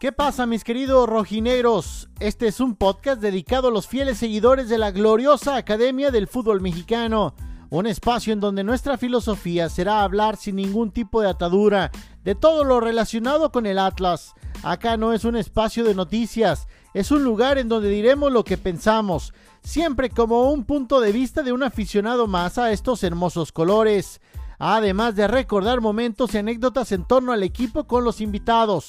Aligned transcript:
¿Qué 0.00 0.12
pasa 0.12 0.46
mis 0.46 0.62
queridos 0.62 1.08
rojineros? 1.08 2.08
Este 2.20 2.46
es 2.46 2.60
un 2.60 2.76
podcast 2.76 3.20
dedicado 3.20 3.66
a 3.66 3.70
los 3.72 3.88
fieles 3.88 4.18
seguidores 4.18 4.68
de 4.68 4.78
la 4.78 4.92
gloriosa 4.92 5.56
Academia 5.56 6.12
del 6.12 6.28
Fútbol 6.28 6.60
Mexicano, 6.60 7.34
un 7.68 7.84
espacio 7.88 8.32
en 8.32 8.38
donde 8.38 8.62
nuestra 8.62 8.96
filosofía 8.96 9.68
será 9.68 10.02
hablar 10.04 10.36
sin 10.36 10.54
ningún 10.54 10.92
tipo 10.92 11.20
de 11.20 11.28
atadura 11.28 11.90
de 12.22 12.36
todo 12.36 12.62
lo 12.62 12.78
relacionado 12.78 13.50
con 13.50 13.66
el 13.66 13.76
Atlas. 13.76 14.34
Acá 14.62 14.96
no 14.96 15.12
es 15.12 15.24
un 15.24 15.34
espacio 15.34 15.82
de 15.82 15.96
noticias, 15.96 16.68
es 16.94 17.10
un 17.10 17.24
lugar 17.24 17.58
en 17.58 17.68
donde 17.68 17.88
diremos 17.88 18.30
lo 18.30 18.44
que 18.44 18.56
pensamos, 18.56 19.34
siempre 19.64 20.10
como 20.10 20.52
un 20.52 20.62
punto 20.62 21.00
de 21.00 21.10
vista 21.10 21.42
de 21.42 21.50
un 21.50 21.64
aficionado 21.64 22.28
más 22.28 22.56
a 22.56 22.70
estos 22.70 23.02
hermosos 23.02 23.50
colores, 23.50 24.20
además 24.60 25.16
de 25.16 25.26
recordar 25.26 25.80
momentos 25.80 26.34
y 26.34 26.38
anécdotas 26.38 26.92
en 26.92 27.04
torno 27.04 27.32
al 27.32 27.42
equipo 27.42 27.88
con 27.88 28.04
los 28.04 28.20
invitados. 28.20 28.86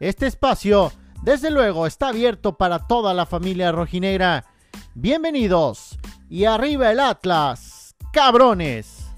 Este 0.00 0.26
espacio, 0.26 0.90
desde 1.22 1.50
luego, 1.50 1.86
está 1.86 2.08
abierto 2.08 2.56
para 2.56 2.86
toda 2.86 3.12
la 3.12 3.26
familia 3.26 3.70
rojinegra. 3.70 4.46
Bienvenidos 4.94 5.98
y 6.30 6.46
arriba 6.46 6.90
el 6.90 7.00
Atlas, 7.00 7.94
cabrones. 8.10 9.10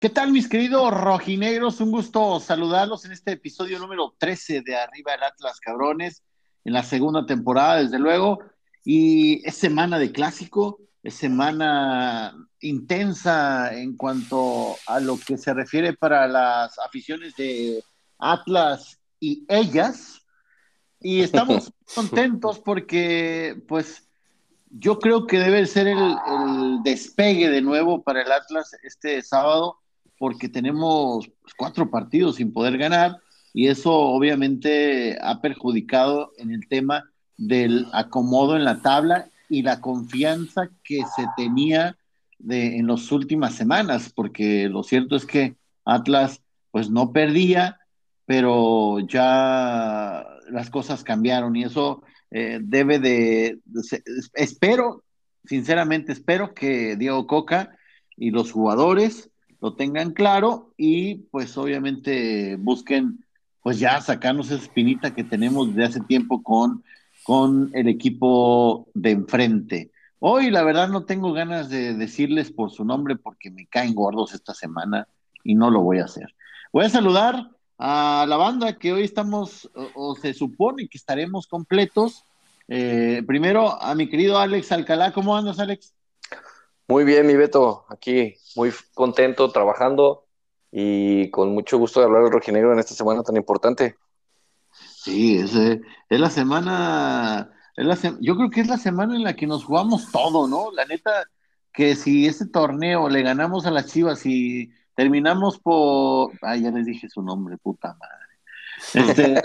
¿Qué 0.00 0.08
tal 0.08 0.32
mis 0.32 0.48
queridos 0.48 0.94
rojinegros? 0.94 1.78
Un 1.82 1.90
gusto 1.90 2.40
saludarlos 2.40 3.04
en 3.04 3.12
este 3.12 3.32
episodio 3.32 3.78
número 3.78 4.14
13 4.16 4.62
de 4.62 4.76
Arriba 4.76 5.12
el 5.12 5.24
Atlas, 5.24 5.60
cabrones 5.60 6.22
en 6.64 6.72
la 6.72 6.82
segunda 6.82 7.26
temporada, 7.26 7.82
desde 7.82 7.98
luego. 7.98 8.40
Y 8.84 9.46
es 9.46 9.54
semana 9.56 9.98
de 9.98 10.12
clásico, 10.12 10.80
es 11.02 11.14
semana 11.14 12.34
intensa 12.60 13.74
en 13.74 13.96
cuanto 13.96 14.76
a 14.86 15.00
lo 15.00 15.18
que 15.18 15.36
se 15.36 15.52
refiere 15.52 15.92
para 15.92 16.26
las 16.26 16.78
aficiones 16.78 17.36
de 17.36 17.82
Atlas 18.18 18.98
y 19.20 19.44
ellas. 19.48 20.20
Y 21.00 21.20
estamos 21.20 21.72
contentos 21.94 22.58
porque, 22.60 23.62
pues, 23.68 24.08
yo 24.70 24.98
creo 24.98 25.26
que 25.26 25.38
debe 25.38 25.66
ser 25.66 25.86
el, 25.86 25.98
el, 25.98 26.82
despegue 26.82 27.48
de 27.50 27.62
nuevo 27.62 28.02
para 28.02 28.22
el 28.22 28.32
Atlas 28.32 28.74
este 28.82 29.22
sábado, 29.22 29.78
porque 30.18 30.48
tenemos 30.48 31.30
cuatro 31.56 31.90
partidos 31.90 32.36
sin 32.36 32.52
poder 32.52 32.78
ganar 32.78 33.18
y 33.54 33.68
eso 33.68 33.92
obviamente 33.92 35.16
ha 35.22 35.40
perjudicado 35.40 36.32
en 36.38 36.50
el 36.50 36.68
tema 36.68 37.08
del 37.36 37.86
acomodo 37.92 38.56
en 38.56 38.64
la 38.64 38.82
tabla 38.82 39.28
y 39.48 39.62
la 39.62 39.80
confianza 39.80 40.68
que 40.82 41.02
se 41.16 41.24
tenía 41.36 41.96
de, 42.40 42.76
en 42.76 42.88
las 42.88 43.10
últimas 43.12 43.54
semanas, 43.54 44.12
porque 44.14 44.68
lo 44.68 44.82
cierto 44.82 45.14
es 45.14 45.24
que 45.24 45.54
Atlas 45.84 46.42
pues 46.72 46.90
no 46.90 47.12
perdía, 47.12 47.78
pero 48.26 48.98
ya 49.06 50.26
las 50.50 50.68
cosas 50.68 51.04
cambiaron 51.04 51.54
y 51.54 51.62
eso 51.62 52.02
eh, 52.32 52.58
debe 52.60 52.98
de, 52.98 53.60
de, 53.64 54.02
espero, 54.34 55.04
sinceramente 55.44 56.10
espero 56.10 56.54
que 56.54 56.96
Diego 56.96 57.28
Coca 57.28 57.76
y 58.16 58.32
los 58.32 58.50
jugadores 58.50 59.30
lo 59.60 59.76
tengan 59.76 60.10
claro 60.10 60.74
y 60.76 61.26
pues 61.30 61.56
obviamente 61.56 62.56
busquen 62.56 63.23
pues 63.64 63.78
ya 63.78 63.98
sacarnos 64.02 64.50
esa 64.50 64.62
espinita 64.62 65.14
que 65.14 65.24
tenemos 65.24 65.74
de 65.74 65.84
hace 65.86 66.00
tiempo 66.00 66.42
con, 66.42 66.84
con 67.22 67.70
el 67.72 67.88
equipo 67.88 68.88
de 68.92 69.12
enfrente. 69.12 69.90
Hoy 70.18 70.50
la 70.50 70.62
verdad 70.62 70.90
no 70.90 71.06
tengo 71.06 71.32
ganas 71.32 71.70
de 71.70 71.94
decirles 71.94 72.52
por 72.52 72.70
su 72.70 72.84
nombre 72.84 73.16
porque 73.16 73.50
me 73.50 73.66
caen 73.66 73.94
gordos 73.94 74.34
esta 74.34 74.52
semana 74.52 75.08
y 75.42 75.54
no 75.54 75.70
lo 75.70 75.80
voy 75.80 76.00
a 76.00 76.04
hacer. 76.04 76.34
Voy 76.74 76.84
a 76.84 76.90
saludar 76.90 77.52
a 77.78 78.26
la 78.28 78.36
banda 78.36 78.78
que 78.78 78.92
hoy 78.92 79.04
estamos, 79.04 79.70
o, 79.74 80.10
o 80.10 80.14
se 80.14 80.34
supone 80.34 80.86
que 80.86 80.98
estaremos 80.98 81.46
completos. 81.46 82.26
Eh, 82.68 83.22
primero 83.26 83.82
a 83.82 83.94
mi 83.94 84.10
querido 84.10 84.38
Alex 84.38 84.72
Alcalá, 84.72 85.14
¿cómo 85.14 85.34
andas 85.34 85.58
Alex? 85.58 85.94
Muy 86.86 87.04
bien, 87.04 87.26
mi 87.26 87.34
Beto, 87.34 87.86
aquí 87.88 88.34
muy 88.56 88.72
contento 88.92 89.50
trabajando 89.50 90.23
y 90.76 91.30
con 91.30 91.54
mucho 91.54 91.78
gusto 91.78 92.00
de 92.00 92.06
hablar 92.06 92.24
del 92.24 92.32
rojinegro 92.32 92.72
en 92.72 92.80
esta 92.80 92.94
semana 92.94 93.22
tan 93.22 93.36
importante. 93.36 93.96
Sí, 94.72 95.36
es, 95.36 95.54
es 95.54 96.20
la 96.20 96.30
semana, 96.30 97.52
es 97.76 97.86
la 97.86 97.94
se 97.94 98.14
yo 98.20 98.34
creo 98.36 98.50
que 98.50 98.60
es 98.60 98.66
la 98.66 98.76
semana 98.76 99.14
en 99.14 99.22
la 99.22 99.36
que 99.36 99.46
nos 99.46 99.64
jugamos 99.64 100.10
todo, 100.10 100.48
¿no? 100.48 100.72
La 100.72 100.84
neta, 100.84 101.30
que 101.72 101.94
si 101.94 102.26
este 102.26 102.46
torneo 102.46 103.08
le 103.08 103.22
ganamos 103.22 103.66
a 103.66 103.70
las 103.70 103.86
Chivas 103.86 104.26
y 104.26 104.72
terminamos 104.96 105.60
por, 105.60 106.32
ay, 106.42 106.62
ya 106.62 106.72
les 106.72 106.86
dije 106.86 107.08
su 107.08 107.22
nombre, 107.22 107.56
puta 107.56 107.96
madre. 107.96 108.24
Este, 108.94 109.42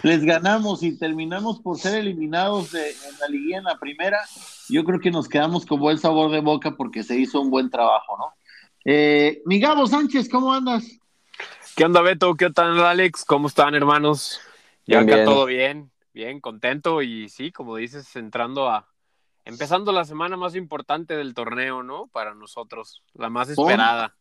les 0.04 0.24
ganamos 0.24 0.84
y 0.84 0.96
terminamos 0.96 1.58
por 1.58 1.76
ser 1.76 1.98
eliminados 1.98 2.70
de, 2.70 2.90
en 2.90 3.18
la 3.20 3.26
liguilla 3.26 3.58
en 3.58 3.64
la 3.64 3.78
primera, 3.78 4.20
yo 4.68 4.84
creo 4.84 5.00
que 5.00 5.10
nos 5.10 5.28
quedamos 5.28 5.66
con 5.66 5.80
buen 5.80 5.98
sabor 5.98 6.30
de 6.30 6.40
boca 6.40 6.76
porque 6.76 7.02
se 7.02 7.18
hizo 7.18 7.40
un 7.40 7.50
buen 7.50 7.68
trabajo, 7.68 8.16
¿no? 8.16 8.39
Eh, 8.84 9.42
mi 9.44 9.60
Gabo 9.60 9.86
Sánchez, 9.86 10.28
¿cómo 10.28 10.52
andas? 10.52 10.98
¿Qué 11.76 11.84
onda, 11.84 12.00
Beto? 12.00 12.34
¿Qué 12.34 12.50
tal, 12.50 12.78
Alex? 12.80 13.24
¿Cómo 13.24 13.48
están, 13.48 13.74
hermanos? 13.74 14.40
Ya 14.86 14.98
bien, 15.00 15.08
acá 15.08 15.16
bien. 15.16 15.24
todo 15.26 15.46
bien, 15.46 15.90
bien, 16.14 16.40
contento 16.40 17.02
y 17.02 17.28
sí, 17.28 17.52
como 17.52 17.76
dices, 17.76 18.16
entrando 18.16 18.68
a, 18.68 18.88
empezando 19.44 19.92
la 19.92 20.04
semana 20.04 20.36
más 20.36 20.56
importante 20.56 21.16
del 21.16 21.34
torneo, 21.34 21.82
¿no? 21.82 22.08
Para 22.08 22.34
nosotros, 22.34 23.02
la 23.14 23.28
más 23.28 23.50
esperada. 23.50 24.16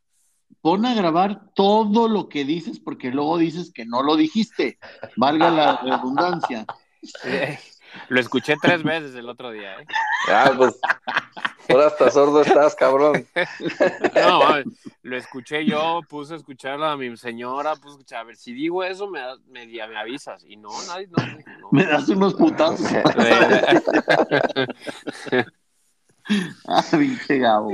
Pon, 0.61 0.81
pon 0.81 0.85
a 0.85 0.93
grabar 0.93 1.53
todo 1.55 2.09
lo 2.09 2.27
que 2.27 2.43
dices 2.43 2.79
porque 2.79 3.11
luego 3.11 3.37
dices 3.37 3.71
que 3.73 3.85
no 3.85 4.03
lo 4.03 4.17
dijiste, 4.17 4.77
valga 5.15 5.49
la 5.51 5.77
redundancia. 5.83 6.65
Lo 8.09 8.19
escuché 8.19 8.55
tres 8.61 8.83
veces 8.83 9.15
el 9.15 9.29
otro 9.29 9.51
día, 9.51 9.79
¿eh? 9.79 9.85
Ah, 10.29 10.51
pues, 10.55 10.77
ahora 11.69 11.87
hasta 11.87 12.11
sordo 12.11 12.41
estás, 12.41 12.75
cabrón. 12.75 13.25
No, 14.15 14.41
lo 15.03 15.17
escuché 15.17 15.65
yo, 15.65 16.01
puse 16.07 16.33
a 16.33 16.37
escuchar 16.37 16.81
a 16.83 16.95
mi 16.97 17.15
señora, 17.17 17.75
puse 17.75 17.87
a 17.87 17.91
escuchar, 17.91 18.19
a 18.19 18.23
ver, 18.25 18.35
si 18.35 18.53
digo 18.53 18.83
eso, 18.83 19.09
me, 19.09 19.21
me, 19.47 19.65
me 19.65 19.97
avisas. 19.97 20.43
Y 20.45 20.57
no, 20.57 20.69
nadie, 20.87 21.07
no, 21.07 21.25
no. 21.25 21.69
Me 21.71 21.85
das 21.85 22.09
unos 22.09 22.33
putazos. 22.33 22.91
ah, 26.67 26.83
pinche 26.91 27.39
Gabo. 27.39 27.71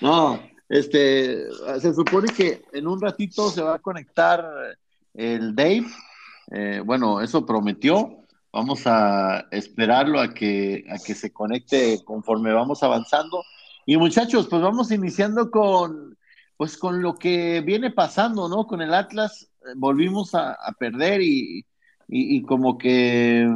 No, 0.00 0.40
este, 0.68 1.46
se 1.80 1.94
supone 1.94 2.32
que 2.32 2.62
en 2.72 2.86
un 2.86 3.00
ratito 3.00 3.50
se 3.50 3.62
va 3.62 3.74
a 3.74 3.78
conectar 3.78 4.46
el 5.14 5.54
Dave 5.54 5.86
eh, 6.50 6.82
bueno, 6.84 7.20
eso 7.20 7.44
prometió. 7.44 8.24
Vamos 8.52 8.86
a 8.86 9.46
esperarlo 9.50 10.20
a 10.20 10.32
que, 10.32 10.84
a 10.90 10.96
que 10.98 11.14
se 11.14 11.32
conecte 11.32 12.02
conforme 12.04 12.52
vamos 12.52 12.82
avanzando. 12.82 13.42
Y 13.84 13.96
muchachos, 13.96 14.48
pues 14.48 14.62
vamos 14.62 14.90
iniciando 14.90 15.50
con, 15.50 16.16
pues 16.56 16.76
con 16.76 17.02
lo 17.02 17.14
que 17.16 17.60
viene 17.60 17.90
pasando, 17.90 18.48
¿no? 18.48 18.66
Con 18.66 18.80
el 18.80 18.94
Atlas 18.94 19.50
eh, 19.62 19.72
volvimos 19.76 20.34
a, 20.34 20.52
a 20.52 20.72
perder 20.72 21.20
y, 21.22 21.66
y, 22.08 22.36
y, 22.36 22.42
como 22.42 22.78
que... 22.78 23.46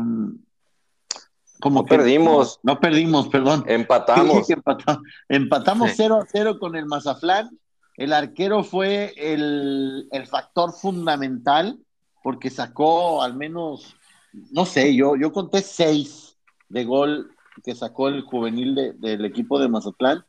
Como 1.60 1.80
no 1.80 1.84
que, 1.84 1.96
perdimos. 1.96 2.60
No, 2.62 2.74
no, 2.74 2.80
perdimos, 2.80 3.28
perdón. 3.28 3.64
Empatamos. 3.66 4.50
empatamos, 4.50 5.02
empatamos 5.28 5.90
sí. 5.90 5.96
0 5.98 6.20
a 6.22 6.26
0 6.26 6.58
con 6.58 6.76
el 6.76 6.86
Mazaflán. 6.86 7.58
El 7.96 8.12
arquero 8.12 8.64
fue 8.64 9.14
el, 9.16 10.08
el 10.10 10.26
factor 10.26 10.72
fundamental 10.72 11.78
porque 12.22 12.50
sacó 12.50 13.22
al 13.22 13.34
menos, 13.34 13.96
no 14.32 14.64
sé, 14.64 14.94
yo, 14.94 15.16
yo 15.16 15.32
conté 15.32 15.62
seis 15.62 16.36
de 16.68 16.84
gol 16.84 17.30
que 17.62 17.74
sacó 17.74 18.08
el 18.08 18.22
juvenil 18.22 18.74
de, 18.74 18.92
del 18.94 19.24
equipo 19.24 19.58
de 19.58 19.68
Mazatlán 19.68 20.24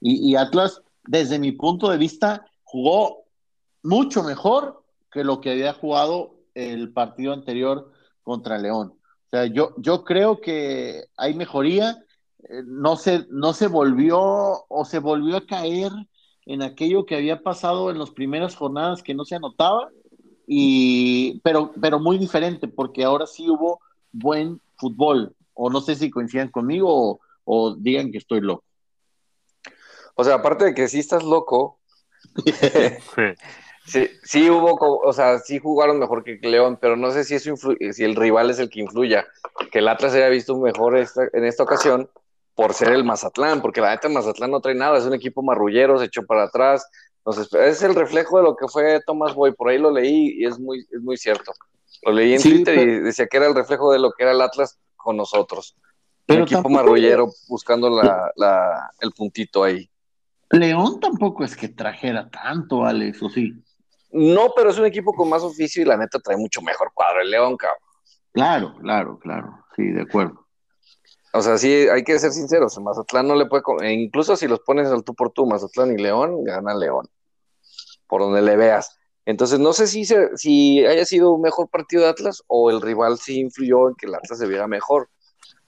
y, 0.00 0.36
Atlas, 0.36 0.80
desde 1.04 1.38
mi 1.38 1.52
punto 1.52 1.90
de 1.90 1.98
vista, 1.98 2.46
jugó 2.62 3.24
mucho 3.82 4.22
mejor 4.22 4.84
que 5.10 5.24
lo 5.24 5.40
que 5.40 5.50
había 5.50 5.72
jugado 5.72 6.36
el 6.54 6.92
partido 6.92 7.32
anterior 7.32 7.92
contra 8.22 8.58
León. 8.58 8.94
O 9.26 9.30
sea, 9.30 9.46
yo, 9.46 9.74
yo 9.78 10.04
creo 10.04 10.40
que 10.40 11.06
hay 11.16 11.34
mejoría, 11.34 12.04
eh, 12.48 12.62
no, 12.64 12.96
se, 12.96 13.26
no 13.30 13.52
se 13.52 13.66
volvió 13.66 14.20
o 14.68 14.84
se 14.84 15.00
volvió 15.00 15.36
a 15.36 15.46
caer 15.46 15.90
en 16.46 16.62
aquello 16.62 17.04
que 17.04 17.16
había 17.16 17.42
pasado 17.42 17.90
en 17.90 17.98
las 17.98 18.10
primeras 18.10 18.54
jornadas 18.54 19.02
que 19.02 19.14
no 19.14 19.24
se 19.24 19.34
anotaba 19.34 19.90
y, 20.48 21.40
pero, 21.40 21.72
pero 21.80 22.00
muy 22.00 22.18
diferente, 22.18 22.66
porque 22.66 23.04
ahora 23.04 23.26
sí 23.26 23.48
hubo 23.48 23.80
buen 24.10 24.60
fútbol, 24.76 25.34
o 25.54 25.68
no 25.70 25.80
sé 25.80 25.94
si 25.94 26.10
coincidan 26.10 26.48
conmigo 26.48 26.88
o, 26.90 27.20
o 27.44 27.76
digan 27.76 28.10
que 28.10 28.18
estoy 28.18 28.40
loco. 28.40 28.64
O 30.14 30.24
sea, 30.24 30.36
aparte 30.36 30.64
de 30.64 30.74
que 30.74 30.88
sí 30.88 30.98
estás 30.98 31.22
loco, 31.22 31.78
Sí, 33.88 34.06
sí 34.22 34.50
hubo, 34.50 34.76
o 34.76 35.12
sea, 35.14 35.38
sí 35.38 35.58
jugaron 35.58 35.98
mejor 35.98 36.22
que 36.22 36.38
León, 36.42 36.78
pero 36.78 36.94
no 36.94 37.10
sé 37.10 37.24
si 37.24 37.36
eso 37.36 37.54
si 37.56 38.04
el 38.04 38.16
rival 38.16 38.50
es 38.50 38.58
el 38.58 38.68
que 38.68 38.80
influya. 38.80 39.26
Que 39.72 39.78
el 39.78 39.88
Atlas 39.88 40.12
haya 40.12 40.28
visto 40.28 40.58
mejor 40.58 40.98
en 40.98 41.44
esta 41.44 41.62
ocasión 41.62 42.10
por 42.54 42.74
ser 42.74 42.92
el 42.92 43.02
Mazatlán, 43.02 43.62
porque 43.62 43.80
la 43.80 43.90
neta 43.90 44.10
Mazatlán 44.10 44.50
no 44.50 44.60
trae 44.60 44.74
nada, 44.74 44.98
es 44.98 45.04
un 45.04 45.14
equipo 45.14 45.42
marrullero, 45.42 45.98
se 45.98 46.04
echó 46.04 46.26
para 46.26 46.44
atrás. 46.44 46.86
Entonces, 47.28 47.52
es 47.52 47.82
el 47.82 47.94
reflejo 47.94 48.38
de 48.38 48.44
lo 48.44 48.56
que 48.56 48.68
fue 48.68 49.02
Tomás 49.04 49.34
Boy, 49.34 49.52
por 49.52 49.68
ahí 49.68 49.76
lo 49.76 49.90
leí 49.90 50.38
y 50.38 50.46
es 50.46 50.58
muy, 50.58 50.78
es 50.90 51.00
muy 51.02 51.18
cierto. 51.18 51.52
Lo 52.02 52.12
leí 52.12 52.34
en 52.34 52.40
Twitter 52.42 52.78
y 52.78 53.00
decía 53.00 53.26
que 53.26 53.36
era 53.36 53.46
el 53.46 53.54
reflejo 53.54 53.92
de 53.92 53.98
lo 53.98 54.12
que 54.12 54.22
era 54.22 54.32
el 54.32 54.40
Atlas 54.40 54.78
con 54.96 55.16
nosotros. 55.16 55.76
un 56.28 56.38
equipo 56.38 56.68
marrullero 56.70 57.28
buscando 57.48 57.90
la, 57.90 58.90
el 59.00 59.12
puntito 59.12 59.62
ahí. 59.62 59.90
León 60.50 61.00
tampoco 61.00 61.44
es 61.44 61.54
que 61.54 61.68
trajera 61.68 62.30
tanto, 62.30 62.86
Alex, 62.86 63.22
o 63.22 63.28
sí. 63.28 63.52
No, 64.10 64.52
pero 64.56 64.70
es 64.70 64.78
un 64.78 64.86
equipo 64.86 65.12
con 65.12 65.28
más 65.28 65.42
oficio 65.42 65.82
y 65.82 65.84
la 65.84 65.98
neta 65.98 66.18
trae 66.20 66.38
mucho 66.38 66.62
mejor 66.62 66.92
cuadro 66.94 67.20
el 67.20 67.30
León, 67.30 67.58
cabrón. 67.58 67.82
Claro, 68.32 68.74
claro, 68.80 69.18
claro. 69.18 69.64
Sí, 69.76 69.82
de 69.90 70.02
acuerdo. 70.02 70.46
O 71.34 71.42
sea, 71.42 71.58
sí, 71.58 71.88
hay 71.92 72.02
que 72.04 72.18
ser 72.18 72.32
sinceros. 72.32 72.80
Mazatlán 72.80 73.28
no 73.28 73.34
le 73.34 73.44
puede. 73.44 73.62
E 73.82 73.92
incluso 73.92 74.34
si 74.34 74.48
los 74.48 74.60
pones 74.60 74.88
al 74.88 75.04
tú 75.04 75.14
por 75.14 75.30
tú, 75.30 75.44
Mazatlán 75.44 75.92
y 75.92 76.02
León, 76.02 76.42
gana 76.42 76.74
León. 76.74 77.06
Por 78.08 78.22
donde 78.22 78.42
le 78.42 78.56
veas. 78.56 78.98
Entonces, 79.26 79.60
no 79.60 79.72
sé 79.72 79.86
si, 79.86 80.06
si 80.36 80.86
haya 80.86 81.04
sido 81.04 81.32
un 81.32 81.42
mejor 81.42 81.68
partido 81.68 82.02
de 82.02 82.08
Atlas 82.08 82.42
o 82.46 82.70
el 82.70 82.80
rival 82.80 83.18
sí 83.18 83.40
influyó 83.40 83.88
en 83.88 83.94
que 83.94 84.06
el 84.06 84.14
Atlas 84.14 84.38
se 84.38 84.46
viera 84.46 84.66
mejor. 84.66 85.10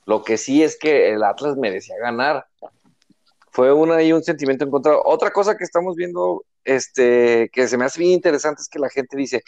Lo 0.06 0.24
que 0.24 0.38
sí 0.38 0.62
es 0.62 0.78
que 0.78 1.12
el 1.12 1.22
Atlas 1.22 1.56
merecía 1.56 1.96
ganar. 2.00 2.46
Fue 3.50 3.72
una 3.72 4.02
y 4.02 4.12
un 4.12 4.22
sentimiento 4.22 4.64
encontrado. 4.64 5.02
Otra 5.04 5.30
cosa 5.30 5.56
que 5.56 5.64
estamos 5.64 5.94
viendo 5.94 6.44
este, 6.64 7.50
que 7.52 7.68
se 7.68 7.76
me 7.76 7.84
hace 7.84 8.00
bien 8.00 8.12
interesante 8.12 8.62
es 8.62 8.68
que 8.68 8.78
la 8.78 8.88
gente 8.88 9.16
dice, 9.16 9.42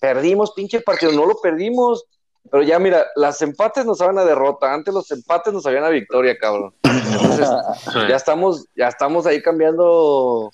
perdimos 0.00 0.52
pinche 0.52 0.80
partido, 0.80 1.12
no 1.12 1.26
lo 1.26 1.40
perdimos, 1.40 2.04
pero 2.50 2.62
ya 2.62 2.78
mira, 2.78 3.06
las 3.16 3.42
empates 3.42 3.84
nos 3.84 3.98
saben 3.98 4.18
a 4.18 4.24
derrota, 4.24 4.72
antes 4.72 4.94
los 4.94 5.10
empates 5.10 5.52
nos 5.52 5.64
sabían 5.64 5.84
a 5.84 5.90
victoria, 5.90 6.38
cabrón. 6.38 6.74
Entonces, 6.82 7.48
ya 8.08 8.16
estamos, 8.16 8.66
ya 8.74 8.88
estamos 8.88 9.26
ahí 9.26 9.42
cambiando 9.42 10.50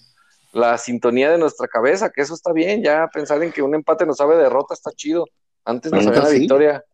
la 0.54 0.78
sintonía 0.78 1.30
de 1.30 1.38
nuestra 1.38 1.66
cabeza, 1.66 2.10
que 2.10 2.22
eso 2.22 2.34
está 2.34 2.52
bien, 2.52 2.82
ya 2.82 3.08
pensar 3.12 3.42
en 3.42 3.52
que 3.52 3.62
un 3.62 3.74
empate 3.74 4.06
nos 4.06 4.16
sabe 4.16 4.36
derrota 4.36 4.74
está 4.74 4.92
chido. 4.92 5.26
Antes 5.64 5.92
nos 5.92 6.04
sabía 6.04 6.22
a 6.22 6.28
victoria. 6.28 6.84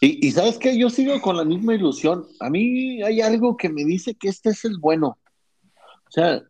Y, 0.00 0.26
y 0.26 0.30
sabes 0.32 0.58
que 0.58 0.76
yo 0.76 0.90
sigo 0.90 1.20
con 1.20 1.36
la 1.36 1.44
misma 1.44 1.74
ilusión. 1.74 2.26
A 2.40 2.50
mí 2.50 3.02
hay 3.02 3.20
algo 3.20 3.56
que 3.56 3.70
me 3.70 3.84
dice 3.84 4.14
que 4.14 4.28
este 4.28 4.50
es 4.50 4.64
el 4.64 4.78
bueno. 4.78 5.18
O 6.06 6.10
sea, 6.10 6.42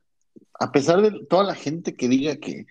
a 0.58 0.72
pesar 0.72 1.02
de 1.02 1.25
toda 1.26 1.44
la 1.44 1.54
gente 1.54 1.94
que 1.94 2.08
diga 2.08 2.36
que, 2.36 2.66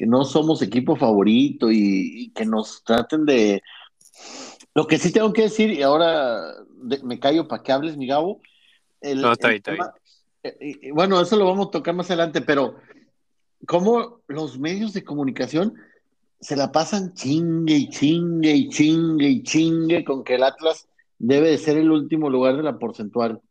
no 0.00 0.24
somos 0.24 0.62
equipo 0.62 0.94
favorito 0.94 1.72
y, 1.72 2.30
que 2.34 2.46
nos 2.46 2.84
traten 2.84 3.26
de... 3.26 3.62
Lo 4.74 4.86
que 4.86 4.96
sí 4.96 5.10
tengo 5.10 5.32
que 5.32 5.42
decir, 5.42 5.70
y 5.70 5.82
ahora 5.82 6.54
me 7.02 7.18
callo 7.18 7.48
para 7.48 7.64
que 7.64 7.72
hables, 7.72 7.96
mi 7.96 8.06
Gabo. 8.06 8.40
no, 9.02 9.32
está 9.32 9.48
bien, 9.48 9.62
eh, 10.44 10.92
bueno, 10.92 11.20
eso 11.20 11.36
lo 11.36 11.46
vamos 11.46 11.66
a 11.66 11.70
tocar 11.70 11.94
más 11.94 12.06
adelante, 12.10 12.40
pero 12.40 12.76
cómo 13.66 14.20
los 14.28 14.58
medios 14.58 14.92
de 14.92 15.04
comunicación 15.04 15.74
se 16.40 16.56
la 16.56 16.70
pasan 16.70 17.14
chingue 17.14 17.74
y 17.74 17.88
chingue 17.88 18.52
y 18.52 18.68
chingue 18.68 19.28
y 19.28 19.42
chingue 19.42 20.04
con 20.04 20.22
que 20.22 20.36
el 20.36 20.44
Atlas 20.44 20.88
debe 21.18 21.50
de 21.50 21.58
ser 21.58 21.76
el 21.76 21.90
último 21.90 22.30
lugar 22.30 22.56
de 22.56 22.62
la 22.62 22.78
porcentual. 22.78 23.42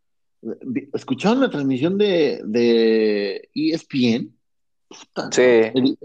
¿Escucharon 0.94 1.42
la 1.42 1.50
transmisión 1.50 1.98
de, 1.98 2.42
de 2.46 3.50
ESPN? 3.54 4.34
sí. 5.32 5.98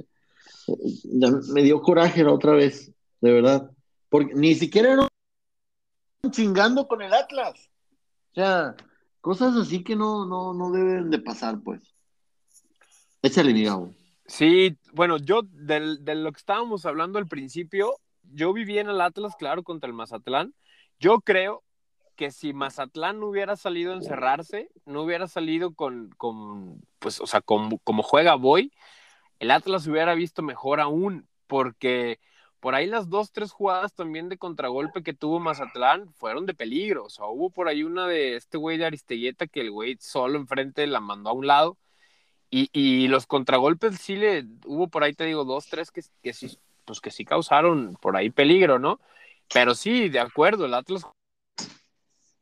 me 1.53 1.63
dio 1.63 1.81
coraje 1.83 2.25
la 2.25 2.33
otra 2.33 2.53
vez, 2.53 2.91
de 3.21 3.33
verdad. 3.33 3.71
Porque 4.09 4.35
ni 4.35 4.55
siquiera 4.55 4.93
eran 4.93 5.09
chingando 6.31 6.89
con 6.89 7.03
el 7.03 7.13
Atlas. 7.15 7.71
O 8.33 8.35
sea, 8.35 8.75
cosas 9.21 9.57
así 9.57 9.85
que 9.85 9.95
no, 9.95 10.27
no, 10.27 10.53
no 10.55 10.73
deben 10.73 11.11
de 11.11 11.19
pasar, 11.19 11.61
pues. 11.63 11.81
Échale, 13.23 13.53
digamos. 13.53 13.91
Sí, 14.27 14.77
bueno, 14.93 15.19
yo 15.19 15.43
de, 15.43 15.99
de 16.01 16.15
lo 16.15 16.33
que 16.33 16.39
estábamos 16.39 16.87
hablando 16.87 17.19
al 17.19 17.29
principio, 17.29 17.95
yo 18.23 18.53
viví 18.53 18.79
en 18.79 18.89
el 18.89 19.01
Atlas, 19.01 19.37
claro, 19.37 19.63
contra 19.63 19.89
el 19.89 19.95
Mazatlán. 19.95 20.55
Yo 20.99 21.21
creo 21.21 21.63
que 22.17 22.31
si 22.31 22.53
Mazatlán 22.53 23.21
no 23.21 23.29
hubiera 23.29 23.57
salido 23.57 23.93
a 23.93 23.97
encerrarse, 23.97 24.71
no 24.85 25.03
hubiera 25.03 25.29
salido 25.29 25.75
con, 25.75 26.11
con 26.17 26.83
pues, 26.99 27.21
o 27.21 27.27
sea, 27.27 27.41
como 27.41 28.03
juega 28.03 28.35
Boy, 28.35 28.73
el 29.39 29.51
Atlas 29.51 29.87
hubiera 29.87 30.15
visto 30.15 30.43
mejor 30.43 30.81
aún, 30.81 31.27
porque 31.47 32.21
por 32.61 32.77
ahí 32.77 32.87
las 32.87 33.09
dos, 33.11 33.33
tres 33.33 33.51
jugadas 33.51 33.93
también 33.93 34.29
de 34.29 34.39
contragolpe 34.39 35.03
que 35.03 35.15
tuvo 35.15 35.41
Mazatlán 35.41 36.13
fueron 36.15 36.47
de 36.47 36.55
peligro. 36.55 37.07
O 37.07 37.11
sea, 37.11 37.27
hubo 37.27 37.51
por 37.51 37.67
ahí 37.67 37.83
una 37.83 38.07
de 38.07 38.37
este 38.37 38.57
güey 38.57 38.79
de 38.79 38.87
Aristeguieta 38.87 39.49
que 39.49 39.63
el 39.63 39.73
güey 39.73 39.97
solo 39.99 40.39
enfrente 40.39 40.87
la 40.87 41.01
mandó 41.01 41.31
a 41.31 41.33
un 41.33 41.49
lado. 41.49 41.77
Y, 42.55 42.69
y 42.75 43.09
los 43.09 43.27
contragolpes 43.27 43.97
sí 43.99 44.15
le 44.15 44.45
hubo 44.67 44.89
por 44.89 45.03
ahí, 45.03 45.15
te 45.15 45.25
digo, 45.25 45.47
dos, 45.47 45.69
tres 45.69 45.91
que, 45.91 46.03
sí, 46.35 46.59
pues 46.85 47.01
que 47.01 47.11
sí 47.11 47.25
causaron 47.25 47.97
por 47.99 48.15
ahí 48.15 48.29
peligro, 48.29 48.79
¿no? 48.79 49.01
Pero 49.53 49.75
sí, 49.75 50.11
de 50.11 50.21
acuerdo, 50.21 50.67
el 50.67 50.75
Atlas 50.75 51.07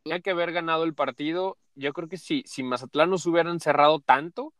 tenía 0.02 0.18
que 0.18 0.30
haber 0.30 0.50
ganado 0.50 0.82
el 0.82 0.94
partido. 0.94 1.58
Yo 1.76 1.92
creo 1.92 2.08
que 2.08 2.16
si, 2.16 2.42
si 2.44 2.64
Mazatlán 2.64 3.08
no 3.08 3.18
se 3.18 3.28
hubiera 3.28 3.52
encerrado 3.52 4.00
tanto, 4.00 4.52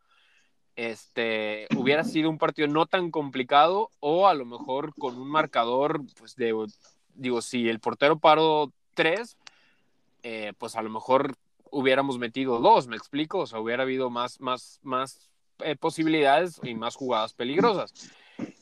este, 0.76 1.67
hubiera 1.76 2.05
sido 2.05 2.31
un 2.31 2.38
partido 2.38 2.69
no 2.69 2.87
tan 2.87 3.11
complicado 3.11 3.91
o 3.99 4.29
a 4.29 4.35
lo 4.35 4.47
mejor 4.47 4.94
con 4.94 5.17
un 5.17 5.29
marcador, 5.29 6.00
pues 6.17 6.37
de, 6.37 6.55
digo, 7.14 7.43
si 7.43 7.69
el 7.69 7.81
portero 7.81 8.20
paró 8.20 8.73
tres, 8.94 9.37
eh, 10.23 10.52
pues 10.58 10.76
a 10.76 10.82
lo 10.82 10.91
mejor 10.91 11.35
hubiéramos 11.73 12.19
metido 12.19 12.61
dos, 12.61 12.87
me 12.87 12.97
explico, 12.97 13.41
o 13.41 13.47
sea, 13.47 13.58
hubiera 13.58 13.82
habido 13.82 14.11
más, 14.11 14.41
más, 14.41 14.79
más 14.82 15.30
eh, 15.65 15.77
posibilidades 15.77 16.61
y 16.62 16.75
más 16.75 16.97
jugadas 16.97 17.35
peligrosas. 17.35 17.93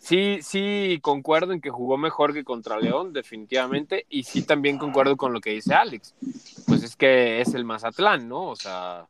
Sí, 0.01 0.39
sí, 0.43 0.99
concuerdo 1.03 1.53
en 1.53 1.61
que 1.61 1.71
jugó 1.71 1.97
mejor 1.99 2.33
que 2.33 2.45
contra 2.45 2.81
León, 2.81 3.13
definitivamente, 3.13 4.07
y 4.09 4.25
sí 4.25 4.43
también 4.43 4.79
concuerdo 4.79 5.17
con 5.17 5.33
lo 5.33 5.41
que 5.41 5.51
dice 5.51 5.75
Alex. 5.75 6.15
Pues 6.67 6.83
es 6.83 6.97
que 6.97 7.41
es 7.41 7.55
el 7.55 7.65
Mazatlán, 7.65 8.29
¿no? 8.29 8.49
O 8.49 8.57
sea, 8.57 9.07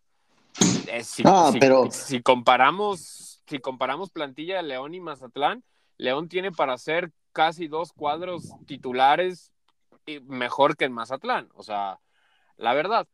si, 1.02 1.22
pero... 1.58 1.90
si, 1.90 2.20
comparamos, 2.22 3.40
si 3.46 3.58
comparamos 3.58 4.10
plantilla 4.10 4.56
de 4.56 4.64
León 4.64 4.94
y 4.94 5.00
Mazatlán, 5.00 5.62
León 5.96 6.28
tiene 6.28 6.52
para 6.52 6.74
hacer 6.74 7.12
casi 7.32 7.68
dos 7.68 7.92
cuadros 7.92 8.52
titulares 8.66 9.52
mejor 10.26 10.76
que 10.76 10.84
el 10.84 10.90
Mazatlán, 10.90 11.48
o 11.54 11.62
sea, 11.62 12.00
la 12.56 12.74
verdad. 12.74 13.06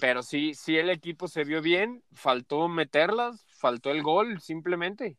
Pero 0.00 0.22
sí, 0.22 0.54
sí 0.54 0.76
el 0.76 0.90
equipo 0.90 1.28
se 1.28 1.44
vio 1.44 1.62
bien, 1.62 2.02
faltó 2.12 2.66
meterlas, 2.68 3.46
faltó 3.66 3.90
el 3.90 4.00
gol, 4.04 4.40
simplemente. 4.40 5.18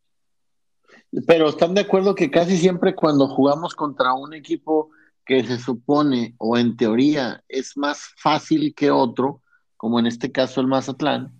Pero 1.27 1.49
están 1.49 1.73
de 1.73 1.81
acuerdo 1.81 2.15
que 2.15 2.31
casi 2.31 2.55
siempre 2.55 2.95
cuando 2.95 3.27
jugamos 3.27 3.75
contra 3.75 4.13
un 4.13 4.33
equipo 4.33 4.89
que 5.25 5.43
se 5.43 5.59
supone 5.59 6.33
o 6.37 6.57
en 6.57 6.77
teoría 6.77 7.43
es 7.49 7.75
más 7.75 8.13
fácil 8.15 8.73
que 8.73 8.89
otro, 8.89 9.41
como 9.75 9.99
en 9.99 10.07
este 10.07 10.31
caso 10.31 10.61
el 10.61 10.67
Mazatlán, 10.67 11.33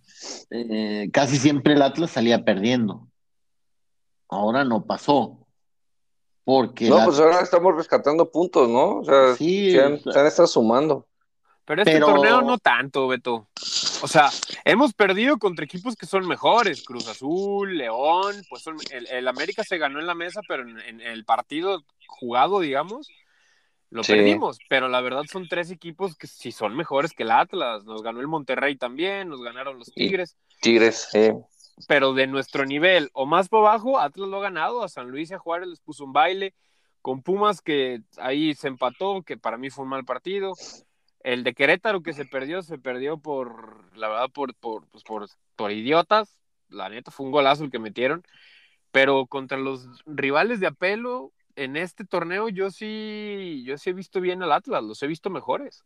eh, 0.50 1.10
casi 1.14 1.38
siempre 1.38 1.76
el 1.76 1.82
Atlas 1.82 2.12
salía 2.12 2.44
perdiendo. 2.44 3.08
Ahora 4.28 4.66
no 4.66 4.86
pasó. 4.86 5.48
Porque 6.44 6.90
no, 6.90 7.06
pues 7.06 7.20
ahora 7.20 7.40
estamos 7.40 7.74
rescatando 7.74 8.30
puntos, 8.30 8.68
¿no? 8.68 8.98
O 8.98 9.06
sea, 9.06 9.34
sí, 9.36 9.72
se, 9.72 9.82
han, 9.82 9.94
estado 9.94 10.48
sumando. 10.48 11.07
Pero 11.68 11.82
este 11.82 12.00
torneo 12.00 12.42
no 12.42 12.58
tanto, 12.60 13.10
Beto. 13.10 13.50
O 14.02 14.08
sea, 14.08 14.30
hemos 14.64 14.94
perdido 14.94 15.38
contra 15.38 15.66
equipos 15.66 15.98
que 15.98 16.06
son 16.06 16.26
mejores, 16.26 16.82
Cruz 16.82 17.10
Azul, 17.10 17.78
León, 17.78 18.42
pues 18.50 18.64
el, 18.90 19.28
América 19.28 19.66
se 19.66 19.78
ganó 19.78 20.00
en 20.00 20.08
la 20.08 20.16
mesa, 20.16 20.40
pero 20.48 20.64
en, 20.64 21.02
el 21.02 21.26
partido 21.26 21.84
jugado, 22.08 22.62
digamos, 22.62 23.10
lo 23.90 24.02
perdimos. 24.02 24.60
Pero 24.70 24.88
la 24.88 25.02
verdad 25.02 25.24
son 25.30 25.50
tres 25.50 25.70
equipos 25.70 26.16
que 26.16 26.28
sí 26.28 26.54
son 26.54 26.74
mejores 26.74 27.12
que 27.12 27.24
el 27.24 27.32
Atlas. 27.32 27.84
Nos 27.84 28.02
ganó 28.02 28.22
el 28.22 28.28
Monterrey 28.28 28.78
también, 28.78 29.28
nos 29.28 29.42
ganaron 29.42 29.78
los 29.78 29.92
Tigres. 29.92 30.38
Tigres, 30.62 31.10
sí. 31.12 31.32
Pero 31.86 32.14
de 32.14 32.28
nuestro 32.28 32.66
nivel 32.66 33.10
o 33.12 33.26
más 33.26 33.50
por 33.50 33.68
abajo, 33.68 34.00
Atlas 34.00 34.30
lo 34.30 34.38
ha 34.38 34.44
ganado. 34.44 34.84
A 34.86 34.88
San 34.88 35.10
Luis 35.12 35.32
y 35.32 35.34
a 35.34 35.38
Juárez 35.38 35.68
les 35.68 35.82
puso 35.82 36.06
un 36.06 36.14
baile. 36.14 36.54
Con 37.02 37.22
Pumas, 37.22 37.62
que 37.62 38.02
ahí 38.18 38.56
se 38.56 38.70
empató, 38.70 39.22
que 39.22 39.36
para 39.36 39.58
mí 39.58 39.70
fue 39.70 39.84
un 39.84 39.90
mal 39.90 40.06
partido. 40.06 40.54
El 41.28 41.44
de 41.44 41.54
Querétaro 41.54 42.04
que 42.04 42.14
se 42.14 42.24
perdió, 42.24 42.62
se 42.62 42.78
perdió 42.78 43.18
por, 43.18 43.94
la 43.98 44.08
verdad, 44.08 44.30
por, 44.34 44.56
por, 44.56 44.88
pues 44.88 45.04
por, 45.04 45.28
por 45.58 45.74
idiotas. 45.74 46.40
La 46.70 46.88
neta 46.88 47.12
fue 47.12 47.26
un 47.26 47.34
golazo 47.34 47.66
el 47.66 47.70
que 47.70 47.80
metieron. 47.80 48.24
Pero 48.92 49.26
contra 49.26 49.58
los 49.58 49.90
rivales 50.06 50.62
de 50.62 50.68
apelo, 50.68 51.34
en 51.58 51.76
este 51.76 52.06
torneo 52.06 52.48
yo 52.48 52.72
sí, 52.72 53.62
yo 53.66 53.78
sí 53.78 53.90
he 53.90 53.94
visto 53.94 54.22
bien 54.22 54.42
al 54.42 54.54
Atlas, 54.54 54.82
los 54.82 55.04
he 55.04 55.08
visto 55.08 55.30
mejores. 55.30 55.84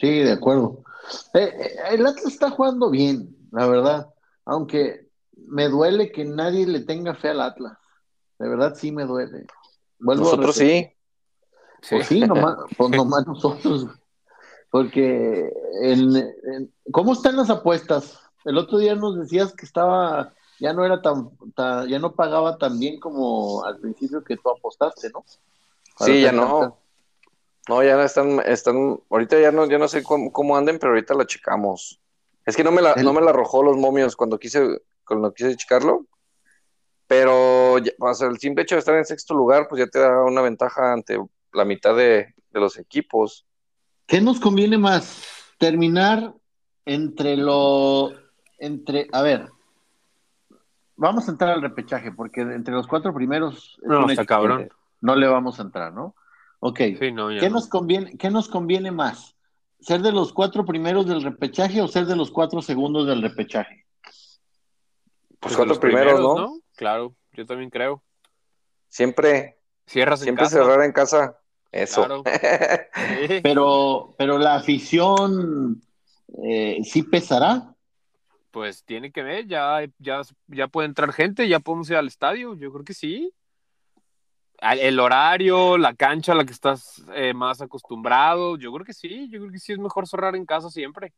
Sí, 0.00 0.18
de 0.18 0.32
acuerdo. 0.32 0.82
Eh, 1.32 1.52
eh, 1.56 1.76
el 1.92 2.04
Atlas 2.04 2.26
está 2.26 2.50
jugando 2.50 2.90
bien, 2.90 3.36
la 3.52 3.68
verdad. 3.68 4.12
Aunque 4.46 5.10
me 5.36 5.68
duele 5.68 6.10
que 6.10 6.24
nadie 6.24 6.66
le 6.66 6.80
tenga 6.80 7.14
fe 7.14 7.28
al 7.28 7.40
Atlas. 7.40 7.78
de 8.40 8.48
verdad 8.48 8.74
sí 8.74 8.90
me 8.90 9.04
duele. 9.04 9.46
nosotros 10.00 10.56
sí. 10.56 10.90
Pues 11.88 12.08
sí, 12.08 12.18
nomás, 12.18 12.56
pues 12.76 12.90
nomás 12.90 13.24
nosotros. 13.28 13.86
Porque, 14.74 15.52
¿cómo 16.90 17.12
están 17.12 17.36
las 17.36 17.48
apuestas? 17.48 18.18
El 18.44 18.58
otro 18.58 18.78
día 18.78 18.96
nos 18.96 19.16
decías 19.16 19.52
que 19.52 19.66
estaba, 19.66 20.34
ya 20.58 20.72
no 20.72 20.84
era 20.84 21.00
tan, 21.00 21.30
ya 21.88 22.00
no 22.00 22.16
pagaba 22.16 22.58
tan 22.58 22.80
bien 22.80 22.98
como 22.98 23.64
al 23.64 23.78
principio 23.78 24.24
que 24.24 24.36
tú 24.36 24.50
apostaste, 24.50 25.10
¿no? 25.10 25.24
sí, 26.00 26.22
ya 26.22 26.32
no. 26.32 26.76
No, 27.68 27.84
ya 27.84 28.02
están, 28.02 28.40
están, 28.44 29.00
ahorita 29.10 29.40
ya 29.40 29.52
no, 29.52 29.66
ya 29.66 29.78
no 29.78 29.86
sé 29.86 30.02
cómo, 30.02 30.56
anden, 30.56 30.80
pero 30.80 30.90
ahorita 30.90 31.14
la 31.14 31.24
checamos. 31.24 32.00
Es 32.44 32.56
que 32.56 32.64
no 32.64 32.72
me 32.72 32.82
la, 32.82 32.96
no 32.96 33.12
me 33.12 33.20
la 33.20 33.30
arrojó 33.30 33.62
los 33.62 33.76
momios 33.76 34.16
cuando 34.16 34.40
quise, 34.40 34.82
cuando 35.06 35.32
quise 35.32 35.56
checarlo. 35.56 36.04
Pero 37.06 37.76
el 37.76 38.38
simple 38.40 38.64
hecho 38.64 38.74
de 38.74 38.80
estar 38.80 38.96
en 38.96 39.04
sexto 39.04 39.34
lugar, 39.34 39.68
pues 39.68 39.78
ya 39.78 39.86
te 39.86 40.00
da 40.00 40.24
una 40.24 40.42
ventaja 40.42 40.92
ante 40.92 41.16
la 41.52 41.64
mitad 41.64 41.94
de, 41.94 42.34
los 42.50 42.76
equipos. 42.76 43.46
¿Qué 44.06 44.20
nos 44.20 44.40
conviene 44.40 44.78
más? 44.78 45.26
Terminar 45.58 46.34
entre 46.84 47.36
lo, 47.36 48.12
entre, 48.58 49.08
a 49.12 49.22
ver, 49.22 49.48
vamos 50.96 51.28
a 51.28 51.30
entrar 51.30 51.50
al 51.50 51.62
repechaje, 51.62 52.12
porque 52.12 52.42
entre 52.42 52.74
los 52.74 52.86
cuatro 52.86 53.14
primeros 53.14 53.78
no, 53.82 54.08
está 54.08 54.24
cabrón. 54.24 54.68
no 55.00 55.16
le 55.16 55.26
vamos 55.26 55.58
a 55.58 55.62
entrar, 55.62 55.92
¿no? 55.92 56.14
Ok. 56.60 56.78
¿Qué, 56.98 57.50
nos 57.50 57.68
conviene, 57.68 58.16
¿Qué 58.16 58.30
nos 58.30 58.48
conviene 58.48 58.90
más? 58.90 59.36
¿Ser 59.80 60.00
de 60.00 60.12
los 60.12 60.32
cuatro 60.32 60.64
primeros 60.64 61.06
del 61.06 61.22
repechaje 61.22 61.82
o 61.82 61.88
ser 61.88 62.06
de 62.06 62.16
los 62.16 62.30
cuatro 62.30 62.62
segundos 62.62 63.06
del 63.06 63.20
repechaje? 63.20 63.84
Pues, 65.40 65.56
cuatro 65.56 65.78
primeros, 65.78 66.20
¿no? 66.20 66.58
Claro, 66.74 67.14
yo 67.32 67.44
también 67.44 67.68
creo. 67.68 68.02
Siempre. 68.88 69.58
Cierras 69.86 70.20
en 70.20 70.24
Siempre 70.24 70.46
cerrar 70.46 70.82
en 70.82 70.92
casa. 70.92 71.38
Eso. 71.74 72.22
pero, 73.42 74.14
pero 74.16 74.38
la 74.38 74.54
afición 74.54 75.82
eh, 76.44 76.78
sí 76.84 77.02
pesará. 77.02 77.74
Pues 78.52 78.84
tiene 78.84 79.10
que 79.10 79.24
ver, 79.24 79.48
ya, 79.48 79.80
ya, 79.98 80.22
ya 80.46 80.68
puede 80.68 80.86
entrar 80.86 81.12
gente, 81.12 81.48
ya 81.48 81.58
podemos 81.58 81.90
ir 81.90 81.96
al 81.96 82.06
estadio, 82.06 82.54
yo 82.54 82.72
creo 82.72 82.84
que 82.84 82.94
sí. 82.94 83.32
El 84.60 85.00
horario, 85.00 85.76
la 85.76 85.94
cancha 85.94 86.30
a 86.30 86.36
la 86.36 86.44
que 86.44 86.52
estás 86.52 87.04
eh, 87.12 87.34
más 87.34 87.60
acostumbrado, 87.60 88.56
yo 88.56 88.72
creo 88.72 88.86
que 88.86 88.92
sí, 88.92 89.28
yo 89.28 89.40
creo 89.40 89.50
que 89.50 89.58
sí 89.58 89.72
es 89.72 89.78
mejor 89.80 90.06
cerrar 90.06 90.36
en 90.36 90.46
casa 90.46 90.70
siempre. 90.70 91.12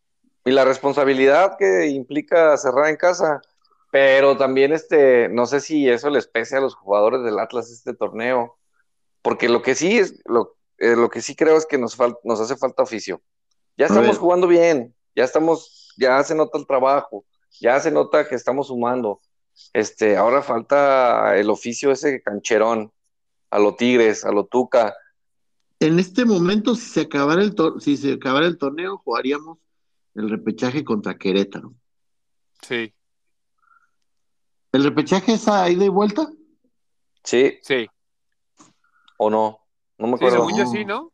Y 0.47 0.53
la 0.53 0.65
responsabilidad 0.65 1.57
que 1.59 1.89
implica 1.89 2.57
cerrar 2.57 2.89
en 2.89 2.97
casa, 2.97 3.43
pero 3.91 4.39
también 4.39 4.73
este, 4.73 5.29
no 5.29 5.45
sé 5.45 5.61
si 5.61 5.87
eso 5.87 6.09
les 6.09 6.27
pese 6.27 6.57
a 6.57 6.61
los 6.61 6.75
jugadores 6.75 7.23
del 7.23 7.39
Atlas 7.39 7.71
este 7.71 7.93
torneo, 7.93 8.57
porque 9.27 9.49
lo 9.49 9.61
que 9.61 9.75
sí 9.75 9.99
es, 9.99 10.23
lo, 10.25 10.57
eh, 10.79 10.95
lo 10.95 11.11
que 11.11 11.21
sí 11.21 11.35
creo 11.35 11.57
es 11.57 11.67
que 11.67 11.79
nos, 11.79 11.99
nos 12.23 12.41
hace 12.41 12.57
falta 12.57 12.85
oficio. 12.85 13.21
Ya 13.77 13.87
estamos 13.87 14.19
jugando 14.19 14.47
bien, 14.47 14.95
ya 15.17 15.25
estamos, 15.25 15.93
ya 15.99 16.23
se 16.23 16.37
nota 16.37 16.57
el 16.57 16.65
trabajo, 16.65 17.25
ya 17.61 17.81
se 17.81 17.91
nota 17.91 18.29
que 18.29 18.37
estamos 18.37 18.69
sumando. 18.69 19.21
Este, 19.73 20.17
ahora 20.17 20.43
falta 20.43 21.37
el 21.37 21.51
oficio 21.51 21.91
ese 21.91 22.23
cancherón, 22.23 22.93
a 23.51 23.59
lo 23.59 23.75
Tigres, 23.75 24.25
a 24.25 24.31
lo 24.31 24.47
Tuca. 24.47 24.95
En 25.81 25.99
este 25.99 26.25
momento, 26.25 26.77
si 26.77 26.89
se 26.89 27.01
acabara 27.01 27.43
el, 27.43 27.53
si 27.81 27.97
se 27.97 28.13
acabara 28.13 28.47
el 28.47 28.59
torneo, 28.59 28.99
jugaríamos 28.99 29.59
el 30.15 30.31
repechaje 30.31 30.85
contra 30.85 31.19
Querétaro. 31.19 31.75
Sí. 32.63 32.95
¿El 34.71 34.85
repechaje 34.85 35.33
es 35.33 35.49
a 35.49 35.69
ida 35.69 35.85
y 35.85 35.89
vuelta? 35.89 36.31
Sí. 37.25 37.59
Sí. 37.63 37.89
¿O 39.19 39.31
no? 39.31 39.61
No 39.99 40.09
me 40.09 40.15
acuerdo. 40.15 40.49
Sí, 40.49 40.67
sí, 40.79 40.85
¿no? 40.85 41.13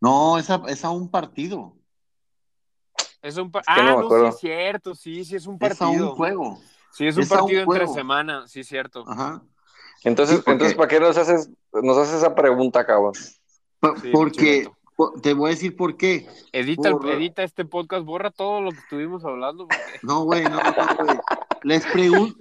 No, 0.00 0.38
es 0.38 0.50
a, 0.50 0.62
es 0.68 0.84
a 0.84 0.90
un 0.90 1.10
partido. 1.10 1.76
Es 3.22 3.36
un 3.38 3.50
partido. 3.50 3.74
ah, 3.76 3.96
no, 4.02 4.08
sí 4.08 4.26
es 4.26 4.38
cierto, 4.38 4.94
sí, 4.94 5.24
sí 5.24 5.36
es 5.36 5.46
un 5.46 5.58
partido. 5.58 5.92
Es 5.92 5.98
a 6.00 6.04
un 6.04 6.10
juego. 6.10 6.58
Sí, 6.92 7.06
es 7.06 7.16
un 7.16 7.26
partido 7.26 7.62
entre 7.62 7.88
semana, 7.88 8.46
sí 8.46 8.60
es 8.60 8.68
cierto. 8.68 9.04
Ajá. 9.08 9.42
Entonces, 10.04 10.42
entonces 10.46 10.76
¿para 10.76 10.88
qué 10.88 11.00
nos 11.00 11.16
haces, 11.16 11.50
nos 11.72 11.96
haces 11.96 12.16
esa 12.16 12.34
pregunta, 12.34 12.84
cabrón? 12.84 13.14
porque 14.12 14.70
te 15.22 15.34
voy 15.34 15.48
a 15.48 15.54
decir 15.54 15.76
por 15.76 15.96
qué. 15.96 16.28
Edita, 16.52 16.90
edita 16.90 17.42
este 17.42 17.64
podcast, 17.64 18.04
borra 18.04 18.30
todo 18.30 18.60
lo 18.60 18.70
que 18.70 18.78
estuvimos 18.78 19.24
hablando. 19.24 19.66
No, 20.02 20.24
güey, 20.24 20.44
no, 20.44 20.56
no, 20.56 21.04
güey. 21.04 21.18
Les, 21.62 21.84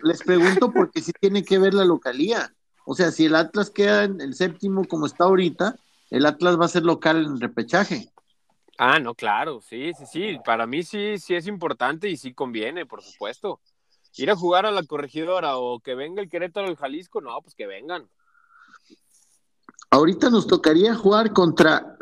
les 0.04 0.24
pregunto 0.24 0.72
porque 0.72 1.02
sí 1.02 1.14
tiene 1.20 1.44
que 1.44 1.58
ver 1.58 1.74
la 1.74 1.86
localía. 1.86 2.54
O 2.86 2.96
sea, 2.96 3.12
si 3.12 3.26
el 3.26 3.36
Atlas 3.36 3.70
queda 3.70 4.04
en 4.04 4.22
el 4.22 4.36
séptimo 4.36 4.86
como 4.86 5.06
está 5.06 5.26
ahorita, 5.26 5.76
el 6.10 6.26
Atlas 6.26 6.60
va 6.60 6.66
a 6.66 6.70
ser 6.70 6.84
local 6.84 7.26
en 7.26 7.40
repechaje. 7.40 8.10
Ah, 8.78 9.00
no, 9.00 9.14
claro, 9.14 9.62
sí, 9.62 9.92
sí, 9.98 10.06
sí. 10.12 10.38
Para 10.44 10.66
mí 10.66 10.84
sí, 10.84 11.18
sí 11.18 11.36
es 11.36 11.48
importante 11.48 12.10
y 12.10 12.18
sí 12.18 12.34
conviene, 12.34 12.86
por 12.86 13.02
supuesto. 13.02 13.60
Ir 14.16 14.30
a 14.30 14.36
jugar 14.36 14.66
a 14.66 14.72
la 14.72 14.84
corregidora 14.84 15.58
o 15.58 15.80
que 15.80 15.96
venga 15.96 16.22
el 16.22 16.30
Querétaro 16.30 16.68
al 16.68 16.76
Jalisco, 16.76 17.22
no, 17.22 17.40
pues 17.42 17.56
que 17.56 17.66
vengan. 17.66 18.08
Ahorita 19.90 20.30
nos 20.30 20.48
tocaría 20.48 20.96
jugar 20.96 21.34
contra, 21.34 21.98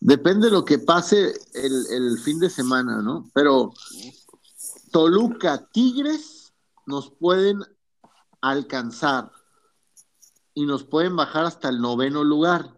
depende 0.00 0.48
de 0.48 0.52
lo 0.52 0.64
que 0.64 0.78
pase 0.78 1.32
el, 1.54 1.86
el 1.90 2.18
fin 2.18 2.38
de 2.38 2.50
semana, 2.50 3.00
¿no? 3.00 3.30
Pero 3.32 3.72
Toluca, 4.90 5.66
Tigres 5.72 6.52
nos 6.86 7.10
pueden 7.10 7.60
alcanzar 8.40 9.30
y 10.58 10.66
nos 10.66 10.82
pueden 10.82 11.14
bajar 11.14 11.44
hasta 11.44 11.68
el 11.68 11.80
noveno 11.80 12.24
lugar, 12.24 12.74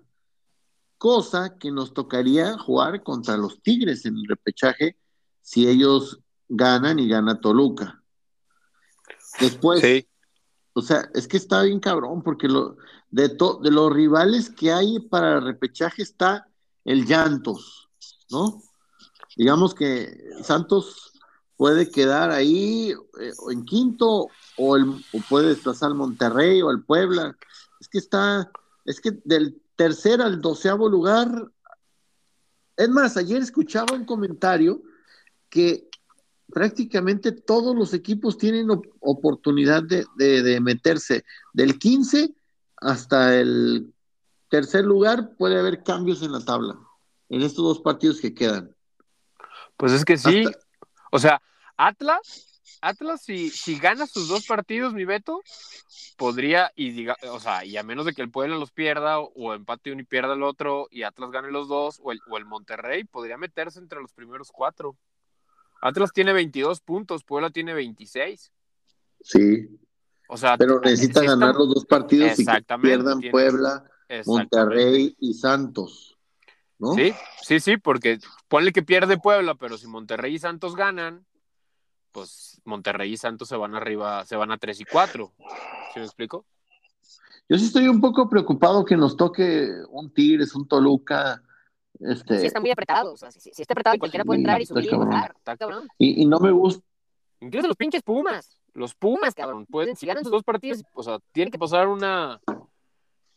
cosa 0.99 1.57
que 1.57 1.71
nos 1.71 1.95
tocaría 1.95 2.59
jugar 2.59 3.03
contra 3.03 3.39
los 3.39 3.63
Tigres 3.63 4.05
en 4.05 4.19
el 4.19 4.27
repechaje 4.29 4.99
si 5.41 5.67
ellos 5.67 6.21
ganan 6.47 6.99
y 6.99 7.09
gana 7.09 7.41
Toluca. 7.41 8.03
Después, 9.41 9.83
o 10.75 10.83
sea, 10.83 11.09
es 11.15 11.27
que 11.27 11.39
está 11.39 11.63
bien 11.63 11.81
cabrón, 11.81 12.23
porque 12.23 12.49
lo, 12.49 12.77
de, 13.09 13.29
de 13.29 13.71
los 13.71 13.91
rivales 13.91 14.51
que 14.51 14.73
hay 14.73 14.99
para 14.99 15.39
el 15.39 15.45
repechaje 15.45 16.03
está 16.03 16.47
el 16.85 17.07
Llantos, 17.07 17.89
¿no? 18.31 18.61
Digamos 19.37 19.73
que 19.73 20.23
Santos 20.43 21.13
puede 21.57 21.91
quedar 21.91 22.31
ahí 22.31 22.91
eh, 22.91 23.33
en 23.51 23.65
quinto 23.65 24.29
o, 24.59 24.77
el, 24.77 25.03
o 25.15 25.21
puede 25.31 25.49
desplazar 25.49 25.89
al 25.89 25.95
Monterrey 25.95 26.61
o 26.61 26.69
al 26.69 26.85
Puebla 26.85 27.39
es 27.81 27.89
que 27.89 27.99
está, 27.99 28.51
es 28.85 29.01
que 29.01 29.13
del 29.25 29.61
tercer 29.75 30.21
al 30.21 30.41
doceavo 30.41 30.89
lugar, 30.89 31.51
es 32.77 32.89
más, 32.91 33.17
ayer 33.17 33.43
escuchaba 33.43 33.95
un 33.95 34.05
comentario 34.05 34.83
que 35.49 35.89
prácticamente 36.53 37.33
todos 37.33 37.75
los 37.75 37.95
equipos 37.95 38.37
tienen 38.37 38.69
oportunidad 39.01 39.83
de, 39.83 40.61
meterse. 40.61 41.25
Del 41.53 41.79
15 41.79 42.35
hasta 42.77 43.39
el 43.39 43.93
tercer 44.49 44.85
lugar 44.85 45.37
puede 45.37 45.59
haber 45.59 45.83
cambios 45.83 46.23
en 46.23 46.33
la 46.33 46.45
tabla, 46.45 46.79
en 47.29 47.43
estos 47.43 47.65
dos 47.65 47.81
partidos 47.81 48.21
que 48.21 48.35
quedan. 48.35 48.75
Pues 49.77 49.93
es 49.93 50.05
que 50.05 50.19
sí, 50.19 50.45
o 51.11 51.19
sea, 51.19 51.41
Atlas 51.77 52.50
Atlas, 52.81 53.23
si, 53.23 53.51
si 53.51 53.79
gana 53.79 54.07
sus 54.07 54.29
dos 54.29 54.47
partidos, 54.47 54.95
mi 54.95 55.05
Beto, 55.05 55.43
podría, 56.17 56.73
y 56.75 56.91
diga, 56.91 57.17
o 57.31 57.41
sea, 57.41 57.65
y 57.65 57.77
a 57.77 57.83
menos 57.83 58.07
de 58.07 58.13
que 58.13 58.23
el 58.23 58.31
Puebla 58.31 58.57
los 58.57 58.71
pierda, 58.71 59.19
o, 59.21 59.55
empate 59.55 59.93
uno 59.93 60.01
y 60.01 60.05
pierda 60.05 60.35
el 60.35 60.43
otro, 60.43 60.89
y 60.91 61.03
Atlas 61.03 61.31
gane 61.31 61.51
los 61.51 61.69
dos, 61.69 62.01
o 62.03 62.13
el, 62.13 62.21
o 62.29 62.39
el 62.39 62.45
Monterrey, 62.45 63.05
podría 63.05 63.37
meterse 63.37 63.79
entre 63.79 64.01
los 64.01 64.13
primeros 64.13 64.51
cuatro. 64.53 64.97
Atlas 65.83 66.13
tiene 66.13 66.33
22 66.33 66.81
puntos, 66.81 67.25
Puebla 67.25 67.51
tiene 67.51 67.75
26. 67.75 68.53
Sí. 69.23 69.69
O 70.29 70.37
sea, 70.37 70.57
pero 70.57 70.81
necesita 70.81 71.23
ganar 71.23 71.55
los 71.57 71.75
dos 71.75 71.85
partidos 71.87 72.39
y 72.39 72.47
que 72.47 72.79
pierdan 72.81 73.21
Puebla, 73.31 73.85
Monterrey 74.27 75.17
y 75.19 75.35
Santos. 75.35 76.17
¿no? 76.79 76.95
Sí, 76.95 77.13
sí, 77.43 77.61
sí, 77.61 77.77
porque 77.77 78.19
ponle 78.49 78.73
que 78.73 78.83
pierde 78.83 79.19
Puebla, 79.19 79.55
pero 79.55 79.77
si 79.77 79.87
Monterrey 79.87 80.35
y 80.35 80.39
Santos 80.39 80.77
ganan, 80.77 81.27
pues 82.13 82.61
Monterrey 82.65 83.13
y 83.13 83.17
Santos 83.17 83.49
se 83.49 83.57
van 83.57 83.75
arriba, 83.75 84.25
se 84.25 84.37
van 84.37 84.51
a 84.53 84.59
3 84.59 84.81
y 84.81 84.85
4. 84.85 85.33
¿Sí 85.95 85.99
me 85.99 86.05
explico? 86.05 86.45
Yo 87.49 87.59
sí 87.59 87.65
estoy 87.65 87.89
un 87.89 88.01
poco 88.01 88.29
preocupado 88.29 88.85
que 88.85 88.97
nos 88.97 89.17
toque 89.17 89.69
un 89.91 90.13
Tigres, 90.13 90.55
un 90.55 90.69
Toluca. 90.69 91.43
Este... 91.99 92.39
Sí, 92.39 92.47
están 92.47 92.63
muy 92.63 92.71
apretados. 92.71 93.25
si, 93.31 93.51
está 93.51 93.75
apretado, 93.75 93.99
cualquiera 93.99 94.25
puede 94.25 94.39
entrar 94.39 94.61
y 94.63 94.67
subir 94.67 94.85
y 94.85 94.97
bajar. 94.97 95.35
Está 95.37 95.57
cabrón. 95.57 95.89
Y, 95.99 96.23
y, 96.23 96.27
no 96.27 96.39
me 96.39 96.53
gusta. 96.53 96.85
Incluso 97.41 97.67
los 97.67 97.77
pinches 97.77 98.03
Pumas. 98.03 98.61
Los 98.73 98.95
Pumas, 98.95 99.35
cabrón. 99.35 99.67
Pueden, 99.67 99.97
si 99.97 100.07
ganan 100.07 100.23
sus 100.23 100.31
dos 100.31 100.45
partidos, 100.45 100.85
o 100.95 101.03
sea, 101.03 101.19
tiene 101.33 101.51
que 101.51 101.59
pasar 101.59 101.89
una. 101.89 102.41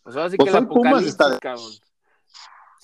O 0.04 0.12
sea, 0.12 0.26
así 0.26 0.38
pues 0.38 0.52
que 0.52 0.58
el 0.58 0.64
apocalipsis, 0.64 1.08
está... 1.08 1.40
cabrón. 1.40 1.72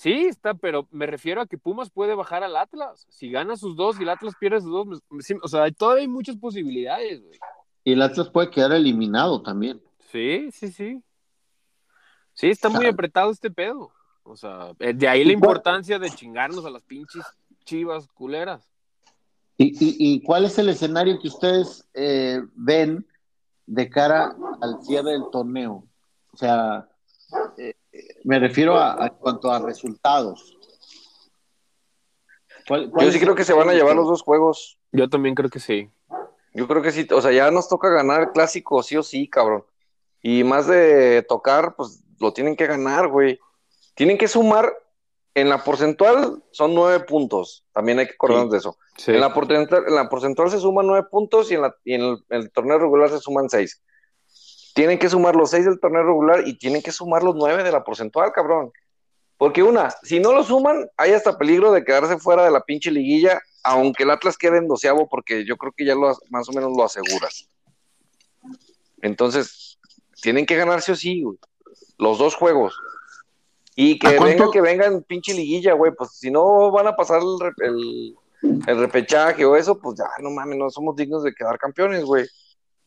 Sí, 0.00 0.28
está, 0.28 0.54
pero 0.54 0.88
me 0.92 1.04
refiero 1.04 1.42
a 1.42 1.46
que 1.46 1.58
Pumas 1.58 1.90
puede 1.90 2.14
bajar 2.14 2.42
al 2.42 2.56
Atlas. 2.56 3.06
Si 3.10 3.30
gana 3.30 3.54
sus 3.54 3.76
dos 3.76 4.00
y 4.00 4.02
el 4.04 4.08
Atlas 4.08 4.32
pierde 4.40 4.62
sus 4.62 4.70
dos, 4.70 5.02
o 5.42 5.48
sea, 5.48 5.70
todavía 5.72 6.00
hay 6.00 6.08
muchas 6.08 6.36
posibilidades, 6.36 7.22
güey. 7.22 7.38
Y 7.84 7.92
el 7.92 8.00
Atlas 8.00 8.30
puede 8.30 8.48
quedar 8.48 8.72
eliminado 8.72 9.42
también. 9.42 9.78
Sí, 10.10 10.48
sí, 10.52 10.72
sí. 10.72 11.02
Sí, 12.32 12.48
está 12.48 12.70
muy 12.70 12.86
apretado 12.86 13.30
este 13.30 13.50
pedo. 13.50 13.92
O 14.22 14.36
sea, 14.36 14.72
eh, 14.78 14.94
de 14.94 15.06
ahí 15.06 15.22
la 15.22 15.34
importancia 15.34 15.98
de 15.98 16.08
chingarnos 16.08 16.64
a 16.64 16.70
las 16.70 16.82
pinches 16.82 17.26
chivas 17.66 18.08
culeras. 18.08 18.66
¿Y, 19.58 20.22
cuál 20.22 20.46
es 20.46 20.58
el 20.58 20.70
escenario 20.70 21.20
que 21.20 21.28
ustedes 21.28 21.86
eh, 21.92 22.40
ven 22.54 23.06
de 23.66 23.90
cara 23.90 24.34
al 24.62 24.82
cierre 24.82 25.10
del 25.10 25.24
torneo? 25.30 25.84
O 26.32 26.36
sea, 26.38 26.88
eh, 27.58 27.74
me 28.24 28.38
refiero 28.38 28.76
a, 28.78 29.08
cuanto 29.10 29.50
a 29.50 29.58
resultados. 29.60 30.56
Yo 32.68 33.10
sí 33.10 33.18
creo 33.18 33.34
que 33.34 33.44
se 33.44 33.52
van 33.52 33.68
a 33.68 33.72
llevar 33.72 33.96
los 33.96 34.06
dos 34.06 34.22
juegos. 34.22 34.78
Yo 34.92 35.08
también 35.08 35.34
creo 35.34 35.50
que 35.50 35.60
sí. 35.60 35.90
Yo 36.52 36.68
creo 36.68 36.82
que 36.82 36.92
sí, 36.92 37.06
o 37.12 37.20
sea, 37.20 37.32
ya 37.32 37.50
nos 37.50 37.68
toca 37.68 37.88
ganar 37.88 38.22
el 38.22 38.30
clásico 38.30 38.82
sí 38.82 38.96
o 38.96 39.02
sí, 39.02 39.28
cabrón. 39.28 39.64
Y 40.22 40.44
más 40.44 40.66
de 40.66 41.24
tocar, 41.28 41.74
pues 41.76 42.02
lo 42.18 42.32
tienen 42.32 42.56
que 42.56 42.66
ganar, 42.66 43.08
güey. 43.08 43.38
Tienen 43.94 44.18
que 44.18 44.28
sumar 44.28 44.72
en 45.34 45.48
la 45.48 45.62
porcentual 45.62 46.42
son 46.50 46.74
nueve 46.74 47.04
puntos, 47.04 47.64
también 47.72 47.98
hay 47.98 48.06
que 48.06 48.14
acordarnos 48.14 48.50
de 48.50 48.58
eso. 48.58 48.76
En, 49.06 49.20
la 49.20 49.32
porcentual, 49.32 49.84
en 49.86 49.94
la 49.94 50.08
porcentual 50.08 50.50
se 50.50 50.58
suman 50.58 50.86
nueve 50.86 51.06
puntos 51.10 51.50
y 51.50 51.54
en, 51.54 51.62
la, 51.62 51.74
en, 51.84 52.18
el, 52.28 52.50
torneo 52.50 52.78
regular 52.78 53.10
se 53.10 53.20
suman 53.20 53.48
seis. 53.48 53.82
Tienen 54.74 54.98
que 54.98 55.08
sumar 55.08 55.36
los 55.36 55.50
seis 55.50 55.64
del 55.64 55.80
torneo 55.80 56.02
regular 56.02 56.46
y 56.46 56.56
tienen 56.56 56.82
que 56.82 56.92
sumar 56.92 57.22
los 57.22 57.34
nueve 57.34 57.62
de 57.62 57.72
la 57.72 57.84
porcentual, 57.84 58.32
cabrón. 58.32 58.72
Porque 59.36 59.62
una, 59.62 59.90
si 60.02 60.20
no 60.20 60.32
lo 60.32 60.44
suman, 60.44 60.88
hay 60.96 61.12
hasta 61.12 61.38
peligro 61.38 61.72
de 61.72 61.84
quedarse 61.84 62.18
fuera 62.18 62.44
de 62.44 62.50
la 62.50 62.62
pinche 62.62 62.90
liguilla, 62.90 63.40
aunque 63.62 64.02
el 64.02 64.10
Atlas 64.10 64.36
quede 64.36 64.58
en 64.58 64.68
doceavo, 64.68 65.08
porque 65.08 65.46
yo 65.46 65.56
creo 65.56 65.72
que 65.72 65.86
ya 65.86 65.94
lo, 65.94 66.14
más 66.28 66.48
o 66.48 66.52
menos 66.52 66.76
lo 66.76 66.84
aseguras. 66.84 67.48
Entonces, 69.00 69.78
tienen 70.20 70.46
que 70.46 70.56
ganarse 70.56 70.92
o 70.92 70.96
sí, 70.96 71.24
los 71.98 72.18
dos 72.18 72.34
juegos. 72.34 72.78
Y 73.74 73.98
que 73.98 74.18
venga, 74.18 74.50
que 74.52 74.60
venga 74.60 74.86
en 74.86 75.02
pinche 75.02 75.32
liguilla, 75.32 75.72
güey. 75.72 75.92
Pues 75.96 76.10
si 76.12 76.30
no 76.30 76.70
van 76.70 76.86
a 76.86 76.96
pasar 76.96 77.22
el, 77.58 78.14
repechaje 78.66 79.44
o 79.44 79.56
eso, 79.56 79.78
pues 79.78 79.98
ya, 79.98 80.04
no 80.22 80.30
mames, 80.30 80.58
no 80.58 80.68
somos 80.70 80.96
dignos 80.96 81.22
de 81.22 81.34
quedar 81.34 81.58
campeones, 81.58 82.04
güey. 82.04 82.26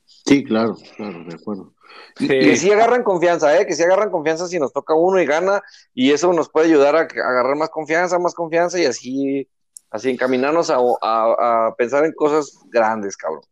Sí, 0.05 0.43
claro, 0.43 0.77
claro, 0.95 1.23
de 1.25 1.35
acuerdo. 1.35 1.73
Que 2.15 2.55
sí 2.55 2.71
agarran 2.71 3.03
confianza, 3.03 3.59
¿eh? 3.59 3.65
Que 3.65 3.75
sí 3.75 3.83
agarran 3.83 4.11
confianza 4.11 4.47
si 4.47 4.59
nos 4.59 4.71
toca 4.71 4.93
uno 4.93 5.21
y 5.21 5.25
gana, 5.25 5.61
y 5.93 6.11
eso 6.11 6.31
nos 6.33 6.49
puede 6.49 6.67
ayudar 6.67 6.95
a, 6.95 7.01
agarrar 7.01 7.55
más 7.55 7.69
confianza, 7.69 8.19
más 8.19 8.33
confianza 8.33 8.79
y 8.79 8.85
así, 8.85 9.47
así 9.89 10.09
encaminarnos 10.09 10.71
a, 10.71 11.73
pensar 11.77 12.05
en 12.05 12.13
cosas 12.13 12.59
grandes, 12.69 13.17
cabrón. 13.17 13.43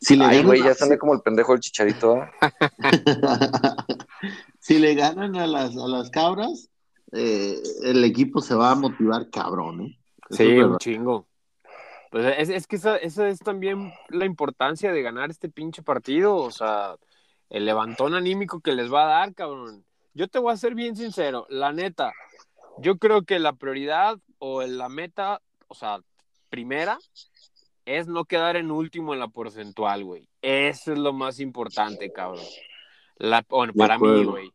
Si 0.00 0.18
Ay, 0.20 0.42
güey, 0.42 0.62
ya 0.62 0.74
sale 0.74 0.96
como 0.96 1.12
el 1.12 1.20
pendejo 1.20 1.52
del 1.52 1.60
chicharito. 1.60 2.16
¿eh? 2.16 2.30
si 4.58 4.78
le 4.78 4.94
ganan 4.94 5.36
a 5.36 5.46
las, 5.46 5.76
a 5.76 5.86
las 5.86 6.10
cabras, 6.10 6.70
eh, 7.12 7.60
el 7.82 8.02
equipo 8.04 8.40
se 8.40 8.54
va 8.54 8.70
a 8.70 8.74
motivar 8.74 9.28
cabrón, 9.30 9.82
¿eh? 9.82 9.98
sí, 10.30 10.58
un 10.58 10.78
chingo. 10.78 11.26
Es, 12.18 12.48
es 12.48 12.66
que 12.66 12.76
esa, 12.76 12.96
esa, 12.96 13.28
es 13.28 13.38
también 13.40 13.92
la 14.08 14.24
importancia 14.24 14.92
de 14.92 15.02
ganar 15.02 15.30
este 15.30 15.48
pinche 15.48 15.82
partido, 15.82 16.36
o 16.36 16.50
sea, 16.50 16.96
el 17.50 17.64
levantón 17.64 18.14
anímico 18.14 18.60
que 18.60 18.72
les 18.72 18.92
va 18.92 19.04
a 19.04 19.18
dar, 19.20 19.34
cabrón. 19.34 19.84
Yo 20.14 20.28
te 20.28 20.38
voy 20.38 20.52
a 20.52 20.56
ser 20.56 20.74
bien 20.74 20.96
sincero, 20.96 21.46
la 21.50 21.72
neta, 21.72 22.12
yo 22.78 22.98
creo 22.98 23.22
que 23.24 23.38
la 23.38 23.54
prioridad 23.54 24.18
o 24.38 24.62
la 24.62 24.88
meta, 24.88 25.40
o 25.68 25.74
sea, 25.74 26.00
primera, 26.50 26.98
es 27.84 28.06
no 28.08 28.24
quedar 28.24 28.56
en 28.56 28.70
último 28.70 29.14
en 29.14 29.20
la 29.20 29.28
porcentual, 29.28 30.04
güey. 30.04 30.28
Eso 30.42 30.92
es 30.92 30.98
lo 30.98 31.12
más 31.12 31.40
importante, 31.40 32.12
cabrón. 32.12 32.44
La, 33.16 33.44
bueno, 33.48 33.72
para 33.74 33.98
mí, 33.98 34.24
güey. 34.24 34.52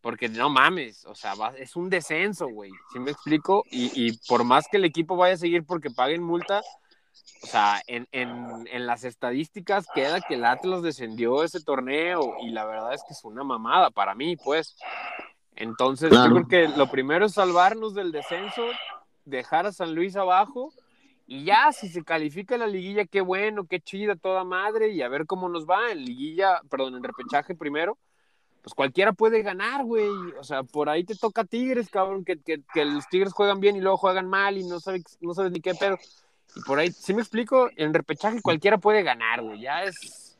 Porque 0.00 0.28
no 0.28 0.50
mames, 0.50 1.04
o 1.06 1.14
sea, 1.14 1.34
es 1.56 1.76
un 1.76 1.88
descenso, 1.88 2.48
güey. 2.48 2.72
¿Sí 2.92 2.98
me 2.98 3.12
explico? 3.12 3.64
Y, 3.70 4.18
por 4.26 4.42
más 4.42 4.66
que 4.68 4.76
el 4.76 4.84
equipo 4.84 5.16
vaya 5.16 5.34
a 5.34 5.38
seguir 5.38 5.64
porque 5.64 5.90
paguen 5.90 6.22
multa, 6.22 6.60
o 7.42 7.46
sea, 7.46 7.82
en, 7.86 8.86
las 8.86 9.04
estadísticas 9.04 9.86
queda 9.94 10.20
que 10.20 10.34
el 10.34 10.44
Atlas 10.44 10.82
descendió 10.82 11.42
ese 11.42 11.60
torneo 11.60 12.36
y 12.42 12.50
la 12.50 12.64
verdad 12.64 12.94
es 12.94 13.02
que 13.06 13.12
es 13.12 13.24
una 13.24 13.44
mamada 13.44 13.90
para 13.90 14.14
mí, 14.14 14.36
pues. 14.36 14.76
Entonces, 15.54 16.10
yo 16.10 16.30
creo 16.30 16.48
que 16.48 16.68
lo 16.76 16.90
primero 16.90 17.26
es 17.26 17.34
salvarnos 17.34 17.94
del 17.94 18.10
descenso, 18.10 18.62
dejar 19.24 19.66
a 19.66 19.72
San 19.72 19.94
Luis 19.94 20.16
abajo 20.16 20.72
y 21.26 21.44
ya, 21.44 21.72
si 21.72 21.88
se 21.88 22.02
califica 22.02 22.56
la 22.56 22.66
liguilla, 22.66 23.04
qué 23.04 23.20
bueno, 23.20 23.66
qué 23.66 23.80
chida, 23.80 24.16
toda 24.16 24.44
madre, 24.44 24.88
y 24.88 25.02
a 25.02 25.08
ver 25.08 25.26
cómo 25.26 25.48
nos 25.48 25.66
va 25.66 25.90
en 25.90 26.04
liguilla, 26.04 26.60
perdón, 26.68 26.96
en 26.96 27.02
repechaje 27.02 27.54
primero 27.54 27.98
pues 28.62 28.74
cualquiera 28.74 29.12
puede 29.12 29.42
ganar, 29.42 29.84
güey. 29.84 30.08
O 30.38 30.44
sea, 30.44 30.62
por 30.62 30.88
ahí 30.88 31.04
te 31.04 31.16
toca 31.16 31.44
Tigres, 31.44 31.90
cabrón, 31.90 32.24
que, 32.24 32.38
los 32.84 33.08
Tigres 33.08 33.32
juegan 33.32 33.60
bien 33.60 33.76
y 33.76 33.80
luego 33.80 33.96
juegan 33.96 34.28
mal 34.28 34.56
y 34.56 34.64
no 34.64 34.78
sabes, 34.80 35.02
no 35.20 35.34
sabes 35.34 35.52
ni 35.52 35.60
qué 35.60 35.74
pedo. 35.74 35.98
Y 36.54 36.60
por 36.62 36.78
ahí, 36.78 36.92
si 36.92 37.14
me 37.14 37.22
explico, 37.22 37.70
en 37.76 37.94
repechaje 37.94 38.42
cualquiera 38.42 38.78
puede 38.78 39.02
ganar, 39.02 39.42
güey. 39.42 39.60
Ya 39.60 39.84
es. 39.84 40.36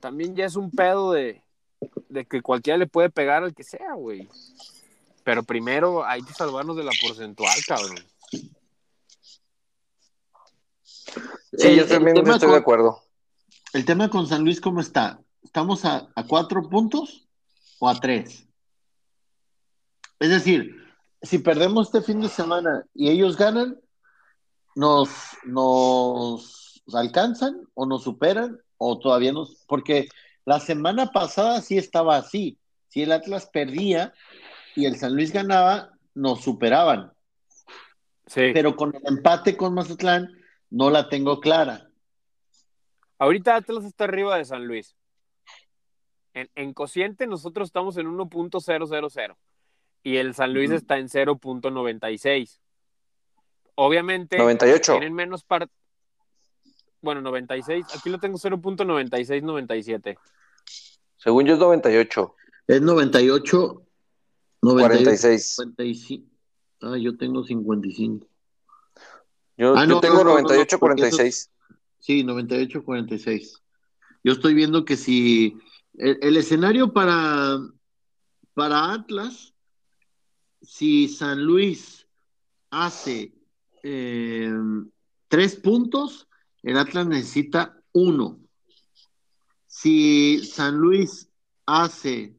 También 0.00 0.34
ya 0.36 0.44
es 0.44 0.56
un 0.56 0.70
pedo 0.70 1.12
de, 1.12 1.42
de 2.08 2.24
que 2.24 2.42
cualquiera 2.42 2.76
le 2.78 2.86
puede 2.86 3.10
pegar 3.10 3.42
al 3.42 3.54
que 3.54 3.64
sea, 3.64 3.94
güey. 3.94 4.28
Pero 5.24 5.42
primero 5.42 6.04
hay 6.04 6.22
que 6.22 6.32
salvarnos 6.32 6.76
de 6.76 6.84
la 6.84 6.92
porcentual, 7.00 7.54
cabrón. 7.66 7.98
Sí, 11.56 11.76
yo 11.76 11.86
también 11.86 12.16
estoy 12.16 12.50
de 12.50 12.56
acuerdo. 12.56 13.02
El 13.72 13.84
tema 13.84 14.08
con 14.08 14.26
San 14.26 14.44
Luis, 14.44 14.60
¿cómo 14.60 14.80
está? 14.80 15.20
¿Estamos 15.42 15.84
a, 15.84 16.08
cuatro 16.28 16.68
puntos 16.68 17.28
o 17.78 17.88
a 17.88 17.98
tres? 17.98 18.46
Es 20.18 20.30
decir, 20.30 20.74
si 21.22 21.38
perdemos 21.38 21.86
este 21.86 22.02
fin 22.02 22.20
de 22.20 22.28
semana 22.28 22.84
y 22.94 23.08
ellos 23.08 23.36
ganan, 23.36 23.78
nos, 24.78 25.10
nos 25.44 26.80
alcanzan 26.94 27.66
o 27.74 27.84
nos 27.84 28.04
superan 28.04 28.60
o 28.76 28.96
todavía 29.00 29.32
nos... 29.32 29.64
Porque 29.66 30.08
la 30.44 30.60
semana 30.60 31.10
pasada 31.10 31.60
sí 31.62 31.76
estaba 31.76 32.16
así. 32.16 32.58
Si 32.86 33.02
el 33.02 33.10
Atlas 33.10 33.50
perdía 33.52 34.14
y 34.76 34.86
el 34.86 34.94
San 34.94 35.16
Luis 35.16 35.32
ganaba, 35.32 35.90
nos 36.14 36.42
superaban. 36.44 37.12
Sí. 38.26 38.52
Pero 38.54 38.76
con 38.76 38.94
el 38.94 39.02
empate 39.04 39.56
con 39.56 39.74
Mazatlán 39.74 40.28
no 40.70 40.90
la 40.90 41.08
tengo 41.08 41.40
clara. 41.40 41.90
Ahorita 43.18 43.56
Atlas 43.56 43.84
está 43.84 44.04
arriba 44.04 44.38
de 44.38 44.44
San 44.44 44.64
Luis. 44.64 44.94
En, 46.34 46.72
cociente 46.72 47.26
nosotros 47.26 47.66
estamos 47.66 47.96
en 47.96 48.06
1.000 48.06 49.36
y 50.04 50.16
el 50.18 50.34
San 50.36 50.54
Luis 50.54 50.70
está 50.70 50.98
en 50.98 51.08
0.96. 51.08 52.60
Obviamente 53.80 54.36
98. 54.36 54.92
tienen 54.92 55.14
menos 55.14 55.44
par 55.44 55.70
bueno, 57.00 57.20
96, 57.22 57.86
aquí 57.96 58.10
lo 58.10 58.18
tengo 58.18 58.36
0.9697. 58.38 60.18
Según 61.16 61.46
yo 61.46 61.54
es 61.54 61.60
98. 61.60 62.34
Es 62.66 62.82
98 62.82 63.86
46. 64.60 65.56
Ah, 66.82 66.96
yo 66.98 67.16
tengo 67.16 67.44
55. 67.44 68.26
Yo, 69.56 69.76
ah, 69.76 69.86
yo 69.86 70.00
tengo 70.00 70.24
98 70.24 70.80
46. 70.80 71.52
sí, 72.00 72.24
98 72.24 72.82
46. 72.82 73.62
Yo 74.24 74.32
estoy 74.32 74.54
viendo 74.54 74.84
que 74.84 74.96
si 74.96 75.56
el, 75.94 76.36
escenario 76.36 76.92
para, 76.92 77.60
para 78.54 78.92
Atlas, 78.92 79.54
si 80.62 81.06
San 81.06 81.44
Luis 81.44 82.08
hace 82.70 83.37
eh, 83.82 84.52
tres 85.28 85.56
puntos, 85.56 86.28
el 86.62 86.78
Atlas 86.78 87.06
necesita 87.06 87.80
uno. 87.92 88.38
Si 89.66 90.44
San 90.44 90.76
Luis 90.76 91.28
hace 91.66 92.36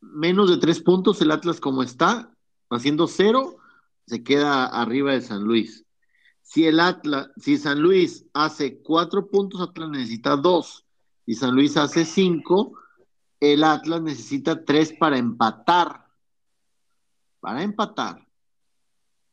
menos 0.00 0.50
de 0.50 0.56
tres 0.56 0.80
puntos, 0.80 1.20
el 1.20 1.30
Atlas 1.30 1.60
como 1.60 1.82
está, 1.82 2.34
haciendo 2.70 3.06
cero, 3.06 3.58
se 4.06 4.22
queda 4.22 4.66
arriba 4.66 5.12
de 5.12 5.20
San 5.20 5.44
Luis. 5.44 5.84
Si 6.42 6.66
el 6.66 6.80
Atlas, 6.80 7.30
si 7.36 7.58
San 7.58 7.80
Luis 7.80 8.26
hace 8.32 8.82
cuatro 8.82 9.28
puntos, 9.28 9.60
Atlas 9.60 9.90
necesita 9.90 10.36
dos 10.36 10.84
y 11.26 11.34
San 11.34 11.54
Luis 11.54 11.76
hace 11.76 12.04
cinco, 12.04 12.76
el 13.38 13.62
Atlas 13.62 14.02
necesita 14.02 14.64
tres 14.64 14.92
para 14.92 15.16
empatar. 15.16 16.06
Para 17.40 17.62
empatar. 17.62 18.26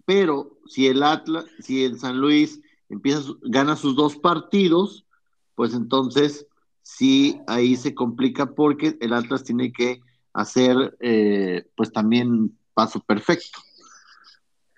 Pero 0.08 0.58
si 0.66 0.88
el 0.88 1.04
Atlas, 1.04 1.44
si 1.60 1.84
el 1.84 2.00
San 2.00 2.18
Luis 2.18 2.62
empieza, 2.88 3.24
gana 3.42 3.76
sus 3.76 3.94
dos 3.94 4.16
partidos, 4.16 5.06
pues 5.54 5.74
entonces 5.74 6.48
sí 6.82 7.42
ahí 7.46 7.76
se 7.76 7.94
complica 7.94 8.56
porque 8.56 8.98
el 9.02 9.12
Atlas 9.12 9.44
tiene 9.44 9.74
que 9.74 10.00
hacer 10.32 10.98
eh, 11.02 11.68
pues 11.76 11.92
también 11.92 12.58
paso 12.74 13.02
perfecto. 13.02 13.60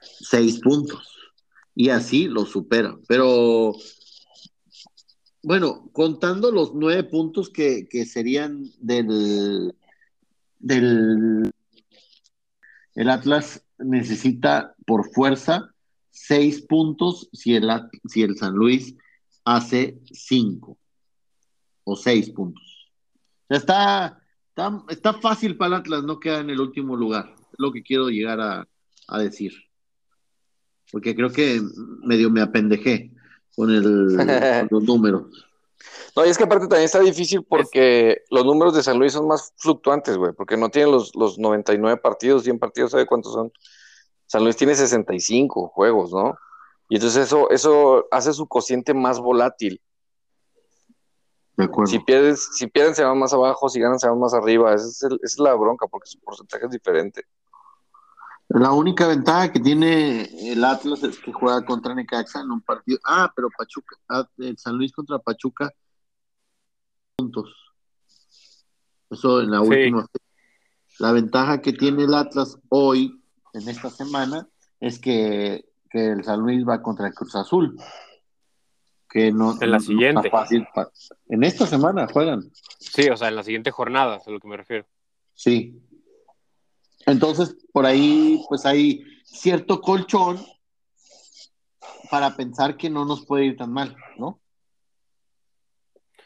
Seis 0.02 0.60
puntos. 0.62 1.08
Y 1.76 1.90
así 1.90 2.28
lo 2.28 2.48
supera. 2.48 2.98
Pero 3.08 3.76
bueno, 5.44 5.92
contando 5.94 6.52
los 6.52 6.74
nueve 6.74 7.04
puntos 7.04 7.52
que, 7.52 7.88
serían 8.12 8.64
del, 8.80 9.76
del 10.58 11.52
el 12.96 13.10
Atlas 13.12 13.64
necesita 13.80 14.76
por 14.86 15.10
fuerza 15.12 15.74
seis 16.10 16.62
puntos 16.62 17.30
si 17.34 17.56
el, 17.56 17.70
si 18.08 18.24
el 18.24 18.38
San 18.38 18.54
Luis 18.54 18.96
hace 19.46 20.00
cinco 20.12 20.78
o 21.84 21.96
seis 21.96 22.30
puntos. 22.30 22.92
está, 23.48 24.22
está, 24.90 25.14
fácil 25.14 25.58
para 25.58 25.76
el 25.76 25.82
Atlas, 25.82 26.04
no 26.04 26.20
queda 26.20 26.40
en 26.40 26.50
el 26.50 26.60
último 26.60 26.96
lugar. 26.96 27.34
Es 27.38 27.58
lo 27.58 27.72
que 27.72 27.82
quiero 27.82 28.10
llegar 28.10 28.40
a, 28.42 28.68
decir. 29.20 29.54
Porque 30.92 31.16
creo 31.16 31.32
que 31.32 31.62
medio 32.04 32.30
me 32.30 32.42
apendejé 32.42 33.12
con, 33.56 33.72
el, 33.72 34.14
los 34.70 34.84
números. 34.84 35.49
No, 36.16 36.26
y 36.26 36.30
es 36.30 36.38
que 36.38 36.44
aparte 36.44 36.68
también 36.68 36.86
está 36.86 37.00
difícil 37.00 37.44
porque 37.44 38.24
los 38.30 38.46
números 38.46 38.76
de 38.76 38.84
San 38.84 39.00
Luis 39.00 39.14
son 39.14 39.28
más 39.28 39.54
fluctuantes, 39.58 40.18
güey, 40.18 40.34
porque 40.34 40.58
no 40.58 40.70
tienen 40.70 40.92
los, 40.92 41.16
los 41.16 41.40
99 41.40 41.98
partidos, 41.98 42.44
100 42.44 42.60
partidos, 42.60 42.92
¿sabe 42.92 43.06
cuántos 43.06 43.34
son? 43.34 43.52
San 44.26 44.44
Luis 44.44 44.56
tiene 44.56 44.76
65 44.76 45.70
juegos, 45.70 46.12
¿no? 46.12 46.38
Y 46.90 46.96
entonces 46.96 47.26
eso, 47.26 47.50
eso 47.52 48.08
hace 48.12 48.34
su 48.34 48.48
cociente 48.48 48.94
más 48.94 49.20
volátil. 49.20 49.82
De 51.56 51.66
acuerdo. 51.66 51.92
Si, 51.92 52.00
pierdes, 52.00 52.50
si 52.54 52.68
pierden 52.68 52.96
se 52.96 53.04
van 53.04 53.18
más 53.18 53.34
abajo, 53.34 53.70
si 53.70 53.80
ganan 53.80 54.00
se 54.00 54.08
van 54.08 54.20
más 54.20 54.34
arriba. 54.34 54.74
Esa 54.74 55.08
es, 55.22 55.40
la 55.40 55.54
bronca, 55.54 55.88
porque 55.88 56.10
su 56.10 56.20
porcentaje 56.20 56.66
es 56.66 56.72
diferente. 56.72 57.24
La 58.50 58.72
única 58.72 59.08
ventaja 59.08 59.52
que 59.52 59.60
tiene 59.60 60.24
el 60.52 60.64
Atlas 60.64 61.04
es 61.04 61.20
que 61.20 61.32
juega 61.32 61.64
contra 61.64 61.94
Necaxa 61.94 62.42
en 62.42 62.50
un 62.50 62.62
partido. 62.62 63.00
Ah, 63.06 63.32
pero 63.36 63.50
Pachuca, 63.56 63.96
ah, 64.10 64.28
el 64.40 64.58
San 64.58 64.76
Luis 64.76 64.92
contra 64.92 65.20
Pachuca, 65.20 65.72
puntos. 67.16 67.54
Eso 69.12 69.42
en 69.42 69.52
la 69.52 69.62
última. 69.62 70.08
La 70.98 71.12
ventaja 71.12 71.62
que 71.62 71.74
tiene 71.74 72.04
el 72.06 72.14
Atlas 72.16 72.58
hoy 72.70 73.24
en 73.54 73.70
esta 73.70 73.92
semana 73.92 74.48
es 74.80 75.00
que, 75.00 75.66
el 75.92 76.24
San 76.24 76.40
Luis 76.40 76.68
va 76.68 76.82
contra 76.82 77.08
el 77.08 77.14
Cruz 77.14 77.36
Azul. 77.36 77.78
Que 79.08 79.32
no, 79.32 79.56
en 79.62 79.72
la 79.72 79.80
siguiente. 79.80 80.30
fácil. 80.30 80.68
En 81.28 81.44
esta 81.44 81.66
semana 81.68 82.08
juegan. 82.12 82.52
Sí, 82.80 83.10
o 83.10 83.18
sea, 83.18 83.28
en 83.28 83.36
la 83.36 83.44
siguiente 83.44 83.72
jornada, 83.72 84.18
es 84.18 84.28
a 84.28 84.32
lo 84.32 84.40
que 84.40 84.48
me 84.48 84.58
refiero. 84.58 84.88
Sí. 85.34 85.82
Entonces, 87.10 87.56
por 87.72 87.86
ahí, 87.86 88.44
pues 88.48 88.66
hay 88.66 89.04
cierto 89.24 89.82
colchón 89.82 90.40
para 92.10 92.36
pensar 92.36 92.78
que 92.78 92.90
no 92.90 93.06
nos 93.06 93.26
puede 93.26 93.46
ir 93.46 93.58
tan 93.58 93.72
mal, 93.72 93.96
¿no? 94.18 94.40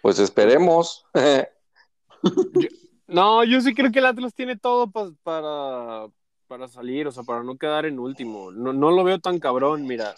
Pues 0.02 0.20
esperemos. 0.20 1.06
no, 3.08 3.44
yo 3.44 3.62
sí 3.62 3.74
creo 3.74 3.92
que 3.92 4.00
el 4.00 4.06
Atlas 4.06 4.34
tiene 4.34 4.58
todo 4.58 4.92
para, 4.92 6.08
para 6.48 6.68
salir, 6.68 7.08
o 7.08 7.12
sea, 7.12 7.24
para 7.24 7.44
no 7.44 7.58
quedar 7.58 7.86
en 7.86 8.00
último. 8.00 8.52
No, 8.52 8.74
no 8.74 8.92
lo 8.92 9.04
veo 9.04 9.20
tan 9.20 9.40
cabrón, 9.40 9.86
mira. 9.86 10.16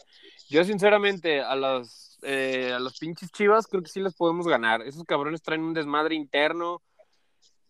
Yo 0.50 0.64
sinceramente 0.64 1.42
a 1.42 1.56
las 1.56 2.06
eh, 2.28 2.74
a 2.74 2.80
los 2.80 2.98
pinches 2.98 3.32
chivas 3.32 3.68
creo 3.68 3.84
que 3.84 3.90
sí 3.90 4.00
les 4.00 4.16
podemos 4.16 4.48
ganar. 4.48 4.82
Esos 4.82 5.04
cabrones 5.04 5.44
traen 5.44 5.62
un 5.62 5.74
desmadre 5.74 6.16
interno, 6.16 6.82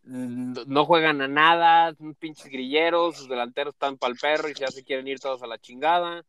no 0.06 0.86
juegan 0.86 1.22
a 1.22 1.28
nada, 1.28 1.94
son 1.96 2.14
pinches 2.16 2.46
grilleros, 2.46 3.18
sus 3.18 3.28
delanteros 3.28 3.74
están 3.74 3.98
pa'l 3.98 4.16
perro 4.16 4.50
y 4.50 4.54
ya 4.54 4.68
se 4.68 4.84
quieren 4.84 5.08
ir 5.08 5.20
todos 5.20 5.42
a 5.42 5.48
la 5.48 5.58
chingada. 5.58 6.24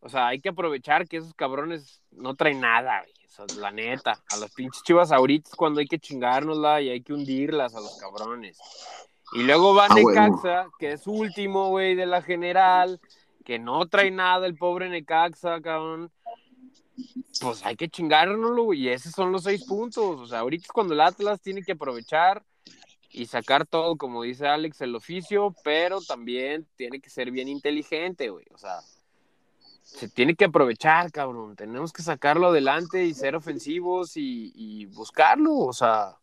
O 0.00 0.08
sea, 0.08 0.28
hay 0.28 0.40
que 0.40 0.50
aprovechar 0.50 1.06
que 1.06 1.18
esos 1.18 1.34
cabrones 1.34 2.02
no 2.10 2.34
traen 2.34 2.60
nada, 2.60 3.04
la 3.58 3.70
neta. 3.70 4.22
A 4.30 4.36
los 4.36 4.50
pinches 4.52 4.82
chivas 4.82 5.12
ahorita 5.12 5.50
es 5.50 5.56
cuando 5.56 5.80
hay 5.80 5.86
que 5.86 5.98
chingárnosla 5.98 6.80
y 6.80 6.90
hay 6.90 7.02
que 7.02 7.12
hundirlas 7.12 7.74
a 7.74 7.80
los 7.80 7.98
cabrones. 7.98 8.58
Y 9.32 9.42
luego 9.42 9.74
va 9.74 9.86
ah, 9.90 9.94
Necaxa, 9.94 10.68
que 10.78 10.92
es 10.92 11.06
último, 11.06 11.70
güey, 11.70 11.94
de 11.94 12.06
la 12.06 12.22
general, 12.22 13.00
que 13.44 13.58
no 13.58 13.86
trae 13.86 14.10
nada 14.10 14.46
el 14.46 14.56
pobre 14.56 14.88
Necaxa, 14.88 15.60
cabrón. 15.60 16.10
Pues 17.40 17.64
hay 17.66 17.74
que 17.76 17.88
chingárnoslo, 17.88 18.64
güey, 18.64 18.82
y 18.82 18.88
esos 18.88 19.12
son 19.12 19.32
los 19.32 19.42
seis 19.42 19.64
puntos. 19.64 20.20
O 20.20 20.26
sea, 20.26 20.40
ahorita 20.40 20.66
es 20.66 20.72
cuando 20.72 20.94
el 20.94 21.00
Atlas 21.00 21.40
tiene 21.40 21.62
que 21.62 21.72
aprovechar 21.72 22.44
y 23.14 23.26
sacar 23.26 23.64
todo, 23.64 23.96
como 23.96 24.24
dice 24.24 24.48
Alex, 24.48 24.80
el 24.80 24.96
oficio, 24.96 25.54
pero 25.62 26.00
también 26.00 26.66
tiene 26.76 27.00
que 27.00 27.10
ser 27.10 27.30
bien 27.30 27.46
inteligente, 27.46 28.28
güey. 28.28 28.44
O 28.52 28.58
sea, 28.58 28.80
se 29.82 30.08
tiene 30.08 30.34
que 30.34 30.46
aprovechar, 30.46 31.12
cabrón. 31.12 31.54
Tenemos 31.54 31.92
que 31.92 32.02
sacarlo 32.02 32.48
adelante 32.48 33.04
y 33.04 33.14
ser 33.14 33.36
ofensivos 33.36 34.16
y, 34.16 34.86
buscarlo, 34.86 35.56
o 35.56 35.72
sea 35.72 36.16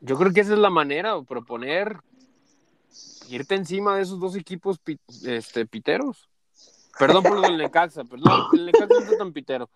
yo 0.00 0.16
creo 0.16 0.32
que 0.32 0.40
esa 0.40 0.52
es 0.52 0.60
la 0.60 0.70
manera, 0.70 1.20
proponer 1.22 1.98
irte 3.28 3.56
encima 3.56 3.96
de 3.96 4.02
esos 4.02 4.20
dos 4.20 4.36
equipos 4.36 4.80
este, 5.24 5.66
piteros. 5.66 6.28
Perdón 6.98 7.24
por 7.24 7.34
lo 7.34 7.40
del 7.42 7.58
Necaxa, 7.58 8.04
perdón, 8.04 8.46
el 8.52 8.66
Necaxa 8.66 8.94
no 8.94 9.00
está 9.00 9.18
tan 9.18 9.32
pitero. 9.32 9.68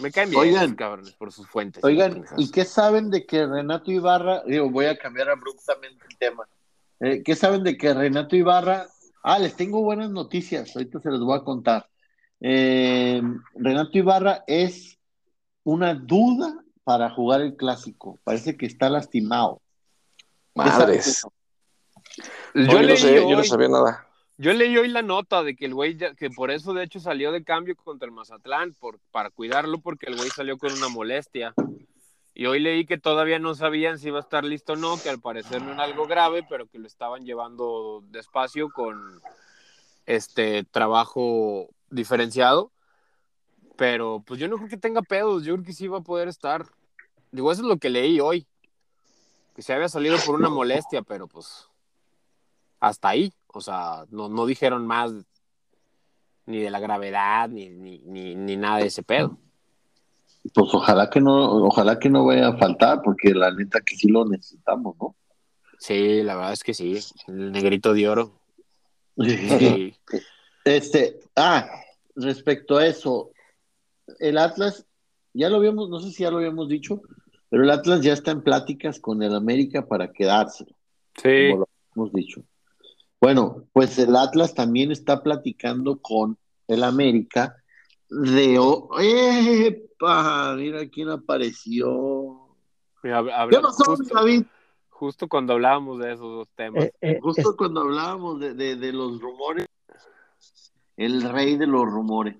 Me 0.00 0.10
caen 0.10 0.30
bien 0.30 0.40
oigan, 0.40 0.74
cabrones 0.74 1.12
por 1.12 1.32
sus 1.32 1.46
fuentes. 1.48 1.82
Oigan, 1.84 2.24
¿y 2.36 2.50
qué 2.50 2.64
saben 2.64 3.10
de 3.10 3.26
que 3.26 3.46
Renato 3.46 3.90
Ibarra, 3.90 4.42
digo, 4.46 4.70
voy 4.70 4.86
a 4.86 4.96
cambiar 4.96 5.28
abruptamente 5.30 6.04
el 6.08 6.18
tema. 6.18 6.48
Eh, 7.00 7.22
¿Qué 7.22 7.34
saben 7.34 7.62
de 7.62 7.76
que 7.76 7.92
Renato 7.92 8.36
Ibarra, 8.36 8.86
ah, 9.22 9.38
les 9.38 9.56
tengo 9.56 9.82
buenas 9.82 10.10
noticias, 10.10 10.74
ahorita 10.74 11.00
se 11.00 11.10
les 11.10 11.20
voy 11.20 11.38
a 11.38 11.42
contar. 11.42 11.88
Eh, 12.40 13.22
Renato 13.54 13.98
Ibarra 13.98 14.44
es 14.46 14.98
una 15.64 15.94
duda 15.94 16.62
para 16.84 17.10
jugar 17.10 17.40
el 17.40 17.56
clásico. 17.56 18.18
Parece 18.24 18.56
que 18.56 18.66
está 18.66 18.88
lastimado. 18.88 19.60
Madres. 20.54 21.22
Yo, 22.54 22.82
no 22.82 22.96
sé, 22.96 23.14
yo 23.14 23.36
no 23.36 23.44
sabía 23.44 23.68
nada. 23.68 24.06
Yo 24.38 24.52
leí 24.52 24.76
hoy 24.76 24.88
la 24.88 25.02
nota 25.02 25.42
de 25.42 25.54
que 25.54 25.66
el 25.66 25.74
güey, 25.74 25.96
que 25.96 26.30
por 26.30 26.50
eso 26.50 26.72
de 26.72 26.84
hecho 26.84 27.00
salió 27.00 27.32
de 27.32 27.44
cambio 27.44 27.76
contra 27.76 28.06
el 28.06 28.12
Mazatlán, 28.12 28.74
por, 28.74 28.98
para 29.10 29.30
cuidarlo, 29.30 29.78
porque 29.78 30.06
el 30.06 30.16
güey 30.16 30.30
salió 30.30 30.58
con 30.58 30.72
una 30.72 30.88
molestia. 30.88 31.54
Y 32.34 32.46
hoy 32.46 32.60
leí 32.60 32.86
que 32.86 32.98
todavía 32.98 33.38
no 33.38 33.54
sabían 33.54 33.98
si 33.98 34.08
iba 34.08 34.18
a 34.18 34.22
estar 34.22 34.44
listo 34.44 34.72
o 34.72 34.76
no, 34.76 35.00
que 35.00 35.10
al 35.10 35.20
parecer 35.20 35.60
no 35.60 35.72
era 35.72 35.84
algo 35.84 36.06
grave, 36.06 36.44
pero 36.48 36.66
que 36.66 36.78
lo 36.78 36.86
estaban 36.86 37.24
llevando 37.24 38.02
despacio 38.06 38.70
con 38.70 39.20
este 40.06 40.64
trabajo 40.64 41.68
diferenciado. 41.90 42.72
Pero 43.76 44.22
pues 44.26 44.40
yo 44.40 44.48
no 44.48 44.56
creo 44.56 44.68
que 44.68 44.78
tenga 44.78 45.02
pedos, 45.02 45.44
yo 45.44 45.54
creo 45.54 45.64
que 45.64 45.74
sí 45.74 45.88
va 45.88 45.98
a 45.98 46.02
poder 46.02 46.28
estar. 46.28 46.66
Digo, 47.32 47.52
eso 47.52 47.62
es 47.62 47.68
lo 47.68 47.76
que 47.76 47.90
leí 47.90 48.18
hoy. 48.18 48.46
Que 49.54 49.60
se 49.60 49.74
había 49.74 49.88
salido 49.88 50.16
por 50.24 50.34
una 50.34 50.48
molestia, 50.48 51.02
pero 51.02 51.26
pues 51.26 51.68
hasta 52.80 53.10
ahí. 53.10 53.32
O 53.52 53.60
sea, 53.60 54.04
no, 54.10 54.28
no 54.28 54.46
dijeron 54.46 54.86
más 54.86 55.12
ni 56.46 56.58
de 56.58 56.70
la 56.70 56.80
gravedad, 56.80 57.48
ni, 57.48 57.70
ni, 57.70 57.98
ni, 57.98 58.56
nada 58.56 58.78
de 58.78 58.86
ese 58.86 59.02
pedo. 59.02 59.38
Pues 60.54 60.74
ojalá 60.74 61.08
que 61.08 61.20
no, 61.20 61.64
ojalá 61.64 61.98
que 61.98 62.10
no 62.10 62.24
vaya 62.24 62.48
a 62.48 62.56
faltar, 62.56 63.00
porque 63.02 63.32
la 63.32 63.52
neta 63.52 63.80
que 63.80 63.96
sí 63.96 64.08
lo 64.08 64.24
necesitamos, 64.24 64.96
¿no? 65.00 65.14
Sí, 65.78 66.22
la 66.22 66.34
verdad 66.34 66.52
es 66.52 66.64
que 66.64 66.74
sí. 66.74 66.98
El 67.28 67.52
negrito 67.52 67.94
de 67.94 68.08
oro. 68.08 68.40
Este, 70.64 71.18
ah, 71.34 71.68
respecto 72.14 72.78
a 72.78 72.86
eso, 72.86 73.32
el 74.20 74.38
Atlas, 74.38 74.86
ya 75.34 75.48
lo 75.48 75.56
habíamos, 75.56 75.88
no 75.88 75.98
sé 75.98 76.12
si 76.12 76.22
ya 76.22 76.30
lo 76.30 76.36
habíamos 76.36 76.68
dicho, 76.68 77.02
pero 77.48 77.64
el 77.64 77.70
Atlas 77.70 78.00
ya 78.00 78.12
está 78.12 78.30
en 78.30 78.42
pláticas 78.42 79.00
con 79.00 79.22
el 79.24 79.34
América 79.34 79.86
para 79.86 80.12
quedarse. 80.12 80.66
Sí. 81.20 81.50
Como 81.50 81.58
lo 81.58 81.68
hemos 81.96 82.12
dicho. 82.12 82.44
Bueno, 83.22 83.68
pues 83.72 83.96
el 84.00 84.16
Atlas 84.16 84.52
también 84.52 84.90
está 84.90 85.22
platicando 85.22 86.00
con 86.02 86.36
el 86.66 86.82
América 86.82 87.54
de. 88.10 88.58
¡Epa! 88.98 90.56
Mira 90.56 90.80
quién 90.88 91.08
apareció. 91.08 92.48
¿Qué 93.00 93.10
pasó, 93.62 93.84
justo, 93.84 94.12
David? 94.12 94.42
Justo 94.88 95.28
cuando 95.28 95.52
hablábamos 95.52 96.00
de 96.00 96.14
esos 96.14 96.32
dos 96.32 96.48
temas. 96.56 96.82
Eh, 96.82 96.92
eh, 97.00 97.18
justo 97.22 97.56
cuando 97.56 97.82
hablábamos 97.82 98.40
de, 98.40 98.54
de 98.54 98.92
los 98.92 99.20
rumores. 99.20 99.68
El 100.96 101.22
rey 101.22 101.56
de 101.56 101.68
los 101.68 101.84
rumores. 101.84 102.34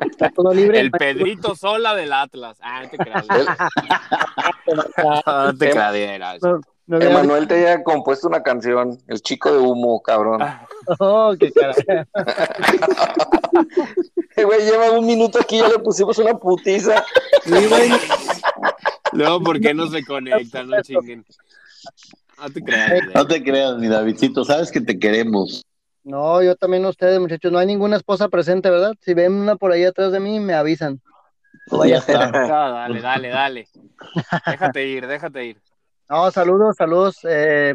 Está 0.00 0.30
todo 0.30 0.54
libre. 0.54 0.80
El 0.80 0.90
Pedrito 0.90 1.54
Sola 1.54 1.94
del 1.94 2.14
Atlas. 2.14 2.56
Ah, 2.62 2.82
no 2.84 2.88
te 2.88 2.96
creas. 2.96 3.26
no 5.26 5.54
te 5.54 5.70
creas. 5.70 6.40
Emanuel 6.86 7.48
te 7.48 7.54
había 7.54 7.82
compuesto 7.82 8.28
una 8.28 8.42
canción, 8.42 8.98
El 9.08 9.22
chico 9.22 9.50
de 9.52 9.58
humo, 9.58 10.02
cabrón. 10.02 10.42
Oh, 10.98 11.34
qué 11.38 11.50
cara. 11.52 11.74
Güey, 14.36 14.64
lleva 14.64 14.90
un 14.90 15.06
minuto 15.06 15.38
aquí, 15.40 15.58
ya 15.58 15.68
le 15.68 15.78
pusimos 15.78 16.18
una 16.18 16.34
putiza. 16.34 17.04
Luego, 19.12 19.40
¿por 19.40 19.60
qué 19.60 19.72
no 19.72 19.86
se 19.86 20.04
conectan? 20.04 20.68
No 20.68 20.82
chinguen. 20.82 21.24
No 22.40 22.50
te 22.50 22.62
creas. 22.62 23.02
No 23.14 23.26
te 23.26 23.42
creas, 23.42 23.76
mi 23.76 23.86
Davidcito, 23.86 24.44
sabes 24.44 24.72
que 24.72 24.80
te 24.80 24.98
queremos. 24.98 25.64
No, 26.02 26.42
yo 26.42 26.56
también 26.56 26.84
ustedes, 26.84 27.18
muchachos. 27.20 27.50
No 27.52 27.58
hay 27.58 27.66
ninguna 27.66 27.96
esposa 27.96 28.28
presente, 28.28 28.68
¿verdad? 28.70 28.94
Si 29.00 29.14
ven 29.14 29.32
una 29.32 29.56
por 29.56 29.72
ahí 29.72 29.84
atrás 29.84 30.12
de 30.12 30.20
mí, 30.20 30.40
me 30.40 30.54
avisan. 30.54 31.00
Vaya 31.70 32.00
dale, 32.06 33.00
dale, 33.00 33.28
dale. 33.28 33.68
Déjate 34.46 34.86
ir, 34.86 35.06
déjate 35.06 35.46
ir. 35.46 35.56
No, 36.08 36.30
saludos, 36.30 36.76
saludos. 36.76 37.18
Eh, 37.24 37.74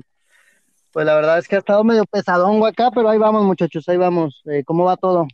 pues 0.92 1.06
la 1.06 1.16
verdad 1.16 1.40
es 1.40 1.48
que 1.48 1.56
ha 1.56 1.60
estado 1.60 1.84
medio 1.84 2.06
pesadón 2.06 2.66
acá, 2.66 2.92
pero 2.92 3.10
ahí 3.10 3.18
vamos, 3.18 3.44
muchachos, 3.44 3.88
ahí 3.90 3.98
vamos. 3.98 4.42
Eh, 4.46 4.64
¿Cómo 4.66 4.86
va 4.86 4.98
todo? 4.98 5.28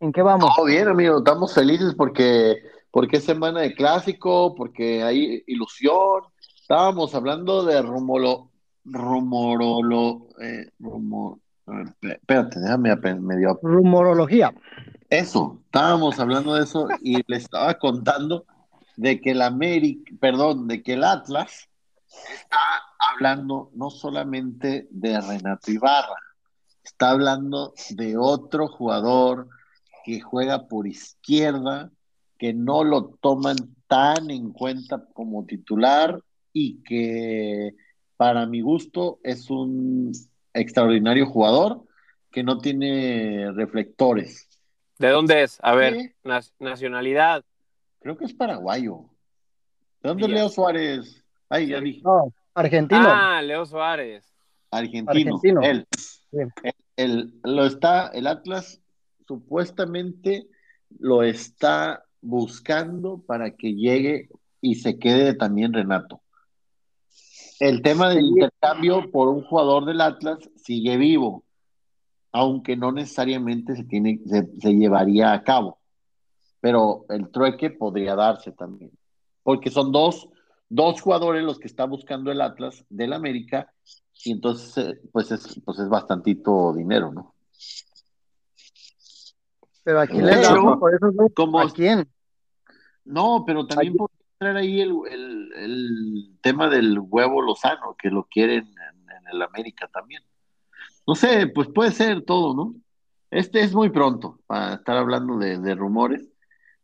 ¿En 0.00 0.12
qué 0.12 0.22
vamos? 0.22 0.54
Todo 0.54 0.66
bien, 0.66 0.88
amigo, 0.88 1.18
estamos 1.18 1.54
felices 1.54 1.94
porque, 1.96 2.56
porque 2.90 3.16
es 3.16 3.24
semana 3.24 3.60
de 3.60 3.74
clásico, 3.74 4.54
porque 4.54 5.02
hay 5.02 5.42
ilusión. 5.46 6.22
Estábamos 6.60 7.14
hablando 7.14 7.64
de 7.64 7.80
rumolo, 7.82 8.50
rumorolo, 8.84 10.28
eh, 10.40 10.70
rumor, 10.78 11.38
espérate, 12.02 12.60
déjame 12.60 12.94
medio. 13.20 13.58
Rumorología. 13.62 14.52
Eso, 15.08 15.60
estábamos 15.64 16.18
hablando 16.18 16.54
de 16.54 16.64
eso 16.64 16.88
y 17.00 17.22
le 17.26 17.36
estaba 17.36 17.74
contando 17.74 18.44
de 18.96 19.20
que 19.20 19.30
el 19.30 19.42
América, 19.42 20.12
perdón, 20.20 20.66
de 20.66 20.82
que 20.82 20.94
el 20.94 21.04
Atlas 21.04 21.68
está 22.32 22.58
hablando 22.98 23.70
no 23.74 23.90
solamente 23.90 24.86
de 24.90 25.20
Renato 25.20 25.70
Ibarra, 25.70 26.16
está 26.84 27.10
hablando 27.10 27.74
de 27.90 28.16
otro 28.16 28.68
jugador 28.68 29.48
que 30.04 30.20
juega 30.20 30.68
por 30.68 30.86
izquierda, 30.86 31.90
que 32.38 32.54
no 32.54 32.84
lo 32.84 33.16
toman 33.20 33.56
tan 33.88 34.30
en 34.30 34.52
cuenta 34.52 35.04
como 35.12 35.46
titular 35.46 36.22
y 36.52 36.82
que 36.82 37.74
para 38.16 38.46
mi 38.46 38.60
gusto 38.60 39.18
es 39.22 39.50
un 39.50 40.12
extraordinario 40.54 41.26
jugador 41.26 41.82
que 42.30 42.42
no 42.42 42.58
tiene 42.58 43.50
reflectores. 43.52 44.48
¿De 44.98 45.08
dónde 45.10 45.42
es? 45.42 45.58
A 45.62 45.74
ver, 45.74 46.14
nacionalidad. 46.58 47.44
Creo 48.00 48.16
que 48.16 48.24
es 48.24 48.32
paraguayo. 48.32 49.04
¿De 50.02 50.08
dónde 50.08 50.28
Leo 50.28 50.48
Suárez? 50.48 51.25
Ay, 51.48 51.68
ya 51.68 51.80
dije. 51.80 52.02
No, 52.02 52.32
argentino. 52.54 53.06
Ah, 53.06 53.40
Leo 53.42 53.64
Suárez. 53.66 54.32
Argentino. 54.70 55.40
Él, 55.62 55.86
él, 56.96 57.34
lo 57.44 57.64
está, 57.64 58.08
el 58.08 58.26
Atlas 58.26 58.80
supuestamente 59.26 60.46
lo 60.98 61.22
está 61.22 62.04
buscando 62.20 63.22
para 63.26 63.52
que 63.52 63.74
llegue 63.74 64.28
y 64.60 64.76
se 64.76 64.98
quede 64.98 65.34
también 65.34 65.72
Renato. 65.72 66.20
El 67.58 67.82
tema 67.82 68.10
del 68.10 68.26
intercambio 68.26 69.10
por 69.10 69.28
un 69.28 69.42
jugador 69.44 69.86
del 69.86 70.00
Atlas 70.00 70.38
sigue 70.56 70.96
vivo, 70.96 71.44
aunque 72.32 72.76
no 72.76 72.92
necesariamente 72.92 73.74
se, 73.76 73.84
tiene, 73.84 74.20
se, 74.26 74.74
llevaría 74.74 75.32
a 75.32 75.42
cabo. 75.42 75.78
Pero 76.60 77.06
el 77.08 77.30
trueque 77.30 77.70
podría 77.70 78.14
darse 78.14 78.52
también, 78.52 78.90
porque 79.42 79.70
son 79.70 79.90
dos, 79.90 80.28
dos 80.68 81.00
jugadores 81.00 81.44
los 81.44 81.58
que 81.58 81.66
está 81.66 81.84
buscando 81.84 82.30
el 82.30 82.40
Atlas 82.40 82.84
del 82.88 83.12
América, 83.12 83.72
y 84.24 84.32
entonces 84.32 84.76
eh, 84.78 85.00
pues 85.12 85.30
es, 85.30 85.60
pues 85.64 85.78
es 85.78 85.88
bastantito 85.88 86.72
dinero, 86.72 87.12
¿no? 87.12 87.34
Pero 89.86 90.00
aquí 90.00 90.20
le 90.20 90.40
damos 90.40 90.78
por 90.78 90.92
eso 90.92 91.12
no, 91.12 91.60
¿A 91.60 91.70
quién? 91.70 92.08
No, 93.04 93.44
pero 93.46 93.68
también 93.68 93.94
puede 93.94 94.12
entrar 94.32 94.56
ahí 94.56 94.80
el, 94.80 96.36
tema 96.40 96.68
del 96.68 96.98
huevo 96.98 97.40
Lozano, 97.40 97.94
que 97.96 98.10
lo 98.10 98.24
quieren 98.24 98.64
en, 98.66 99.28
el 99.32 99.42
América 99.42 99.88
también. 99.92 100.22
No 101.06 101.14
sé, 101.14 101.46
pues 101.46 101.68
puede 101.68 101.92
ser 101.92 102.22
todo, 102.22 102.52
¿no? 102.54 102.74
Este 103.30 103.60
es 103.60 103.74
muy 103.74 103.90
pronto 103.90 104.40
para 104.46 104.74
estar 104.74 104.96
hablando 104.96 105.38
de, 105.38 105.74
rumores, 105.76 106.28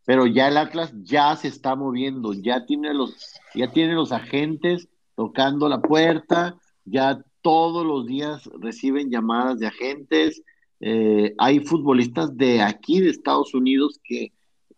pero 0.04 0.26
ya 0.26 0.48
el 0.48 0.56
Atlas 0.56 0.92
ya 1.02 1.34
se 1.36 1.48
está 1.48 1.76
moviendo, 1.76 2.32
ya 2.32 2.66
tiene 2.66 2.92
los, 2.92 3.14
ya 3.54 3.70
tiene 3.70 3.94
los 3.94 4.12
agentes 4.12 4.88
tocando 5.14 5.68
la 5.68 5.80
puerta, 5.80 6.56
ya 6.84 7.22
todos 7.42 7.84
los 7.86 8.06
días 8.06 8.48
reciben 8.60 9.10
llamadas 9.10 9.58
de 9.58 9.66
agentes, 9.66 10.42
eh, 10.80 11.34
hay 11.38 11.60
futbolistas 11.60 12.36
de 12.36 12.60
aquí, 12.60 13.00
de 13.00 13.10
Estados 13.10 13.54
Unidos, 13.54 14.00
que 14.02 14.32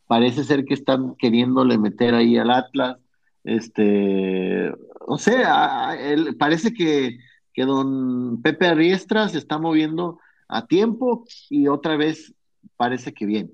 parece 0.06 0.44
ser 0.44 0.64
que 0.64 0.74
están 0.74 1.14
queriéndole 1.16 1.78
meter 1.78 2.14
ahí 2.14 2.36
al 2.36 2.50
Atlas. 2.50 2.98
Este, 3.42 4.70
o 5.06 5.18
sea, 5.18 5.96
él, 5.98 6.36
parece 6.36 6.72
que, 6.74 7.18
que 7.52 7.64
don 7.64 8.42
Pepe 8.42 8.66
Arriestra 8.66 9.28
se 9.28 9.38
está 9.38 9.58
moviendo 9.58 10.18
a 10.48 10.66
tiempo 10.66 11.24
y 11.48 11.68
otra 11.68 11.96
vez 11.96 12.34
parece 12.76 13.14
que 13.14 13.24
bien. 13.24 13.50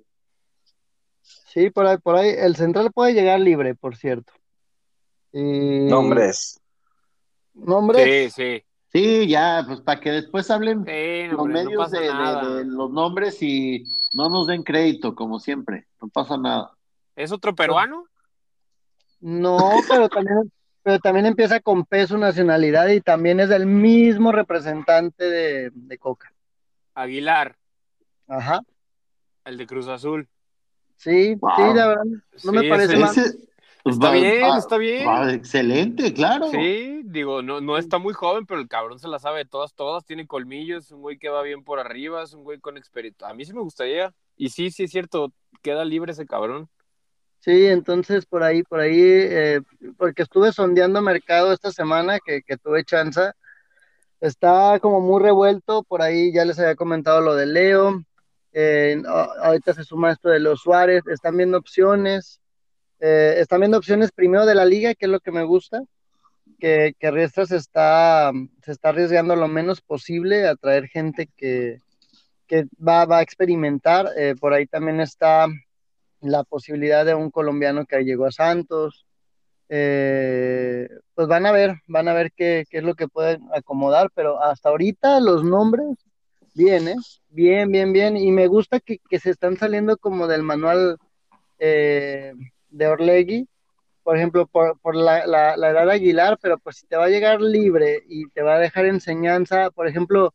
Sí, 1.52 1.68
por 1.68 1.84
ahí, 1.84 1.98
por 1.98 2.14
ahí, 2.14 2.30
el 2.38 2.54
central 2.54 2.92
puede 2.92 3.12
llegar 3.12 3.40
libre, 3.40 3.74
por 3.74 3.96
cierto. 3.96 4.32
Nombres. 5.32 6.60
Nombres. 7.54 8.32
Sí, 8.34 8.42
sí. 8.42 8.64
Sí, 8.92 9.26
ya, 9.26 9.64
pues 9.66 9.80
para 9.80 10.00
que 10.00 10.12
después 10.12 10.48
hablen 10.48 10.84
los 11.32 11.46
medios 11.46 11.90
de, 11.90 12.64
los 12.64 12.90
nombres 12.92 13.42
y 13.42 13.84
no 14.14 14.28
nos 14.28 14.46
den 14.46 14.62
crédito, 14.62 15.16
como 15.16 15.40
siempre, 15.40 15.88
no 16.00 16.08
pasa 16.08 16.36
nada. 16.36 16.72
¿Es 17.16 17.32
otro 17.32 17.52
peruano? 17.52 18.04
No, 19.18 19.58
pero 19.88 20.08
también, 20.08 20.52
pero 20.84 21.00
también 21.00 21.26
empieza 21.26 21.58
con 21.58 21.84
peso 21.84 22.16
nacionalidad 22.16 22.88
y 22.88 23.00
también 23.00 23.40
es 23.40 23.50
el 23.50 23.66
mismo 23.66 24.30
representante 24.30 25.24
de, 25.24 25.98
Coca. 25.98 26.32
Aguilar. 26.94 27.56
Ajá. 28.28 28.60
El 29.44 29.56
de 29.56 29.66
Cruz 29.66 29.88
Azul. 29.88 30.28
Sí, 31.00 31.34
sí, 31.34 31.74
la 31.74 31.86
verdad, 31.86 32.04
no 32.44 32.52
me 32.52 32.68
parece 32.68 32.98
mal. 32.98 33.10
Pues 33.82 33.94
está 33.94 34.10
bien, 34.10 34.44
está 34.58 34.76
bien. 34.76 35.30
excelente, 35.30 36.12
claro. 36.12 36.50
Sí, 36.50 37.00
digo, 37.06 37.40
no, 37.40 37.62
no 37.62 37.78
está 37.78 37.96
muy 37.96 38.12
joven, 38.12 38.44
pero 38.44 38.60
el 38.60 38.68
cabrón 38.68 38.98
se 38.98 39.08
la 39.08 39.18
sabe 39.18 39.38
de 39.38 39.44
todas, 39.46 39.72
todas. 39.72 40.04
Tiene 40.04 40.26
colmillos, 40.26 40.84
es 40.84 40.90
un 40.92 41.00
güey 41.00 41.16
que 41.16 41.30
va 41.30 41.40
bien 41.40 41.64
por 41.64 41.80
arriba, 41.80 42.22
es 42.22 42.34
un 42.34 42.44
güey 42.44 42.60
con 42.60 42.76
experiencia. 42.76 43.28
A 43.28 43.32
mí 43.32 43.46
sí 43.46 43.54
me 43.54 43.62
gustaría. 43.62 44.12
Y 44.36 44.50
sí, 44.50 44.70
sí 44.70 44.82
es 44.82 44.90
cierto, 44.90 45.32
queda 45.62 45.86
libre 45.86 46.12
ese 46.12 46.26
cabrón. 46.26 46.68
Sí, 47.38 47.64
entonces 47.64 48.26
por 48.26 48.42
ahí, 48.42 48.62
por 48.62 48.80
ahí, 48.80 49.00
eh, 49.00 49.62
porque 49.96 50.20
estuve 50.20 50.52
sondeando 50.52 51.00
mercado 51.00 51.54
esta 51.54 51.72
semana 51.72 52.18
que, 52.22 52.42
que 52.42 52.58
tuve 52.58 52.84
chance. 52.84 53.22
Está 54.20 54.78
como 54.80 55.00
muy 55.00 55.22
revuelto, 55.22 55.82
por 55.82 56.02
ahí 56.02 56.30
ya 56.30 56.44
les 56.44 56.58
había 56.58 56.76
comentado 56.76 57.22
lo 57.22 57.34
de 57.36 57.46
Leo. 57.46 58.04
Eh, 58.52 59.00
ahorita 59.42 59.74
se 59.74 59.84
suma 59.84 60.12
esto 60.12 60.28
de 60.28 60.40
los 60.40 60.60
Suárez, 60.60 61.02
están 61.06 61.36
viendo 61.36 61.58
opciones 61.58 62.40
eh, 63.00 63.36
están 63.38 63.60
viendo 63.60 63.78
opciones 63.78 64.12
primero 64.12 64.44
de 64.44 64.54
la 64.54 64.66
liga, 64.66 64.94
que 64.94 65.06
es 65.06 65.10
lo 65.10 65.20
que 65.20 65.32
me 65.32 65.42
gusta, 65.42 65.82
que, 66.58 66.94
que 66.98 67.10
Riestra 67.10 67.46
se 67.46 67.56
está, 67.56 68.30
se 68.62 68.72
está 68.72 68.90
arriesgando 68.90 69.34
lo 69.36 69.48
menos 69.48 69.80
posible 69.80 70.46
a 70.46 70.54
traer 70.54 70.86
gente 70.88 71.28
que, 71.36 71.78
que 72.46 72.66
va, 72.86 73.06
va, 73.06 73.18
a 73.18 73.22
experimentar. 73.22 74.10
Eh, 74.18 74.34
por 74.38 74.52
ahí 74.52 74.66
también 74.66 75.00
está 75.00 75.46
la 76.20 76.44
posibilidad 76.44 77.06
de 77.06 77.14
un 77.14 77.30
colombiano 77.30 77.86
que 77.86 78.04
llegó 78.04 78.26
a 78.26 78.32
Santos. 78.32 79.06
Eh, 79.70 80.88
pues 81.14 81.26
van 81.26 81.46
a 81.46 81.52
ver, 81.52 81.76
van 81.86 82.08
a 82.08 82.12
ver 82.12 82.32
qué, 82.32 82.64
qué, 82.68 82.78
es 82.78 82.84
lo 82.84 82.94
que 82.94 83.08
pueden 83.08 83.48
acomodar, 83.54 84.10
pero 84.14 84.42
hasta 84.42 84.68
ahorita 84.68 85.20
los 85.20 85.42
nombres, 85.44 85.96
bien, 86.54 86.88
¿eh? 86.88 86.96
Bien, 87.28 87.70
bien, 87.70 87.92
bien. 87.92 88.16
Y 88.16 88.30
me 88.32 88.46
gusta 88.46 88.80
que, 88.80 88.98
que 89.08 89.18
se 89.18 89.30
están 89.30 89.56
saliendo 89.56 89.96
como 89.96 90.26
del 90.26 90.42
manual 90.42 90.98
eh, 91.58 92.32
de 92.70 92.86
Orlegui, 92.86 93.48
por 94.02 94.16
ejemplo, 94.16 94.46
por, 94.46 94.78
por 94.80 94.96
la, 94.96 95.26
la, 95.26 95.70
edad 95.70 95.86
de 95.86 95.92
Aguilar, 95.92 96.38
pero 96.40 96.58
pues 96.58 96.76
si 96.76 96.86
te 96.86 96.96
va 96.96 97.04
a 97.04 97.08
llegar 97.10 97.40
libre 97.40 98.02
y 98.08 98.28
te 98.30 98.42
va 98.42 98.54
a 98.54 98.58
dejar 98.58 98.86
enseñanza, 98.86 99.70
por 99.70 99.86
ejemplo, 99.86 100.34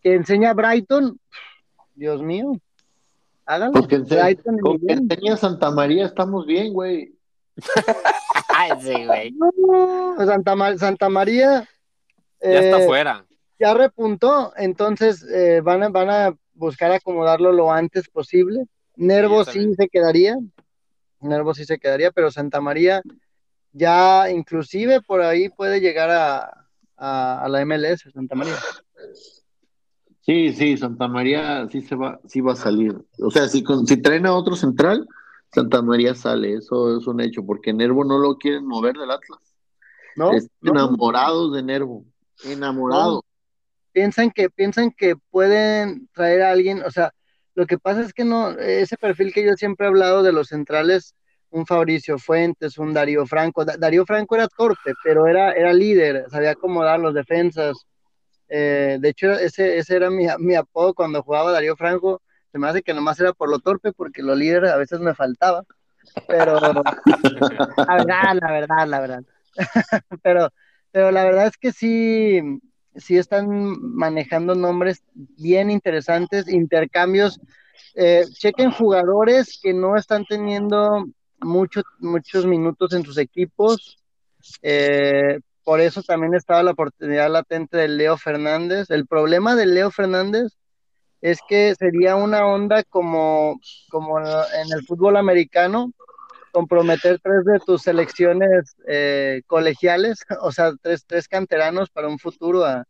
que 0.00 0.14
enseña 0.14 0.54
Brighton, 0.54 1.18
Dios 1.94 2.22
mío, 2.22 2.52
háganlo. 3.44 3.80
Porque 3.80 3.98
Brighton 3.98 4.58
con 4.58 4.78
que 4.78 4.92
enseña 4.92 5.36
Santa 5.36 5.70
María 5.70 6.06
estamos 6.06 6.46
bien, 6.46 6.72
güey. 6.72 7.14
sí, 8.80 9.04
güey. 9.06 9.34
Santa, 10.26 10.78
Santa 10.78 11.08
María. 11.08 11.68
Ya 12.40 12.60
está 12.60 12.82
eh, 12.82 12.86
fuera. 12.86 13.24
Ya 13.58 13.74
repuntó, 13.74 14.52
entonces 14.56 15.24
eh, 15.24 15.60
van, 15.62 15.82
a, 15.82 15.88
van 15.88 16.10
a 16.10 16.36
buscar 16.54 16.92
acomodarlo 16.92 17.52
lo 17.52 17.72
antes 17.72 18.08
posible. 18.08 18.64
Nervo 18.96 19.44
sí 19.44 19.74
se 19.74 19.88
quedaría, 19.88 20.36
Nervo 21.20 21.54
sí 21.54 21.64
se 21.64 21.78
quedaría, 21.78 22.10
pero 22.10 22.30
Santa 22.30 22.60
María 22.60 23.02
ya 23.72 24.30
inclusive 24.30 25.00
por 25.02 25.20
ahí 25.22 25.48
puede 25.48 25.80
llegar 25.80 26.10
a, 26.10 27.48
la 27.48 27.64
MLS, 27.64 28.10
Santa 28.12 28.34
María. 28.34 28.54
Sí, 30.20 30.52
sí, 30.52 30.76
Santa 30.76 31.08
María 31.08 31.68
sí 31.70 31.80
se 31.80 31.94
va, 31.94 32.20
sí 32.26 32.40
va 32.40 32.52
a 32.52 32.56
salir. 32.56 32.96
O 33.20 33.30
sea, 33.30 33.48
si, 33.48 33.64
si 33.86 33.96
traen 34.02 34.26
a 34.26 34.34
otro 34.34 34.56
central, 34.56 35.06
Santa 35.52 35.80
María 35.80 36.14
sale, 36.14 36.54
eso 36.54 36.98
es 36.98 37.06
un 37.06 37.20
hecho, 37.20 37.44
porque 37.46 37.72
Nervo 37.72 38.04
no 38.04 38.18
lo 38.18 38.36
quieren 38.36 38.66
mover 38.66 38.96
del 38.96 39.10
Atlas. 39.10 39.40
No, 40.16 40.32
enamorados 40.62 41.52
de 41.54 41.62
Nervo, 41.62 42.04
enamorados. 42.44 43.22
Piensan 43.98 44.30
que, 44.30 44.48
piensan 44.48 44.92
que 44.92 45.16
pueden 45.16 46.08
traer 46.14 46.42
a 46.42 46.52
alguien, 46.52 46.84
o 46.84 46.90
sea, 46.92 47.10
lo 47.54 47.66
que 47.66 47.78
pasa 47.78 48.02
es 48.02 48.12
que 48.12 48.24
no, 48.24 48.50
ese 48.50 48.96
perfil 48.96 49.32
que 49.32 49.44
yo 49.44 49.54
siempre 49.56 49.86
he 49.86 49.88
hablado 49.88 50.22
de 50.22 50.30
los 50.30 50.46
centrales, 50.46 51.16
un 51.50 51.66
Fabricio 51.66 52.16
Fuentes, 52.16 52.78
un 52.78 52.94
Darío 52.94 53.26
Franco. 53.26 53.64
Darío 53.64 54.06
Franco 54.06 54.36
era 54.36 54.46
torpe, 54.46 54.94
pero 55.02 55.26
era, 55.26 55.50
era 55.50 55.72
líder, 55.72 56.26
sabía 56.30 56.52
acomodar 56.52 57.00
los 57.00 57.12
defensas. 57.12 57.88
Eh, 58.48 58.98
de 59.00 59.08
hecho, 59.08 59.32
ese, 59.32 59.78
ese 59.78 59.96
era 59.96 60.10
mi, 60.10 60.28
mi, 60.38 60.54
apodo 60.54 60.94
cuando 60.94 61.20
jugaba 61.24 61.50
Darío 61.50 61.74
Franco. 61.74 62.22
Se 62.52 62.58
me 62.60 62.68
hace 62.68 62.82
que 62.82 62.94
nomás 62.94 63.18
era 63.18 63.32
por 63.32 63.50
lo 63.50 63.58
torpe, 63.58 63.90
porque 63.92 64.22
lo 64.22 64.36
líder 64.36 64.66
a 64.66 64.76
veces 64.76 65.00
me 65.00 65.16
faltaba. 65.16 65.64
Pero, 66.28 66.60
la 66.62 67.96
verdad, 67.96 68.38
la 68.40 68.52
verdad, 68.52 68.86
la 68.86 69.00
verdad. 69.00 69.22
pero, 70.22 70.50
pero 70.92 71.10
la 71.10 71.24
verdad 71.24 71.48
es 71.48 71.56
que 71.56 71.72
sí, 71.72 72.60
sí 72.98 73.16
están 73.16 73.48
manejando 73.94 74.54
nombres 74.54 75.02
bien 75.14 75.70
interesantes, 75.70 76.48
intercambios. 76.48 77.40
Eh, 77.94 78.24
chequen 78.32 78.70
jugadores 78.70 79.58
que 79.62 79.72
no 79.72 79.96
están 79.96 80.24
teniendo 80.24 81.06
mucho, 81.40 81.82
muchos 81.98 82.46
minutos 82.46 82.92
en 82.92 83.04
sus 83.04 83.18
equipos. 83.18 83.98
Eh, 84.62 85.40
por 85.64 85.80
eso 85.80 86.02
también 86.02 86.34
estaba 86.34 86.62
la 86.62 86.70
oportunidad 86.70 87.30
latente 87.30 87.76
de 87.76 87.88
Leo 87.88 88.16
Fernández. 88.16 88.90
El 88.90 89.06
problema 89.06 89.54
de 89.54 89.66
Leo 89.66 89.90
Fernández 89.90 90.52
es 91.20 91.40
que 91.48 91.74
sería 91.74 92.16
una 92.16 92.46
onda 92.46 92.84
como, 92.84 93.60
como 93.90 94.18
en 94.20 94.72
el 94.72 94.86
fútbol 94.86 95.16
americano, 95.16 95.92
comprometer 96.52 97.20
tres 97.22 97.44
de 97.44 97.60
tus 97.60 97.82
selecciones 97.82 98.76
eh, 98.86 99.42
colegiales, 99.46 100.24
o 100.42 100.52
sea, 100.52 100.72
tres, 100.80 101.04
tres 101.06 101.28
canteranos 101.28 101.90
para 101.90 102.08
un 102.08 102.18
futuro 102.18 102.64
a, 102.64 102.84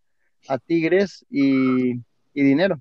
a 0.49 0.59
Tigres 0.59 1.25
y, 1.31 1.92
y, 2.35 2.42
dinero. 2.42 2.81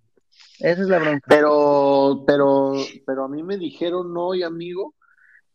Esa 0.59 0.81
es 0.81 0.87
la 0.87 0.99
bronca. 0.99 1.25
Pero, 1.27 2.23
pero, 2.25 2.73
pero 3.05 3.25
a 3.25 3.27
mí 3.27 3.43
me 3.43 3.57
dijeron 3.57 4.15
hoy, 4.15 4.43
amigo, 4.43 4.95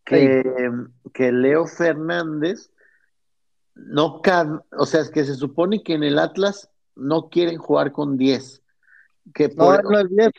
que, 0.04 0.42
que 1.12 1.32
Leo 1.32 1.66
Fernández 1.66 2.72
no 3.74 4.20
o 4.76 4.87
sea, 4.87 5.00
es 5.00 5.11
que 5.11 5.24
se 5.24 5.35
supone 5.35 5.82
que 5.82 5.94
en 5.94 6.02
el 6.02 6.18
Atlas 6.18 6.70
no 6.94 7.28
quieren 7.28 7.58
jugar 7.58 7.92
con 7.92 8.16
10. 8.16 8.62
Que 9.35 9.48
por... 9.48 9.85
no, 9.90 9.98
es 9.98 10.08
10, 10.11 10.30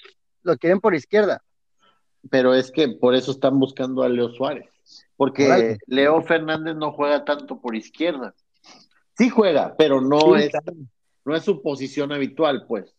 lo 0.44 0.58
quieren 0.58 0.80
por 0.80 0.94
izquierda. 0.94 1.44
Pero 2.30 2.54
es 2.54 2.72
que 2.72 2.90
por 2.90 3.16
eso 3.16 3.32
están 3.32 3.60
buscando 3.60 4.04
a 4.04 4.10
Leo 4.10 4.30
Suárez, 4.30 4.70
porque 5.24 5.78
Leo 5.88 6.22
Fernández 6.22 6.76
no 6.76 6.92
juega 6.92 7.24
tanto 7.24 7.62
por 7.62 7.78
izquierda. 7.78 8.36
Sí 9.18 9.30
juega, 9.30 9.74
pero 9.78 10.02
no 10.02 10.36
es 10.36 10.52
no 11.24 11.34
es 11.34 11.44
su 11.44 11.62
posición 11.62 12.12
habitual, 12.12 12.66
pues. 12.68 12.94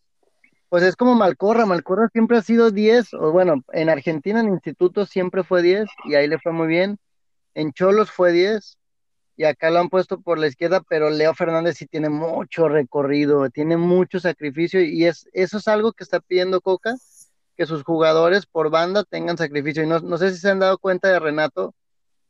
Pues 0.69 0.81
es 0.81 0.95
como 0.95 1.13
Malcorra, 1.13 1.67
Malcorra 1.67 2.09
siempre 2.09 2.37
ha 2.37 2.41
sido 2.41 2.71
10, 2.71 3.13
o 3.13 3.31
bueno, 3.31 3.63
en 3.73 3.89
Argentina 3.89 4.39
en 4.39 4.49
Instituto 4.49 5.05
siempre 5.05 5.43
fue 5.43 5.61
10 5.61 5.85
y 6.05 6.15
ahí 6.15 6.27
le 6.27 6.39
fue 6.39 6.51
muy 6.51 6.65
bien. 6.65 6.97
En 7.53 7.71
Cholos 7.73 8.09
fue 8.09 8.31
10 8.31 8.79
y 9.37 9.43
acá 9.43 9.69
lo 9.69 9.77
han 9.77 9.89
puesto 9.89 10.19
por 10.19 10.39
la 10.39 10.47
izquierda, 10.47 10.81
pero 10.81 11.11
Leo 11.11 11.35
Fernández 11.35 11.77
sí 11.77 11.85
tiene 11.85 12.09
mucho 12.09 12.67
recorrido, 12.67 13.51
tiene 13.51 13.77
mucho 13.77 14.19
sacrificio 14.19 14.81
y 14.81 15.05
es, 15.05 15.29
eso 15.33 15.59
es 15.59 15.67
algo 15.67 15.93
que 15.93 16.03
está 16.03 16.19
pidiendo 16.21 16.59
Coca, 16.59 16.95
que 17.55 17.67
sus 17.67 17.83
jugadores 17.83 18.47
por 18.47 18.71
banda 18.71 19.03
tengan 19.03 19.37
sacrificio. 19.37 19.83
Y 19.83 19.87
no, 19.87 19.99
no 19.99 20.17
sé 20.17 20.31
si 20.31 20.39
se 20.39 20.49
han 20.49 20.59
dado 20.59 20.79
cuenta 20.79 21.09
de 21.09 21.19
Renato, 21.19 21.75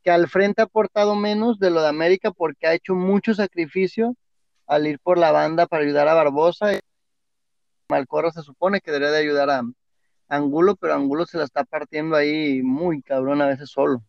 que 0.06 0.12
al 0.12 0.28
frente 0.28 0.62
ha 0.62 0.66
aportado 0.66 1.16
menos 1.16 1.58
de 1.58 1.68
lo 1.68 1.82
de 1.82 1.88
América 1.88 2.30
porque 2.30 2.68
ha 2.68 2.74
hecho 2.74 2.94
mucho 2.94 3.34
sacrificio 3.34 4.14
al 4.68 4.86
ir 4.86 5.00
por 5.00 5.18
la 5.18 5.32
banda 5.32 5.66
para 5.66 5.82
ayudar 5.82 6.06
a 6.06 6.14
Barbosa. 6.14 6.78
Malcorra 7.88 8.30
se 8.30 8.42
supone 8.42 8.80
que 8.80 8.92
debería 8.92 9.10
de 9.10 9.18
ayudar 9.18 9.50
a 9.50 9.62
Angulo, 10.28 10.76
pero 10.76 10.94
Angulo 10.94 11.26
se 11.26 11.38
la 11.38 11.42
está 11.42 11.64
partiendo 11.64 12.14
ahí 12.14 12.62
muy 12.62 13.02
cabrón 13.02 13.42
a 13.42 13.48
veces 13.48 13.68
solo. 13.68 14.00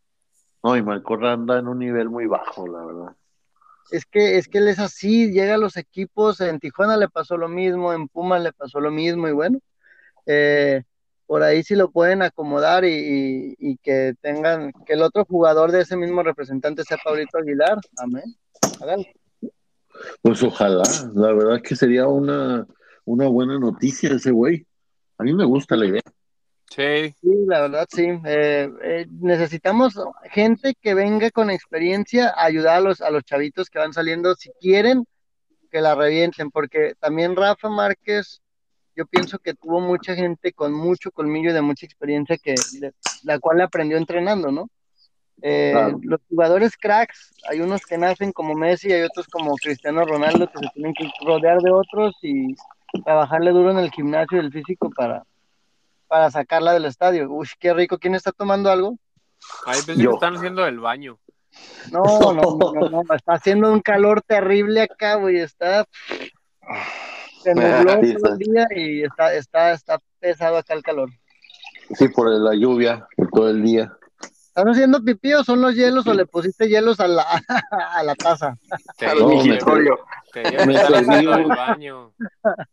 No, 0.61 0.77
y 0.77 0.83
Malcorra 0.83 1.33
anda 1.33 1.57
en 1.57 1.67
un 1.67 1.79
nivel 1.79 2.09
muy 2.11 2.27
bajo, 2.27 2.67
la 2.67 2.85
verdad. 2.85 3.15
Es 3.89 4.05
que, 4.05 4.37
es 4.37 4.47
que 4.47 4.59
él 4.59 4.67
es 4.67 4.77
así, 4.77 5.31
llega 5.31 5.55
a 5.55 5.57
los 5.57 5.77
equipos, 5.77 6.41
en 6.41 6.59
Tijuana 6.59 6.95
le 6.95 7.09
pasó 7.09 7.37
lo 7.37 7.49
mismo, 7.49 7.91
en 7.91 8.07
Puma 8.07 8.37
le 8.37 8.53
pasó 8.53 8.79
lo 8.79 8.91
mismo, 8.91 9.29
y 9.29 9.31
bueno, 9.31 9.57
eh, 10.27 10.83
por 11.27 11.43
ahí 11.43 11.61
sí 11.61 11.75
lo 11.75 11.91
pueden 11.91 12.21
acomodar 12.23 12.85
y, 12.85 13.55
y, 13.59 13.77
que 13.77 14.15
tengan, 14.21 14.71
que 14.85 14.93
el 14.93 15.03
otro 15.03 15.25
jugador 15.25 15.71
de 15.71 15.81
ese 15.81 15.97
mismo 15.97 16.23
representante 16.23 16.83
sea 16.83 16.97
Pablito 17.03 17.37
Aguilar, 17.37 17.77
amén, 17.97 18.23
háganlo. 18.81 19.05
Pues 20.21 20.41
ojalá, 20.41 20.83
la 21.13 21.33
verdad 21.33 21.61
que 21.61 21.75
sería 21.75 22.07
una, 22.07 22.65
una 23.05 23.27
buena 23.27 23.59
noticia 23.59 24.11
ese 24.11 24.31
güey. 24.31 24.65
A 25.17 25.23
mí 25.23 25.33
me 25.33 25.45
gusta 25.45 25.75
la 25.75 25.85
idea. 25.85 26.01
Sí. 26.69 27.15
Sí, 27.21 27.45
la 27.47 27.61
verdad 27.61 27.87
sí. 27.89 28.07
Eh, 28.25 28.69
eh, 28.83 29.05
necesitamos 29.09 29.95
gente 30.31 30.75
que 30.79 30.93
venga 30.93 31.31
con 31.31 31.49
experiencia 31.49 32.29
a 32.29 32.45
ayudar 32.45 32.77
a 32.77 32.81
los, 32.81 33.01
a 33.01 33.09
los 33.09 33.23
chavitos 33.23 33.69
que 33.69 33.79
van 33.79 33.93
saliendo, 33.93 34.35
si 34.35 34.51
quieren, 34.59 35.05
que 35.71 35.81
la 35.81 35.95
revienten, 35.95 36.51
porque 36.51 36.93
también 36.99 37.35
Rafa 37.35 37.69
Márquez, 37.69 38.41
yo 38.97 39.05
pienso 39.05 39.37
que 39.37 39.53
tuvo 39.53 39.79
mucha 39.79 40.15
gente 40.15 40.51
con 40.53 40.73
mucho 40.73 41.11
colmillo 41.11 41.51
y 41.51 41.53
de 41.53 41.61
mucha 41.61 41.85
experiencia 41.85 42.35
que 42.35 42.55
la 43.23 43.37
cual 43.37 43.61
aprendió 43.61 43.95
entrenando, 43.95 44.51
¿no? 44.51 44.69
Eh, 45.43 45.93
los 46.01 46.19
jugadores 46.27 46.75
cracks, 46.75 47.31
hay 47.47 47.61
unos 47.61 47.85
que 47.85 47.95
nacen 47.95 48.31
como 48.31 48.55
Messi, 48.55 48.91
hay 48.91 49.03
otros 49.03 49.27
como 49.27 49.55
Cristiano 49.55 50.03
Ronaldo 50.03 50.49
que 50.51 50.57
se 50.57 50.73
tienen 50.73 50.95
que 50.95 51.07
rodear 51.23 51.59
de 51.59 51.71
otros 51.71 52.15
y 52.23 52.55
trabajarle 53.05 53.51
duro 53.51 53.69
en 53.69 53.77
el 53.77 53.91
gimnasio 53.91 54.37
y 54.37 54.45
el 54.45 54.51
físico 54.51 54.89
para, 54.89 55.23
para 56.07 56.31
sacarla 56.31 56.73
del 56.73 56.85
estadio. 56.85 57.29
Uy, 57.29 57.47
qué 57.59 57.75
rico. 57.75 57.99
¿Quién 57.99 58.15
está 58.15 58.31
tomando 58.31 58.71
algo? 58.71 58.97
Ahí 59.67 59.79
pensé 59.85 60.05
que 60.05 60.09
están 60.09 60.37
haciendo 60.37 60.65
el 60.65 60.79
baño. 60.79 61.19
No, 61.91 62.01
no, 62.33 62.57
no, 62.57 62.89
no, 62.89 63.15
está 63.15 63.33
haciendo 63.33 63.71
un 63.71 63.81
calor 63.81 64.23
terrible 64.23 64.81
acá, 64.81 65.15
güey. 65.15 65.37
Está. 65.37 65.85
Se 67.47 67.55
nubló 67.55 68.01
todo 68.19 68.33
el 68.33 68.39
día 68.39 68.67
y 68.75 69.03
está, 69.03 69.33
está, 69.33 69.71
está 69.71 69.99
pesado 70.19 70.57
acá 70.57 70.73
el 70.73 70.83
calor. 70.83 71.09
Sí, 71.93 72.09
por 72.09 72.29
la 72.29 72.53
lluvia, 72.53 73.07
por 73.15 73.29
todo 73.29 73.49
el 73.49 73.63
día. 73.63 73.93
¿Están 74.21 74.67
haciendo 74.67 75.01
pipí 75.01 75.33
o 75.33 75.45
son 75.45 75.61
los 75.61 75.73
hielos 75.75 76.05
o 76.07 76.13
le 76.13 76.25
pusiste 76.25 76.67
hielos 76.67 76.99
a 76.99 77.07
la, 77.07 77.23
a 77.95 78.03
la 78.03 78.15
taza? 78.15 78.57
no, 79.19 79.43
me, 79.43 79.57
me 80.65 80.77
serví 80.77 81.27
un 81.27 81.47
baño. 81.47 82.11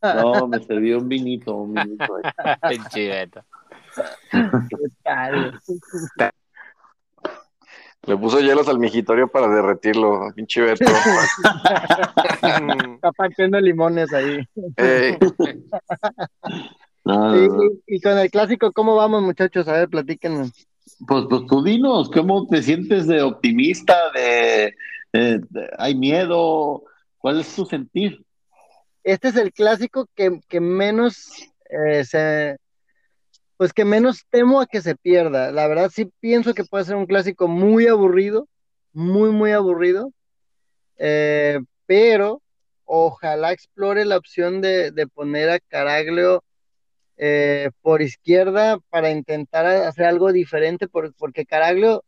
No, 0.02 0.48
me 0.48 0.58
serví 0.64 0.94
un 0.94 1.08
vinito, 1.08 1.54
un 1.54 1.74
vinito. 1.74 2.16
Le 8.06 8.16
puso 8.16 8.40
hielos 8.40 8.68
al 8.68 8.78
mijitorio 8.78 9.28
para 9.28 9.48
derretirlo, 9.48 10.32
pinche 10.34 10.60
Beto. 10.60 10.84
Está 12.94 13.12
partiendo 13.12 13.60
limones 13.60 14.12
ahí. 14.12 14.46
y, 17.06 17.48
y, 17.86 18.00
con 18.00 18.18
el 18.18 18.30
clásico, 18.30 18.72
¿cómo 18.72 18.96
vamos, 18.96 19.22
muchachos? 19.22 19.66
A 19.68 19.72
ver, 19.72 19.88
platíquenos. 19.88 20.52
Pues, 21.06 21.24
pues 21.28 21.46
tú 21.46 21.62
dinos, 21.62 22.10
¿cómo 22.10 22.46
te 22.46 22.62
sientes 22.62 23.06
de 23.06 23.22
optimista? 23.22 23.96
De, 24.12 24.74
¿Hay 25.78 25.94
miedo? 25.94 26.84
¿Cuál 27.18 27.40
es 27.40 27.54
tu 27.54 27.64
sentir? 27.64 28.24
Este 29.02 29.28
es 29.28 29.36
el 29.36 29.52
clásico 29.52 30.08
que, 30.14 30.40
que 30.48 30.60
menos 30.60 31.30
eh, 31.70 32.04
se, 32.04 32.58
pues 33.56 33.72
que 33.72 33.84
menos 33.84 34.24
temo 34.30 34.60
a 34.60 34.66
que 34.66 34.82
se 34.82 34.96
pierda. 34.96 35.52
La 35.52 35.66
verdad 35.68 35.90
sí 35.92 36.10
pienso 36.20 36.54
que 36.54 36.64
puede 36.64 36.84
ser 36.84 36.96
un 36.96 37.06
clásico 37.06 37.48
muy 37.48 37.86
aburrido, 37.86 38.48
muy, 38.92 39.30
muy 39.30 39.52
aburrido, 39.52 40.12
eh, 40.98 41.60
pero 41.86 42.42
ojalá 42.84 43.52
explore 43.52 44.04
la 44.04 44.16
opción 44.16 44.60
de, 44.60 44.90
de 44.90 45.06
poner 45.06 45.50
a 45.50 45.60
Caraglio 45.60 46.44
eh, 47.16 47.70
por 47.82 48.02
izquierda 48.02 48.78
para 48.90 49.10
intentar 49.10 49.66
hacer 49.66 50.06
algo 50.06 50.32
diferente, 50.32 50.88
porque 50.88 51.46
Caraglio 51.46 52.04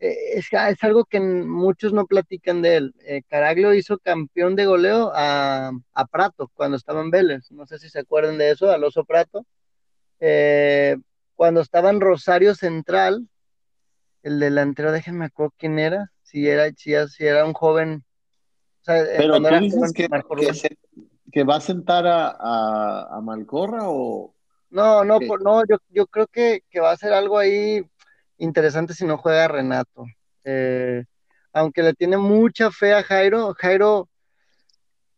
eh, 0.00 0.14
es, 0.34 0.48
es, 0.52 0.82
algo 0.84 1.04
que 1.04 1.20
muchos 1.20 1.92
no 1.92 2.06
platican 2.06 2.62
de 2.62 2.76
él. 2.76 2.94
Caraglio 3.28 3.74
hizo 3.74 3.98
campeón 3.98 4.56
de 4.56 4.66
goleo 4.66 5.12
a, 5.14 5.72
a, 5.94 6.06
Prato 6.06 6.50
cuando 6.54 6.76
estaba 6.76 7.00
en 7.02 7.10
Vélez, 7.10 7.50
no 7.52 7.66
sé 7.66 7.78
si 7.78 7.88
se 7.90 8.00
acuerdan 8.00 8.38
de 8.38 8.50
eso, 8.50 8.70
al 8.70 8.84
oso 8.84 9.04
Prato. 9.04 9.44
Cuando 11.34 11.60
estaba 11.60 11.90
en 11.90 12.00
Rosario 12.00 12.54
Central, 12.54 13.28
el 14.22 14.40
delantero, 14.40 14.92
déjenme 14.92 15.26
acuerdo 15.26 15.54
quién 15.56 15.78
era, 15.78 16.10
si 16.22 16.48
era, 16.48 16.70
si, 16.74 16.94
era 17.24 17.44
un 17.44 17.52
joven. 17.52 18.04
Pero 18.84 19.40
tú 19.40 19.58
dices 19.60 19.92
que, 19.92 20.08
que, 21.32 21.44
va 21.44 21.56
a 21.56 21.60
sentar 21.60 22.06
a, 22.06 22.28
a, 22.28 23.16
a 23.16 23.20
Malcorra 23.20 23.80
o, 23.82 24.36
no, 24.70 25.04
no, 25.04 25.18
no, 25.18 25.62
yo, 25.66 25.76
yo 25.90 26.06
creo 26.06 26.26
que, 26.26 26.62
va 26.80 26.90
a 26.90 26.96
ser 26.96 27.12
algo 27.12 27.38
ahí 27.38 27.82
interesante 28.38 28.94
si 28.94 29.04
no 29.06 29.16
juega 29.16 29.48
Renato. 29.48 30.04
Eh, 30.44 31.04
aunque 31.52 31.82
le 31.82 31.94
tiene 31.94 32.18
mucha 32.18 32.70
fe 32.70 32.92
a 32.92 33.02
Jairo, 33.02 33.54
Jairo, 33.54 34.08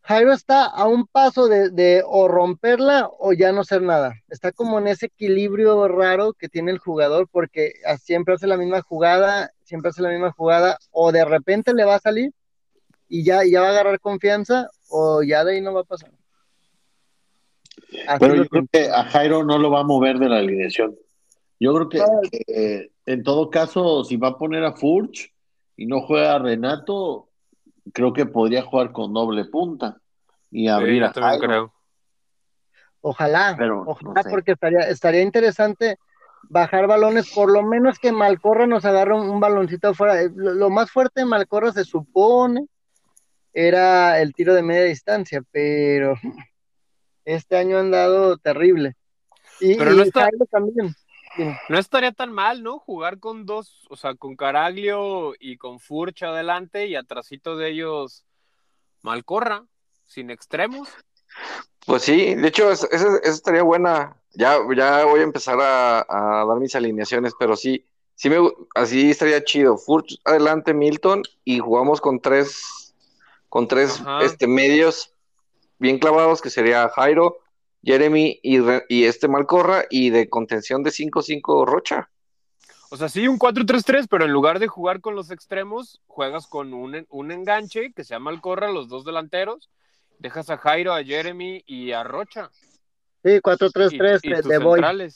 Jairo 0.09 0.33
está 0.33 0.65
a 0.65 0.87
un 0.87 1.07
paso 1.07 1.49
de, 1.49 2.03
o 2.07 2.29
romperla 2.29 3.11
o 3.19 3.35
ya 3.35 3.53
no 3.53 3.63
ser 3.63 3.83
nada. 3.83 4.15
Está 4.31 4.53
como 4.53 4.79
en 4.79 4.87
ese 4.87 5.05
equilibrio 5.07 5.87
raro 5.87 6.33
que 6.33 6.49
tiene 6.49 6.71
el 6.71 6.79
jugador 6.79 7.29
porque 7.31 7.75
siempre 8.01 8.33
hace 8.33 8.47
la 8.47 8.57
misma 8.57 8.81
jugada, 8.81 9.51
siempre 9.65 9.91
hace 9.91 10.01
la 10.01 10.09
misma 10.09 10.33
jugada, 10.33 10.79
o 10.93 11.13
de 11.13 11.27
repente 11.27 11.75
le 11.75 11.85
va 11.85 11.97
a 11.97 12.01
salir 12.01 12.33
y 13.07 13.23
ya, 13.23 13.45
ya 13.45 13.61
va 13.61 13.67
a 13.67 13.71
agarrar 13.71 14.01
confianza, 14.01 14.71
o 14.89 15.23
ya 15.23 15.45
de 15.45 15.57
ahí 15.57 15.61
no 15.61 15.75
va 15.75 15.83
a 15.83 15.85
pasar. 15.85 16.11
Pero 18.19 18.35
yo 18.35 18.47
creo 18.47 18.67
que 18.73 18.89
a 18.89 19.05
Jairo 19.05 19.45
no 19.45 19.59
lo 19.59 19.71
va 19.71 19.81
a 19.81 19.85
mover 19.85 20.19
de 20.19 20.31
la 20.31 20.39
alineación. 20.39 20.97
Yo 21.61 21.75
creo 21.75 21.89
que, 21.91 22.91
en 23.05 23.23
todo 23.23 23.51
caso, 23.51 24.05
si 24.05 24.17
va 24.17 24.29
a 24.29 24.39
poner 24.39 24.65
a 24.65 24.73
Furch 24.73 25.31
y 25.77 25.85
no 25.85 26.01
juega 26.01 26.35
a 26.35 26.39
Renato, 26.39 27.28
creo 27.93 28.13
que 28.13 28.27
podría 28.27 28.63
jugar 28.63 28.93
con 28.93 29.13
doble 29.13 29.45
punta 29.45 29.99
y 30.51 30.69
abrir 30.69 31.05
a 31.05 31.13
Jairo. 31.13 31.73
Ojalá, 33.01 33.57
ojalá, 33.87 34.23
porque 34.29 34.53
estaría, 34.53 34.81
estaría 34.81 35.23
interesante 35.23 35.99
bajar 36.43 36.87
balones, 36.87 37.33
por 37.33 37.51
lo 37.51 37.63
menos 37.63 37.99
que 37.99 38.13
Malcorra 38.13 38.67
nos 38.67 38.85
agarre 38.85 39.15
un, 39.15 39.41
baloncito 39.41 39.89
afuera. 39.89 40.23
Eh, 40.23 40.31
lo, 40.35 40.71
más 40.71 40.91
fuerte 40.91 41.21
de 41.21 41.27
Malcorra 41.27 41.73
se 41.73 41.85
supone 41.85 42.67
era 43.53 44.21
el 44.21 44.33
tiro 44.35 44.55
de 44.55 44.63
media 44.63 44.85
distancia, 44.85 45.43
pero 45.53 46.15
este 47.25 47.57
año 47.57 47.79
han 47.79 47.91
dado 47.91 48.37
terrible. 48.39 48.97
Y, 49.61 49.77
pero 49.77 49.93
no 49.93 50.05
también. 50.51 50.95
No 51.69 51.79
estaría 51.79 52.13
tan 52.13 52.33
mal, 52.33 52.63
¿no? 52.63 52.79
Jugar 52.79 53.19
con 53.19 53.47
dos, 53.47 53.87
o 53.91 53.97
sea, 53.97 54.15
con 54.15 54.37
Caraglio 54.37 55.35
y 55.39 55.57
con 55.57 55.81
Furch 55.81 56.23
adelante 56.23 56.87
y 56.87 56.97
atrásito 56.97 57.57
de 57.57 57.71
ellos 57.71 58.25
Malcorra, 59.03 59.65
sin 60.07 60.31
extremos. 60.31 60.89
Pues 61.87 62.03
sí, 62.03 62.35
de 62.35 62.49
hecho, 62.49 62.71
esa 62.71 62.87
estaría 63.23 63.63
buena. 63.63 64.17
Ya, 64.35 64.59
ya 64.77 65.05
voy 65.05 65.21
a 65.21 65.25
empezar 65.25 65.59
a, 65.61 66.45
dar 66.47 66.59
mis 66.59 66.75
alineaciones, 66.75 67.33
pero 67.39 67.57
sí, 67.57 67.85
sí 68.15 68.29
me, 68.29 68.37
así 68.75 69.11
estaría 69.11 69.43
chido. 69.43 69.79
Furch 69.79 70.19
adelante, 70.25 70.75
Milton, 70.75 71.23
y 71.45 71.61
jugamos 71.61 72.01
con 72.01 72.21
tres, 72.21 72.95
con 73.49 73.69
tres 73.69 74.03
este, 74.23 74.47
medios 74.47 75.15
bien 75.79 75.99
clavados, 75.99 76.43
que 76.43 76.51
sería 76.51 76.89
Jairo, 76.91 77.39
Jeremy 77.83 78.41
y, 78.43 78.59
y 78.89 79.05
este 79.05 79.29
Malcorra, 79.29 79.85
y 79.91 80.11
de 80.11 80.29
contención 80.29 80.83
de 80.83 80.91
5-5 80.91 81.67
Rocha. 81.67 82.11
O 82.91 82.97
sea, 82.97 83.09
sí, 83.09 83.29
un 83.29 83.39
4-3-3, 83.39 84.07
pero 84.09 84.25
en 84.25 84.33
lugar 84.33 84.59
de 84.59 84.67
jugar 84.67 85.01
con 85.01 85.15
los 85.15 85.31
extremos, 85.31 86.01
juegas 86.07 86.47
con 86.47 86.73
un, 86.73 87.07
un 87.11 87.31
enganche 87.31 87.93
que 87.93 88.05
se 88.05 88.15
llama 88.15 88.31
Malcorra, 88.31 88.71
los 88.71 88.89
dos 88.89 89.05
delanteros, 89.05 89.69
Dejas 90.19 90.51
a 90.51 90.59
Jairo, 90.59 90.93
a 90.93 91.05
Jeremy 91.05 91.63
y 91.67 91.93
a 91.93 92.03
Rocha. 92.03 92.51
Sí, 93.23 93.31
4-3-3 93.41 94.43
de 94.43 94.59
Boy. 94.59 95.11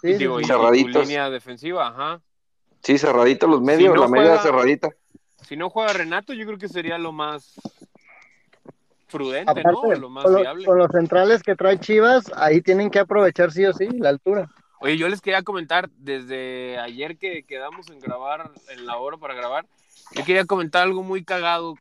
Sí, 0.00 0.14
digo, 0.14 0.40
y, 0.40 0.44
cerraditos. 0.44 1.02
línea 1.02 1.30
defensiva, 1.30 1.88
ajá. 1.88 2.20
Sí, 2.82 2.98
cerraditos 2.98 3.48
los 3.50 3.60
medios, 3.60 3.98
la 3.98 4.08
media 4.08 4.38
cerradita. 4.38 4.90
Si 5.46 5.56
no 5.56 5.70
juega 5.70 5.92
Renato, 5.92 6.32
yo 6.34 6.46
creo 6.46 6.58
que 6.58 6.68
sería 6.68 6.98
lo 6.98 7.10
más 7.10 7.54
prudente, 9.10 9.62
¿no? 9.64 9.94
Lo 9.94 10.10
más 10.10 10.24
con, 10.24 10.36
viable. 10.36 10.64
con 10.64 10.78
los 10.78 10.90
centrales 10.90 11.42
que 11.42 11.56
trae 11.56 11.78
Chivas, 11.78 12.30
ahí 12.36 12.60
tienen 12.60 12.90
que 12.90 12.98
aprovechar 12.98 13.50
sí 13.50 13.64
o 13.66 13.72
sí 13.72 13.88
la 13.88 14.10
altura. 14.10 14.48
Oye, 14.80 14.96
yo 14.96 15.08
les 15.08 15.20
quería 15.20 15.42
comentar, 15.42 15.90
desde 15.96 16.78
ayer 16.78 17.18
que 17.18 17.42
quedamos 17.42 17.90
en 17.90 17.98
grabar, 17.98 18.50
en 18.70 18.86
la 18.86 18.96
hora 18.96 19.16
para 19.16 19.34
grabar, 19.34 19.66
yo 20.12 20.24
quería 20.24 20.44
comentar 20.44 20.82
algo 20.82 21.02
muy 21.02 21.24
cagado 21.24 21.74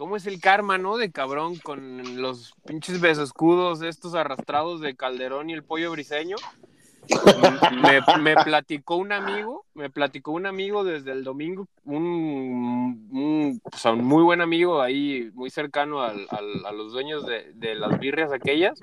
¿Cómo 0.00 0.16
es 0.16 0.26
el 0.26 0.40
karma, 0.40 0.78
no? 0.78 0.96
De 0.96 1.12
cabrón 1.12 1.58
con 1.58 2.22
los 2.22 2.54
pinches 2.64 3.02
besoscudos 3.02 3.82
estos 3.82 4.14
arrastrados 4.14 4.80
de 4.80 4.96
Calderón 4.96 5.50
y 5.50 5.52
el 5.52 5.62
pollo 5.62 5.90
briseño. 5.90 6.36
Me, 8.20 8.34
platicó 8.44 8.96
un 8.96 9.12
amigo, 9.12 9.64
me 9.74 9.90
platicó 9.90 10.32
un 10.32 10.46
amigo 10.46 10.84
desde 10.84 11.12
el 11.12 11.24
domingo, 11.24 11.66
un, 11.84 13.08
muy 13.10 14.22
buen 14.22 14.40
amigo 14.40 14.80
ahí, 14.80 15.30
muy 15.34 15.50
cercano 15.50 16.02
a 16.02 16.72
los 16.72 16.92
dueños 16.92 17.26
de, 17.26 17.52
de 17.54 17.74
las 17.74 17.98
birrias 17.98 18.32
aquellas, 18.32 18.80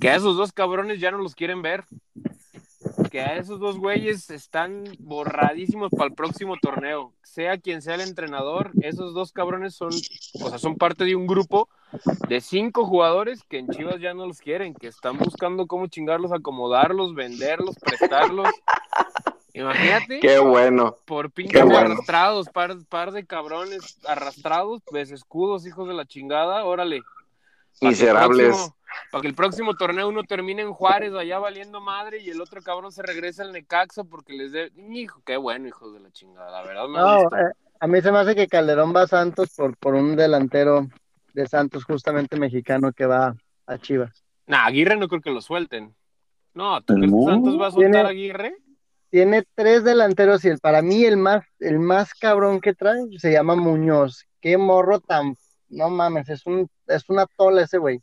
que 0.00 0.10
a 0.10 0.16
esos 0.16 0.36
dos 0.36 0.52
cabrones 0.52 1.00
ya 1.00 1.10
no 1.10 1.18
los 1.18 1.34
quieren 1.34 1.62
ver 1.62 1.84
que 3.10 3.20
a 3.20 3.36
esos 3.36 3.58
dos 3.58 3.78
güeyes 3.78 4.30
están 4.30 4.84
borradísimos 4.98 5.90
para 5.90 6.08
el 6.08 6.14
próximo 6.14 6.56
torneo. 6.60 7.12
Sea 7.22 7.58
quien 7.58 7.82
sea 7.82 7.94
el 7.94 8.02
entrenador, 8.02 8.72
esos 8.82 9.14
dos 9.14 9.32
cabrones 9.32 9.74
son, 9.74 9.90
o 10.42 10.48
sea, 10.48 10.58
son 10.58 10.76
parte 10.76 11.04
de 11.04 11.16
un 11.16 11.26
grupo 11.26 11.68
de 12.28 12.40
cinco 12.40 12.86
jugadores 12.86 13.42
que 13.44 13.58
en 13.58 13.68
Chivas 13.68 14.00
ya 14.00 14.14
no 14.14 14.26
los 14.26 14.40
quieren, 14.40 14.74
que 14.74 14.88
están 14.88 15.18
buscando 15.18 15.66
cómo 15.66 15.86
chingarlos, 15.86 16.32
acomodarlos, 16.32 17.14
venderlos, 17.14 17.76
prestarlos. 17.78 18.48
Imagínate. 19.52 20.20
Qué 20.20 20.38
bueno. 20.38 20.96
Por 21.06 21.30
pinches 21.30 21.62
arrastrados, 21.62 22.48
par, 22.50 22.76
par 22.88 23.12
de 23.12 23.24
cabrones 23.24 23.98
arrastrados, 24.06 24.82
pues 24.86 25.10
escudos, 25.10 25.66
hijos 25.66 25.88
de 25.88 25.94
la 25.94 26.04
chingada, 26.04 26.64
órale. 26.64 27.02
Miserables 27.80 28.72
para 29.10 29.22
que 29.22 29.28
el 29.28 29.34
próximo 29.34 29.74
torneo 29.74 30.08
uno 30.08 30.24
termine 30.24 30.62
en 30.62 30.72
Juárez 30.72 31.14
allá 31.14 31.38
valiendo 31.38 31.80
madre 31.80 32.18
y 32.20 32.30
el 32.30 32.40
otro 32.40 32.62
cabrón 32.62 32.92
se 32.92 33.02
regrese 33.02 33.42
al 33.42 33.52
Necaxa 33.52 34.04
porque 34.04 34.32
les 34.32 34.52
dé, 34.52 34.72
hijo, 34.90 35.22
qué 35.24 35.36
bueno, 35.36 35.68
hijos 35.68 35.92
de 35.92 36.00
la 36.00 36.10
chingada, 36.10 36.50
la 36.50 36.66
verdad 36.66 36.88
no, 36.88 37.22
eh, 37.36 37.52
a 37.78 37.86
mí 37.86 38.00
se 38.00 38.10
me 38.10 38.18
hace 38.18 38.34
que 38.34 38.48
Calderón 38.48 38.94
va 38.94 39.02
a 39.02 39.06
Santos 39.06 39.50
por, 39.56 39.76
por 39.76 39.94
un 39.94 40.16
delantero 40.16 40.88
de 41.36 41.46
Santos 41.46 41.84
justamente 41.84 42.38
mexicano 42.38 42.92
que 42.92 43.04
va 43.04 43.36
a 43.66 43.78
Chivas. 43.78 44.24
Nah, 44.46 44.64
Aguirre 44.64 44.96
no 44.96 45.06
creo 45.06 45.20
que 45.20 45.30
lo 45.30 45.42
suelten. 45.42 45.94
No, 46.54 46.80
¿tú 46.80 46.94
crees 46.94 47.12
que 47.12 47.24
Santos 47.24 47.60
va 47.60 47.66
a 47.66 47.70
soltar 47.70 48.06
a 48.06 48.08
Aguirre? 48.08 48.56
Tiene 49.10 49.44
tres 49.54 49.84
delanteros 49.84 50.44
y 50.44 50.48
el, 50.48 50.58
para 50.58 50.80
mí 50.80 51.04
el 51.04 51.18
más, 51.18 51.44
el 51.60 51.78
más 51.78 52.14
cabrón 52.14 52.60
que 52.60 52.72
trae 52.74 53.04
se 53.18 53.30
llama 53.30 53.54
Muñoz. 53.54 54.24
Qué 54.40 54.56
morro 54.56 55.00
tan, 55.00 55.36
no 55.68 55.90
mames, 55.90 56.30
es 56.30 56.46
un, 56.46 56.68
es 56.86 57.08
una 57.10 57.26
tola 57.36 57.62
ese 57.62 57.76
güey. 57.76 58.00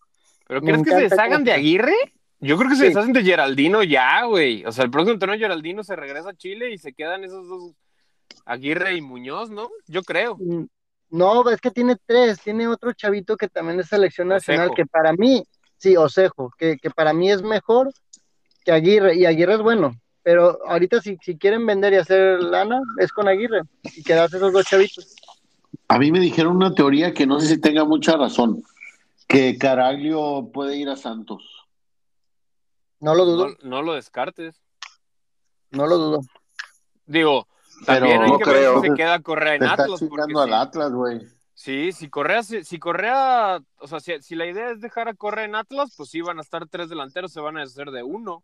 ¿Pero 0.48 0.62
crees 0.62 0.84
que 0.84 0.92
se 0.92 1.02
deshagan 1.02 1.44
de 1.44 1.54
Aguirre? 1.54 1.96
Yo 2.40 2.58
creo 2.58 2.70
que 2.70 2.76
se 2.76 2.86
deshacen 2.86 3.14
de 3.14 3.24
Geraldino 3.24 3.82
ya, 3.82 4.26
güey. 4.26 4.64
O 4.66 4.72
sea, 4.72 4.84
el 4.84 4.92
próximo 4.92 5.18
torneo 5.18 5.40
Geraldino 5.40 5.84
se 5.84 5.96
regresa 5.96 6.30
a 6.30 6.36
Chile 6.36 6.72
y 6.72 6.78
se 6.78 6.94
quedan 6.94 7.24
esos 7.24 7.48
dos 7.48 7.72
Aguirre 8.46 8.96
y 8.96 9.02
Muñoz, 9.02 9.50
¿no? 9.50 9.70
Yo 9.88 10.04
creo. 10.04 10.38
No, 11.14 11.48
es 11.48 11.62
que 11.62 11.70
tiene 11.70 11.96
tres. 12.08 12.42
Tiene 12.42 12.68
otro 12.68 12.92
chavito 12.92 13.38
que 13.38 13.48
también 13.48 13.80
es 13.80 13.88
selección 13.88 14.30
nacional, 14.30 14.72
que 14.76 14.88
para 14.88 15.14
mí, 15.14 15.44
sí, 15.78 15.96
Osejo, 15.96 16.52
que, 16.58 16.78
que 16.78 16.90
para 16.90 17.14
mí 17.14 17.30
es 17.30 17.44
mejor 17.44 17.94
que 18.66 18.72
Aguirre. 18.72 19.16
Y 19.16 19.26
Aguirre 19.26 19.54
es 19.54 19.62
bueno. 19.62 19.96
Pero 20.24 20.58
ahorita 20.66 21.02
si, 21.02 21.18
si 21.22 21.38
quieren 21.38 21.68
vender 21.68 21.94
y 21.94 21.98
hacer 21.98 22.42
lana, 22.42 22.82
es 22.98 23.12
con 23.12 23.28
Aguirre. 23.28 23.62
Y 23.84 24.02
quedarse 24.02 24.38
esos 24.38 24.52
dos 24.52 24.66
chavitos. 24.66 25.16
A 25.88 26.00
mí 26.00 26.12
me 26.12 26.20
dijeron 26.20 26.56
una 26.56 26.74
teoría 26.74 27.14
que 27.14 27.28
no 27.28 27.40
sé 27.40 27.48
si 27.48 27.62
tenga 27.62 27.86
mucha 27.86 28.18
razón 28.18 28.64
que 29.28 29.56
Caraglio 29.60 30.50
puede 30.52 30.78
ir 30.78 30.90
a 30.90 30.96
Santos. 30.96 31.44
No 33.00 33.14
lo 33.14 33.26
dudo. 33.26 33.56
No, 33.62 33.84
lo 33.84 33.94
descartes. 33.94 34.56
No 35.70 35.86
lo 35.86 35.98
dudo. 35.98 36.22
Digo, 37.06 37.48
también 37.86 38.22
hay 38.22 38.38
que 38.38 38.50
ver 38.50 38.70
si 38.82 38.88
se 38.88 38.94
queda 38.96 39.22
Correa 39.22 39.56
en 39.56 39.64
Atlas. 39.64 40.04
Porque 40.10 40.34
al 40.36 40.54
Atlas, 40.54 40.92
güey. 40.92 41.22
Sí, 41.54 41.92
si 41.92 42.10
Correa, 42.10 42.44
si, 42.44 42.80
Correa, 42.80 43.60
o 43.80 43.88
sea, 43.88 44.00
si, 44.00 44.36
la 44.36 44.46
idea 44.46 44.72
es 44.72 44.82
dejar 44.82 45.08
a 45.08 45.14
Correa 45.14 45.46
en 45.46 45.56
Atlas, 45.56 45.94
pues 45.96 46.10
sí 46.10 46.22
van 46.22 46.40
a 46.40 46.42
estar 46.42 46.68
tres 46.68 46.90
delanteros, 46.90 47.32
se 47.32 47.40
van 47.40 47.58
a 47.58 47.64
hacer 47.64 47.92
de 47.92 48.04
uno. 48.04 48.44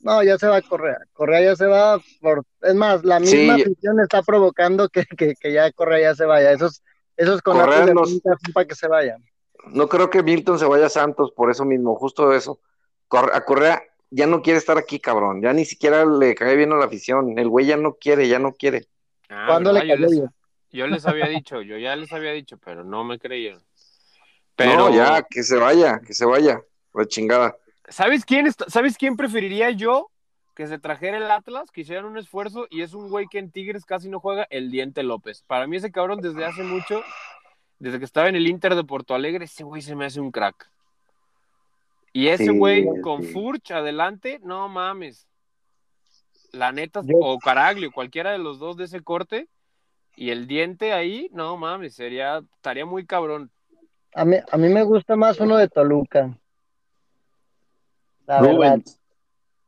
No, 0.00 0.22
ya 0.22 0.36
se 0.36 0.48
va 0.48 0.60
Correa. 0.60 0.98
Correa 1.12 1.42
ya 1.42 1.56
se 1.56 1.66
va 1.66 1.98
por. 2.20 2.44
Es 2.60 2.74
más, 2.74 3.04
la 3.04 3.20
misma 3.20 3.54
afición 3.54 4.00
está 4.00 4.22
provocando 4.22 4.88
que, 4.88 5.06
ya 5.50 5.70
Correa 5.72 6.10
ya 6.10 6.14
se 6.14 6.24
vaya. 6.24 6.52
Esos, 6.52 6.82
esos 7.16 7.40
con 7.40 7.58
Correa 7.58 7.86
para 8.52 8.66
que 8.66 8.74
se 8.74 8.88
vayan 8.88 9.24
no 9.66 9.88
creo 9.88 10.10
que 10.10 10.22
Milton 10.22 10.58
se 10.58 10.66
vaya 10.66 10.86
a 10.86 10.90
Santos 10.90 11.32
por 11.32 11.50
eso 11.50 11.64
mismo, 11.64 11.94
justo 11.96 12.32
eso. 12.32 12.60
A 13.10 13.44
Correa 13.44 13.82
ya 14.12 14.26
no 14.26 14.42
quiere 14.42 14.58
estar 14.58 14.76
aquí, 14.76 15.00
cabrón. 15.00 15.40
Ya 15.42 15.52
ni 15.52 15.64
siquiera 15.64 16.04
le 16.04 16.34
cae 16.34 16.54
bien 16.54 16.72
a 16.72 16.76
la 16.76 16.84
afición. 16.84 17.38
El 17.38 17.48
güey 17.48 17.66
ya 17.66 17.76
no 17.76 17.94
quiere, 17.94 18.28
ya 18.28 18.38
no 18.38 18.52
quiere. 18.52 18.86
Ah, 19.28 19.46
¿Cuándo 19.48 19.72
le 19.72 19.88
yo, 19.88 19.96
les, 19.96 20.22
yo 20.70 20.86
les 20.86 21.06
había 21.06 21.26
dicho, 21.26 21.62
yo 21.62 21.78
ya 21.78 21.96
les 21.96 22.12
había 22.12 22.32
dicho, 22.32 22.58
pero 22.58 22.84
no 22.84 23.04
me 23.04 23.18
creyeron. 23.18 23.62
Pero 24.54 24.76
no, 24.76 24.94
ya, 24.94 25.22
que 25.22 25.42
se 25.42 25.56
vaya, 25.56 26.00
que 26.06 26.12
se 26.12 26.26
vaya, 26.26 26.60
la 26.92 27.06
chingada. 27.06 27.56
¿Sabes 27.88 28.26
quién, 28.26 28.52
¿Sabes 28.68 28.98
quién 28.98 29.16
preferiría 29.16 29.70
yo 29.70 30.10
que 30.54 30.66
se 30.66 30.78
trajera 30.78 31.16
el 31.16 31.30
Atlas, 31.30 31.70
que 31.70 31.80
hicieran 31.80 32.04
un 32.04 32.18
esfuerzo 32.18 32.66
y 32.68 32.82
es 32.82 32.92
un 32.92 33.08
güey 33.08 33.26
que 33.30 33.38
en 33.38 33.50
Tigres 33.50 33.86
casi 33.86 34.10
no 34.10 34.20
juega, 34.20 34.46
el 34.50 34.70
Diente 34.70 35.02
López? 35.02 35.42
Para 35.46 35.66
mí 35.66 35.78
ese 35.78 35.90
cabrón 35.90 36.20
desde 36.20 36.44
hace 36.44 36.62
mucho 36.62 37.02
desde 37.78 37.98
que 37.98 38.04
estaba 38.04 38.28
en 38.28 38.36
el 38.36 38.46
Inter 38.46 38.76
de 38.76 38.84
Porto 38.84 39.14
Alegre, 39.14 39.46
ese 39.46 39.64
güey 39.64 39.82
se 39.82 39.96
me 39.96 40.04
hace 40.04 40.20
un 40.20 40.30
crack. 40.30 40.70
Y 42.12 42.28
ese 42.28 42.50
güey 42.50 42.86
con 43.00 43.22
Furch 43.22 43.70
adelante, 43.70 44.38
no 44.42 44.68
mames. 44.68 45.26
La 46.52 46.70
neta, 46.70 47.02
o 47.20 47.38
Caraglio, 47.38 47.90
cualquiera 47.90 48.32
de 48.32 48.38
los 48.38 48.58
dos 48.58 48.76
de 48.76 48.84
ese 48.84 49.00
corte, 49.00 49.48
y 50.14 50.30
el 50.30 50.46
diente 50.46 50.92
ahí, 50.92 51.30
no 51.32 51.56
mames, 51.56 51.94
sería, 51.94 52.42
estaría 52.56 52.84
muy 52.84 53.06
cabrón. 53.06 53.50
A 54.14 54.26
mí, 54.26 54.36
a 54.50 54.56
mí 54.58 54.68
me 54.68 54.82
gusta 54.82 55.16
más 55.16 55.40
uno 55.40 55.56
de 55.56 55.68
Toluca. 55.68 56.36
La 58.26 58.42
verdad. 58.42 58.80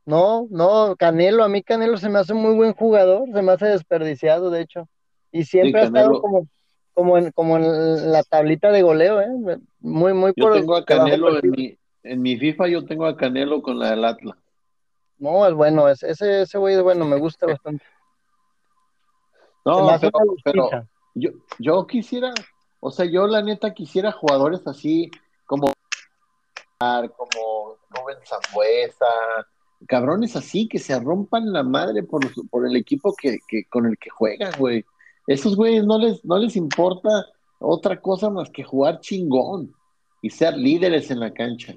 No, 0.05 0.47
no, 0.51 0.95
Canelo, 0.97 1.43
a 1.43 1.49
mí 1.49 1.63
Canelo 1.63 1.97
se 1.97 2.09
me 2.09 2.19
hace 2.19 2.35
muy 2.35 2.53
buen 2.53 2.73
jugador, 2.73 3.27
se 3.33 3.41
me 3.41 3.53
hace 3.53 3.65
desperdiciado, 3.65 4.51
de 4.51 4.61
hecho. 4.61 4.87
Y 5.31 5.45
siempre 5.45 5.81
ha 5.81 5.85
estado 5.85 6.21
como, 6.21 6.47
como, 6.93 7.17
en, 7.17 7.31
como 7.31 7.57
en 7.57 8.11
la 8.11 8.21
tablita 8.21 8.71
de 8.71 8.83
goleo, 8.83 9.19
¿eh? 9.19 9.57
Muy, 9.79 10.13
muy 10.13 10.31
yo 10.35 10.51
tengo 10.53 10.75
a 10.75 10.85
Canelo 10.85 11.39
en 11.39 11.49
mi, 11.49 11.79
en 12.05 12.21
mi 12.21 12.37
FIFA, 12.37 12.67
yo 12.67 12.85
tengo 12.85 13.05
a 13.05 13.17
Canelo 13.17 13.61
con 13.61 13.79
la 13.79 13.91
del 13.91 14.05
Atlas. 14.05 14.37
No, 15.17 15.45
es 15.45 15.53
bueno, 15.53 15.87
ese, 15.87 16.11
ese 16.11 16.57
güey 16.57 16.75
es 16.75 16.81
bueno, 16.81 17.05
me 17.05 17.17
gusta 17.17 17.45
bastante. 17.47 17.85
No, 19.65 19.97
pero, 20.43 20.69
yo, 21.15 21.31
yo 21.57 21.87
quisiera, 21.87 22.31
o 22.79 22.91
sea, 22.91 23.05
yo 23.05 23.25
la 23.25 23.41
neta 23.41 23.73
quisiera 23.73 24.11
jugadores 24.11 24.67
así 24.67 25.09
como 25.45 25.73
como 26.77 27.77
Rubén 27.89 28.17
Zambuesa, 28.25 29.05
cabrones 29.87 30.35
así 30.35 30.67
que 30.67 30.77
se 30.77 30.99
rompan 30.99 31.51
la 31.51 31.63
madre 31.63 32.03
por, 32.03 32.21
por 32.49 32.67
el 32.67 32.75
equipo 32.75 33.13
que, 33.19 33.39
que, 33.47 33.65
con 33.65 33.87
el 33.87 33.97
que 33.97 34.09
juegan, 34.09 34.51
güey. 34.59 34.85
Esos 35.25 35.55
güeyes 35.55 35.85
no 35.85 35.97
les, 35.97 36.23
no 36.23 36.37
les 36.37 36.55
importa 36.55 37.09
otra 37.59 37.99
cosa 37.99 38.29
más 38.29 38.51
que 38.51 38.63
jugar 38.63 38.99
chingón 38.99 39.73
y 40.21 40.29
ser 40.29 40.55
líderes 40.55 41.09
en 41.09 41.19
la 41.19 41.33
cancha. 41.33 41.75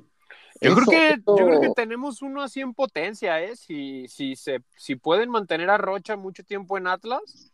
Yo, 0.60 0.74
creo 0.74 0.86
que, 0.86 1.22
yo 1.26 1.36
creo 1.36 1.60
que 1.60 1.70
tenemos 1.70 2.22
uno 2.22 2.42
así 2.42 2.60
en 2.60 2.74
potencia, 2.74 3.40
¿eh? 3.40 3.56
Si, 3.56 4.08
si, 4.08 4.34
se, 4.36 4.62
si 4.76 4.96
pueden 4.96 5.30
mantener 5.30 5.70
a 5.70 5.78
Rocha 5.78 6.16
mucho 6.16 6.42
tiempo 6.42 6.76
en 6.76 6.86
Atlas, 6.86 7.52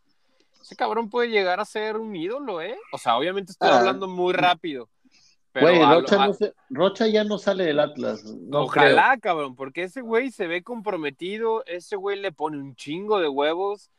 ese 0.61 0.75
cabrón 0.75 1.09
puede 1.09 1.29
llegar 1.29 1.59
a 1.59 1.65
ser 1.65 1.97
un 1.97 2.15
ídolo, 2.15 2.61
¿eh? 2.61 2.75
O 2.91 2.97
sea, 2.97 3.17
obviamente 3.17 3.51
estoy 3.51 3.69
ah. 3.69 3.79
hablando 3.79 4.07
muy 4.07 4.33
rápido. 4.33 4.89
Güey, 5.53 5.79
Rocha, 6.69 7.07
ya 7.07 7.23
no 7.23 7.37
sale 7.37 7.63
del 7.63 7.79
Atlas. 7.79 8.25
ojalá, 8.51 9.17
cabrón, 9.21 9.55
porque 9.55 9.83
ese 9.83 10.01
güey 10.01 10.31
se 10.31 10.47
ve 10.47 10.63
comprometido, 10.63 11.63
ese 11.65 11.95
güey 11.95 12.19
le 12.19 12.33
pone 12.33 12.57
un 12.57 12.75
chingo 12.75 13.19
de 13.19 13.29
huevos, 13.29 13.89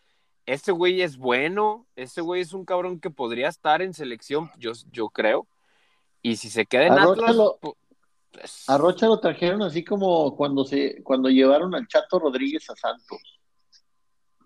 ese 0.44 0.72
güey 0.72 1.00
es 1.00 1.16
bueno, 1.16 1.86
ese 1.96 2.20
güey 2.20 2.42
es 2.42 2.52
un 2.52 2.66
cabrón 2.66 3.00
que 3.00 3.08
podría 3.08 3.48
estar 3.48 3.80
en 3.80 3.94
selección, 3.94 4.50
yo, 4.58 4.72
yo 4.92 5.08
creo. 5.08 5.46
Y 6.20 6.36
si 6.36 6.50
se 6.50 6.66
queda 6.66 6.88
en 6.88 6.98
Atlas. 6.98 7.36
A 8.68 8.78
Rocha 8.78 9.06
lo 9.06 9.20
trajeron 9.20 9.62
así 9.62 9.84
como 9.84 10.36
cuando 10.36 10.64
se 10.64 11.02
cuando 11.02 11.28
llevaron 11.28 11.74
al 11.74 11.86
Chato 11.86 12.18
Rodríguez 12.18 12.68
a 12.70 12.76
Santos. 12.76 13.40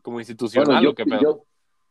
Como 0.03 0.19
institucional 0.19 0.87
o 0.87 0.95
qué 0.95 1.05
pedo. 1.05 1.45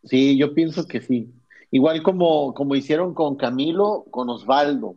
sí, 0.03 0.37
yo 0.37 0.53
pienso 0.53 0.87
que 0.87 1.01
sí. 1.01 1.31
Igual 1.71 2.01
como, 2.01 2.53
como 2.53 2.75
hicieron 2.75 3.13
con 3.13 3.35
Camilo, 3.35 4.05
con 4.09 4.29
Osvaldo. 4.29 4.95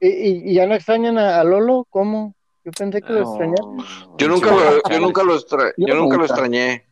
¿Y, 0.00 0.54
ya 0.54 0.66
no 0.66 0.74
extrañan 0.74 1.18
a, 1.18 1.42
Lolo? 1.42 1.86
¿Cómo? 1.90 2.34
Yo 2.64 2.70
pensé 2.72 3.02
que 3.02 3.12
lo 3.12 3.20
extrañaban. 3.20 3.78
Yo 4.18 4.28
nunca 4.28 4.50
lo, 4.50 4.82
yo 4.88 5.00
nunca 5.00 5.24
lo, 5.24 5.38
yo 5.76 5.94
nunca 5.94 6.16
lo 6.16 6.24
extrañé. 6.24 6.87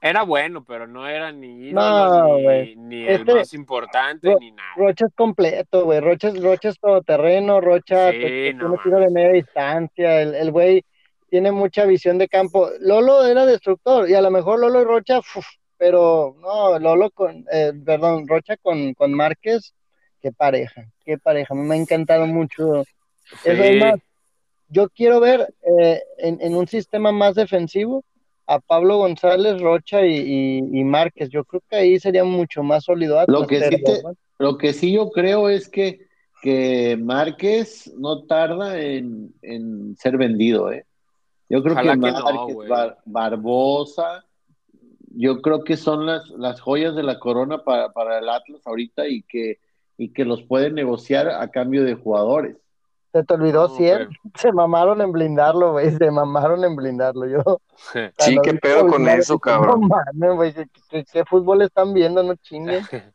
Era 0.00 0.22
bueno, 0.22 0.64
pero 0.64 0.86
no 0.86 1.06
era 1.06 1.32
ni, 1.32 1.72
ni, 2.76 3.04
el 3.06 3.20
este 3.20 3.34
más 3.34 3.54
importante, 3.54 4.34
ni 4.40 4.52
nada. 4.52 4.68
Rocha 4.76 5.06
es 5.06 5.14
completo, 5.14 5.84
güey. 5.84 6.00
Rocha, 6.00 6.30
Rocha 6.30 6.70
es 6.70 6.78
todoterreno, 6.78 7.60
Rocha 7.60 8.10
sí, 8.10 8.18
tiene 8.18 8.76
tiro 8.82 9.00
de 9.00 9.10
media 9.10 9.32
distancia. 9.32 10.22
El 10.22 10.50
güey 10.50 10.84
tiene 11.28 11.52
mucha 11.52 11.84
visión 11.84 12.18
de 12.18 12.28
campo. 12.28 12.70
Lolo 12.80 13.24
era 13.24 13.46
destructor, 13.46 14.08
y 14.08 14.14
a 14.14 14.22
lo 14.22 14.30
mejor 14.30 14.60
Lolo 14.60 14.80
y 14.80 14.84
Rocha, 14.84 15.20
pero 15.76 16.36
no, 16.40 16.78
Lolo 16.78 17.10
con, 17.10 17.44
eh, 17.52 17.72
perdón, 17.84 18.26
Rocha 18.26 18.56
con, 18.56 18.94
con 18.94 19.12
Márquez, 19.12 19.74
qué 20.20 20.32
pareja, 20.32 20.86
qué 21.04 21.18
pareja, 21.18 21.54
me 21.54 21.74
ha 21.74 21.78
encantado 21.78 22.26
mucho. 22.26 22.84
es 23.44 23.80
más, 23.80 24.00
yo 24.68 24.88
quiero 24.90 25.20
ver 25.20 25.54
eh, 25.80 26.02
en, 26.18 26.54
un 26.54 26.66
sistema 26.66 27.12
más 27.12 27.34
defensivo 27.34 28.04
a 28.48 28.58
Pablo 28.58 28.98
González, 28.98 29.60
Rocha 29.60 30.04
y, 30.04 30.62
Márquez. 30.84 31.28
Yo 31.28 31.44
creo 31.44 31.62
que 31.68 31.76
ahí 31.76 32.00
sería 32.00 32.24
mucho 32.24 32.62
más 32.62 32.84
sólido. 32.84 33.22
lo, 33.28 33.46
que 33.46 33.60
sí 33.60 33.82
lo 34.38 34.58
que 34.58 34.72
sí 34.72 34.92
yo 34.92 35.10
creo 35.10 35.48
es 35.48 35.68
que, 35.68 36.06
que 36.42 36.98
Márquez 37.00 37.92
no 37.96 38.24
tarda 38.24 38.80
en, 38.80 39.32
ser 39.96 40.16
vendido. 40.16 40.72
¿eh? 40.72 40.84
Yo 41.48 41.62
creo 41.62 41.76
que 41.76 41.96
Márquez, 41.96 42.14
Barbosa, 43.04 44.24
yo 45.14 45.40
creo 45.42 45.62
que 45.62 45.76
son 45.76 46.06
las, 46.06 46.28
las 46.30 46.60
joyas 46.60 46.96
de 46.96 47.02
la 47.02 47.18
corona 47.18 47.62
para, 47.64 47.92
para 47.92 48.18
el 48.18 48.28
Atlas 48.28 48.62
ahorita 48.66 49.06
y 49.06 49.22
que 49.22 49.58
y 49.98 50.12
que 50.12 50.24
los 50.24 50.44
pueden 50.44 50.76
negociar 50.76 51.28
a 51.28 51.50
cambio 51.50 51.84
de 51.84 51.94
jugadores. 51.94 52.56
Se 53.12 53.24
te 53.24 53.34
olvidó, 53.34 53.68
sí, 53.70 53.86
se 54.34 54.52
mamaron 54.52 55.00
en 55.00 55.12
blindarlo, 55.12 55.72
güey, 55.72 55.90
se 55.96 56.10
mamaron 56.10 56.64
en 56.64 56.76
blindarlo, 56.76 57.26
yo. 57.26 57.60
Sí, 58.18 58.36
qué 58.42 58.54
pedo 58.54 58.86
con 58.86 59.08
eso, 59.08 59.38
cabrón. 59.40 59.88
No 60.14 60.38
¿qué, 60.90 61.24
fútbol 61.24 61.62
están 61.62 61.94
viendo, 61.94 62.22
no 62.22 62.34
chinguen? 62.36 62.84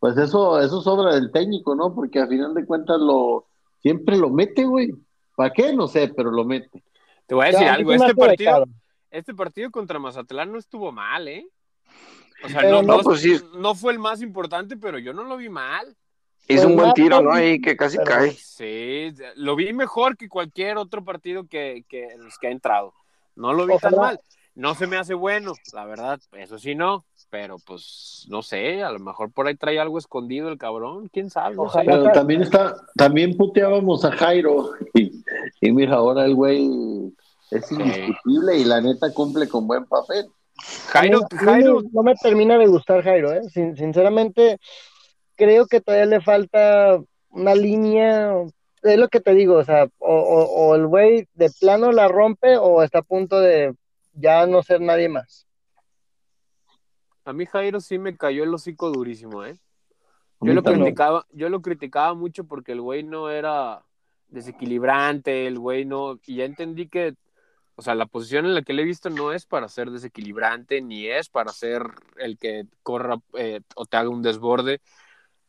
Pues 0.00 0.16
eso, 0.16 0.60
eso 0.60 0.80
sobra 0.80 1.12
del 1.12 1.32
técnico, 1.32 1.74
¿no? 1.74 1.92
Porque 1.92 2.20
a 2.20 2.28
final 2.28 2.54
de 2.54 2.64
cuentas 2.64 3.00
lo, 3.00 3.48
siempre 3.80 4.16
lo 4.16 4.30
mete, 4.30 4.64
güey. 4.64 4.92
¿Para 5.34 5.52
qué? 5.52 5.72
No 5.72 5.88
sé, 5.88 6.12
pero 6.16 6.30
lo 6.30 6.44
mete. 6.44 6.84
Te 7.26 7.34
voy 7.34 7.46
a 7.46 7.48
decir 7.48 7.66
algo, 7.66 7.92
este 7.92 8.14
partido, 8.14 8.64
este 9.10 9.34
partido 9.34 9.72
contra 9.72 9.98
Mazatlán 9.98 10.52
no 10.52 10.58
estuvo 10.58 10.92
mal, 10.92 11.26
¿eh? 11.26 11.48
O 12.44 12.48
sea, 12.48 12.62
no, 12.82 13.00
pues 13.00 13.44
no, 13.54 13.74
fue 13.74 13.92
el 13.92 13.98
más 13.98 14.22
importante, 14.22 14.76
pero 14.76 14.98
yo 14.98 15.12
no 15.12 15.24
lo 15.24 15.36
vi 15.36 15.48
mal. 15.48 15.96
Hizo 16.48 16.66
un 16.66 16.76
buen 16.76 16.92
tiro, 16.94 17.20
¿no? 17.20 17.32
Ahí 17.32 17.60
que 17.60 17.76
casi 17.76 17.98
cae. 17.98 18.32
Sí, 18.32 19.14
lo 19.36 19.54
vi 19.54 19.72
mejor 19.72 20.16
que 20.16 20.28
cualquier 20.28 20.78
otro 20.78 21.04
partido 21.04 21.46
que, 21.46 21.84
que 21.88 22.08
los 22.18 22.38
que 22.38 22.48
ha 22.48 22.50
entrado. 22.50 22.94
No 23.36 23.52
lo 23.52 23.66
vi 23.66 23.76
tan 23.78 23.94
mal. 23.94 24.20
No 24.58 24.74
se 24.74 24.88
me 24.88 24.96
hace 24.96 25.14
bueno, 25.14 25.52
la 25.72 25.84
verdad, 25.84 26.18
eso 26.32 26.58
sí 26.58 26.74
no, 26.74 27.04
pero 27.30 27.58
pues 27.64 28.26
no 28.28 28.42
sé, 28.42 28.82
a 28.82 28.90
lo 28.90 28.98
mejor 28.98 29.30
por 29.30 29.46
ahí 29.46 29.54
trae 29.54 29.78
algo 29.78 29.98
escondido 29.98 30.48
el 30.48 30.58
cabrón, 30.58 31.08
quién 31.12 31.30
sabe. 31.30 31.54
Pero 31.86 32.10
también 32.10 32.42
está, 32.42 32.74
también 32.96 33.36
puteábamos 33.36 34.04
a 34.04 34.10
Jairo 34.10 34.72
y, 34.94 35.22
mira, 35.70 35.94
ahora 35.94 36.24
el 36.24 36.34
güey 36.34 36.68
es 37.52 37.70
indiscutible 37.70 38.58
y 38.58 38.64
la 38.64 38.80
neta 38.80 39.14
cumple 39.14 39.48
con 39.48 39.68
buen 39.68 39.84
papel. 39.84 40.26
Jairo, 40.88 41.20
Jairo. 41.36 41.82
No 41.92 42.02
me 42.02 42.16
termina 42.16 42.58
de 42.58 42.66
gustar 42.66 43.04
Jairo, 43.04 43.32
¿eh? 43.32 43.42
sinceramente, 43.50 44.58
creo 45.38 45.66
que 45.66 45.80
todavía 45.80 46.06
le 46.06 46.20
falta 46.20 47.00
una 47.30 47.54
línea. 47.54 48.32
Es 48.82 48.98
lo 48.98 49.08
que 49.08 49.20
te 49.20 49.32
digo, 49.34 49.54
o 49.54 49.64
sea, 49.64 49.88
o, 49.98 50.74
el 50.74 50.86
güey 50.86 51.26
de 51.34 51.50
plano 51.58 51.92
la 51.92 52.08
rompe 52.08 52.58
o 52.58 52.82
está 52.82 52.98
a 52.98 53.02
punto 53.02 53.40
de 53.40 53.74
ya 54.12 54.46
no 54.46 54.62
ser 54.62 54.80
nadie 54.80 55.08
más. 55.08 55.46
A 57.24 57.32
mí 57.32 57.46
Jairo 57.46 57.80
sí 57.80 57.98
me 57.98 58.16
cayó 58.16 58.44
el 58.44 58.54
hocico 58.54 58.90
durísimo, 58.90 59.44
¿eh? 59.44 59.56
Yo 60.40 60.52
lo, 60.54 60.62
criticaba, 60.62 61.26
yo 61.32 61.48
lo 61.48 61.62
criticaba 61.62 62.14
mucho 62.14 62.44
porque 62.44 62.72
el 62.72 62.80
güey 62.80 63.02
no 63.02 63.28
era 63.28 63.82
desequilibrante, 64.28 65.48
el 65.48 65.58
güey 65.58 65.84
no, 65.84 66.20
y 66.26 66.36
ya 66.36 66.44
entendí 66.44 66.88
que 66.88 67.16
o 67.78 67.82
sea, 67.82 67.94
la 67.94 68.06
posición 68.06 68.44
en 68.44 68.56
la 68.56 68.62
que 68.62 68.72
le 68.72 68.82
he 68.82 68.84
visto 68.84 69.08
no 69.08 69.32
es 69.32 69.46
para 69.46 69.68
ser 69.68 69.92
desequilibrante, 69.92 70.80
ni 70.82 71.06
es 71.06 71.28
para 71.28 71.52
ser 71.52 71.82
el 72.16 72.36
que 72.36 72.66
corra 72.82 73.20
eh, 73.34 73.60
o 73.76 73.86
te 73.86 73.96
haga 73.96 74.08
un 74.08 74.20
desborde. 74.20 74.80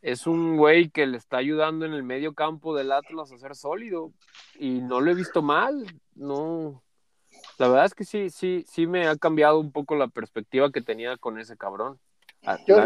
Es 0.02 0.28
un 0.28 0.58
güey 0.58 0.90
que 0.90 1.06
le 1.06 1.18
está 1.18 1.38
ayudando 1.38 1.86
en 1.86 1.94
el 1.94 2.04
medio 2.04 2.34
campo 2.34 2.76
del 2.76 2.92
Atlas 2.92 3.32
a 3.32 3.38
ser 3.38 3.56
sólido. 3.56 4.12
Y 4.58 4.82
no 4.82 5.02
lo 5.02 5.12
he 5.12 5.16
visto 5.16 5.42
mal. 5.42 5.86
No. 6.16 6.84
La 7.58 7.68
verdad 7.68 7.86
es 7.86 7.94
que 7.94 8.06
sí, 8.06 8.30
sí, 8.30 8.64
sí 8.68 8.88
me 8.88 9.08
ha 9.08 9.16
cambiado 9.16 9.60
un 9.60 9.72
poco 9.72 9.96
la 9.96 10.08
perspectiva 10.08 10.72
que 10.72 10.82
tenía 10.82 11.18
con 11.18 11.40
ese 11.40 11.58
cabrón. 11.58 12.00
Ah, 12.46 12.58
yo, 12.66 12.78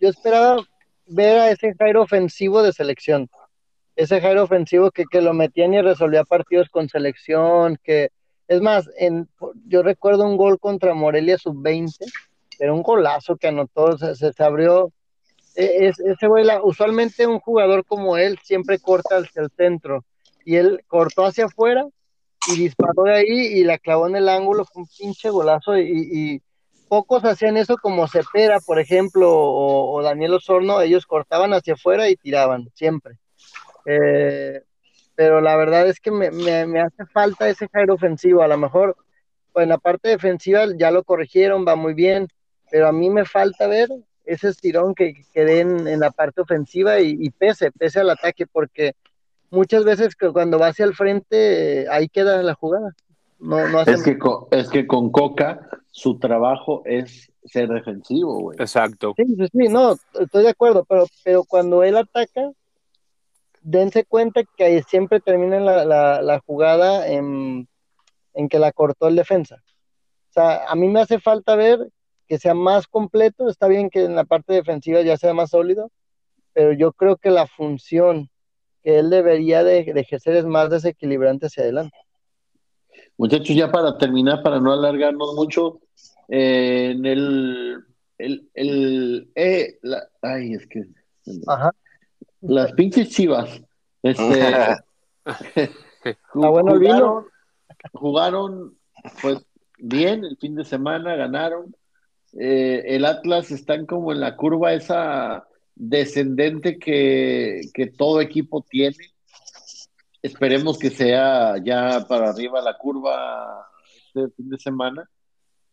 yo 0.00 0.08
esperaba 0.08 0.62
ver 1.06 1.38
a 1.38 1.50
ese 1.50 1.74
Jairo 1.78 2.02
ofensivo 2.02 2.62
de 2.62 2.72
selección 2.72 3.28
ese 4.00 4.20
Jairo 4.20 4.44
ofensivo 4.44 4.90
que, 4.90 5.04
que 5.04 5.20
lo 5.20 5.34
metían 5.34 5.74
y 5.74 5.82
resolvía 5.82 6.24
partidos 6.24 6.70
con 6.70 6.88
selección, 6.88 7.78
que 7.84 8.10
es 8.48 8.62
más, 8.62 8.88
en, 8.96 9.28
yo 9.66 9.82
recuerdo 9.82 10.24
un 10.24 10.38
gol 10.38 10.58
contra 10.58 10.94
Morelia 10.94 11.36
sub-20, 11.36 11.92
era 12.58 12.72
un 12.72 12.82
golazo 12.82 13.36
que 13.36 13.48
anotó, 13.48 13.98
se, 13.98 14.14
se, 14.14 14.42
abrió, 14.42 14.90
es, 15.54 15.98
ese 16.00 16.26
güey, 16.26 16.46
usualmente 16.62 17.26
un 17.26 17.40
jugador 17.40 17.84
como 17.84 18.16
él 18.16 18.38
siempre 18.42 18.78
corta 18.78 19.16
hacia 19.16 19.42
el 19.42 19.50
centro, 19.56 20.04
y 20.44 20.56
él 20.56 20.82
cortó 20.86 21.24
hacia 21.24 21.46
afuera 21.46 21.86
y 22.48 22.56
disparó 22.58 23.04
de 23.04 23.14
ahí 23.14 23.28
y 23.28 23.64
la 23.64 23.78
clavó 23.78 24.06
en 24.06 24.16
el 24.16 24.28
ángulo, 24.28 24.64
fue 24.64 24.82
un 24.82 24.88
pinche 24.88 25.30
golazo 25.30 25.78
y, 25.78 26.42
pocos 26.88 27.24
hacían 27.24 27.56
eso 27.56 27.76
como 27.76 28.08
Cepera, 28.08 28.58
por 28.58 28.80
ejemplo, 28.80 29.30
o, 29.32 30.02
Daniel 30.02 30.34
Osorno, 30.34 30.80
ellos 30.80 31.06
cortaban 31.06 31.52
hacia 31.52 31.74
afuera 31.74 32.08
y 32.08 32.16
tiraban, 32.16 32.68
siempre. 32.74 33.14
Eh, 33.86 34.60
pero 35.14 35.40
la 35.40 35.54
verdad 35.54 35.86
es 35.86 36.00
que 36.00 36.10
me, 36.10 36.80
hace 36.80 37.06
falta 37.12 37.48
ese 37.48 37.68
Jairo 37.68 37.94
ofensivo. 37.94 38.42
A 38.42 38.48
lo 38.48 38.58
mejor 38.58 38.96
pues, 39.52 39.62
en 39.62 39.68
la 39.68 39.78
parte 39.78 40.08
defensiva 40.08 40.64
ya 40.76 40.90
lo 40.90 41.04
corrigieron, 41.04 41.64
va 41.64 41.76
muy 41.76 41.94
bien, 41.94 42.26
pero 42.72 42.88
a 42.88 42.92
mí 42.92 43.08
me 43.08 43.24
falta 43.24 43.68
ver 43.68 43.88
ese 44.24 44.48
estirón 44.48 44.94
que, 44.94 45.14
que 45.32 45.44
den 45.44 45.88
en 45.88 46.00
la 46.00 46.10
parte 46.10 46.40
ofensiva 46.40 47.00
y, 47.00 47.30
pese, 47.30 47.70
pese 47.72 48.00
al 48.00 48.10
ataque, 48.10 48.46
porque 48.46 48.94
muchas 49.50 49.84
veces 49.84 50.14
que 50.14 50.30
cuando 50.30 50.58
va 50.58 50.68
hacia 50.68 50.84
el 50.84 50.94
frente, 50.94 51.86
ahí 51.90 52.08
queda 52.08 52.42
la 52.42 52.54
jugada. 52.54 52.94
No, 53.38 53.66
no 53.68 53.80
es, 53.80 54.02
que 54.02 54.18
con, 54.18 54.46
es 54.50 54.68
que 54.68 54.86
con 54.86 55.10
Coca 55.10 55.66
su 55.90 56.18
trabajo 56.18 56.82
es 56.84 57.32
ser 57.44 57.68
defensivo, 57.68 58.40
güey. 58.40 58.56
Exacto. 58.60 59.14
Sí, 59.16 59.24
sí, 59.36 59.68
no, 59.68 59.96
estoy 60.18 60.44
de 60.44 60.50
acuerdo, 60.50 60.84
pero, 60.84 61.06
pero 61.24 61.44
cuando 61.44 61.82
él 61.82 61.96
ataca, 61.96 62.50
dense 63.62 64.04
cuenta 64.04 64.42
que 64.56 64.82
siempre 64.82 65.20
termina 65.20 65.58
la, 65.58 66.22
la, 66.22 66.40
jugada 66.40 67.08
en, 67.08 67.66
en, 68.34 68.48
que 68.48 68.58
la 68.58 68.72
cortó 68.72 69.08
el 69.08 69.16
defensa. 69.16 69.62
O 70.30 70.32
sea, 70.32 70.66
a 70.66 70.74
mí 70.74 70.88
me 70.88 71.00
hace 71.00 71.18
falta 71.18 71.56
ver 71.56 71.90
que 72.30 72.38
sea 72.38 72.54
más 72.54 72.86
completo, 72.86 73.48
está 73.48 73.66
bien 73.66 73.90
que 73.90 74.04
en 74.04 74.14
la 74.14 74.22
parte 74.22 74.52
defensiva 74.52 75.02
ya 75.02 75.16
sea 75.16 75.34
más 75.34 75.50
sólido, 75.50 75.90
pero 76.52 76.72
yo 76.72 76.92
creo 76.92 77.16
que 77.16 77.28
la 77.28 77.48
función 77.48 78.30
que 78.84 79.00
él 79.00 79.10
debería 79.10 79.64
de, 79.64 79.80
ejercer 79.80 80.36
es 80.36 80.44
más 80.44 80.70
desequilibrante 80.70 81.46
hacia 81.46 81.64
adelante. 81.64 81.96
Muchachos, 83.18 83.56
ya 83.56 83.72
para 83.72 83.98
terminar, 83.98 84.44
para 84.44 84.60
no 84.60 84.72
alargarnos 84.72 85.34
mucho, 85.34 85.80
eh, 86.28 86.92
en 86.92 87.04
el, 87.04 87.84
el, 88.16 88.48
el 88.54 89.32
eh, 89.34 89.80
ay, 90.22 90.54
es 90.54 90.68
que 90.68 90.84
las 92.42 92.72
pinches 92.74 93.10
chivas, 93.10 93.60
este, 94.04 94.76
bueno 96.34 96.74
jugaron, 96.76 97.24
jugaron, 97.92 98.78
pues 99.20 99.44
bien 99.78 100.24
el 100.24 100.36
fin 100.36 100.54
de 100.54 100.64
semana, 100.64 101.16
ganaron. 101.16 101.74
Eh, 102.38 102.82
el 102.86 103.04
Atlas 103.04 103.50
están 103.50 103.86
como 103.86 104.12
en 104.12 104.20
la 104.20 104.36
curva 104.36 104.72
esa 104.72 105.46
descendente 105.74 106.78
que, 106.78 107.92
todo 107.96 108.20
equipo 108.20 108.64
tiene. 108.68 108.96
Esperemos 110.22 110.78
que 110.78 110.90
sea 110.90 111.56
ya 111.62 112.04
para 112.06 112.30
arriba 112.30 112.60
la 112.60 112.76
curva 112.76 113.66
este 114.06 114.28
fin 114.36 114.50
de 114.50 114.58
semana. 114.58 115.08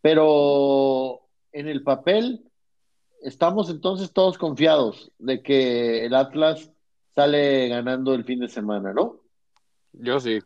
Pero 0.02 1.22
en 1.52 1.68
el 1.68 1.84
papel 1.84 2.50
estamos 3.22 3.70
entonces 3.70 4.14
todos 4.14 4.38
confiados 4.38 5.12
de 5.18 5.42
que 5.42 6.06
el 6.06 6.16
Atlas 6.16 6.72
sale 7.14 7.68
ganando 7.68 8.14
el 8.14 8.24
fin 8.24 8.40
de 8.40 8.48
semana, 8.48 8.94
¿no? 8.94 9.20
Yo 9.92 10.20
sí. 10.20 10.40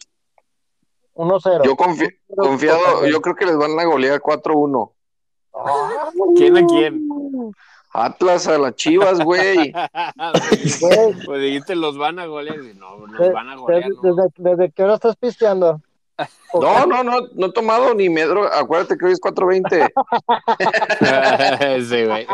1-0. 1.14 1.66
Yo 1.66 1.76
confiado, 1.76 3.06
yo 3.06 3.22
creo 3.22 3.36
que 3.36 3.46
les 3.46 3.58
van 3.58 3.78
a 3.80 3.84
golear 3.84 4.20
4-1. 4.22 4.94
¿Quién 6.36 6.58
a 6.58 6.66
quién? 6.66 7.08
Atlas 7.94 8.48
a 8.48 8.58
las 8.58 8.76
chivas, 8.76 9.20
güey. 9.24 9.74
pues 11.26 11.42
dijiste, 11.42 11.76
los 11.76 11.98
van 11.98 12.20
a 12.20 12.26
golear. 12.26 12.58
No, 12.76 13.06
nos 13.08 13.34
van 13.34 13.50
a 13.50 13.56
golear. 13.56 13.90
Desde, 14.02 14.28
desde, 14.38 14.72
qué 14.72 14.84
hora 14.84 14.96
estás 14.96 15.16
pisteando? 15.16 15.82
No, 16.54 16.86
no, 16.86 17.04
no, 17.04 17.28
no 17.34 17.48
he 17.48 17.52
tomado 17.52 17.94
ni 17.94 18.10
medro. 18.10 18.46
Acuérdate 18.54 18.98
que 18.98 19.06
hoy 19.06 19.12
es 19.14 19.22
4.20. 19.22 19.92
sí, 21.90 22.06
güey. 22.06 22.28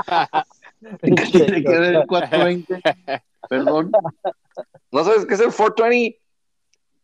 ¿Qué 1.02 1.26
tiene 1.32 1.64
que 1.64 1.70
ver 1.70 1.96
el 1.96 2.04
4.20? 2.04 3.22
Perdón. 3.50 3.92
¿No 4.92 5.04
sabes 5.04 5.26
qué 5.26 5.34
es 5.36 5.40
el 5.40 5.48
420? 5.54 6.20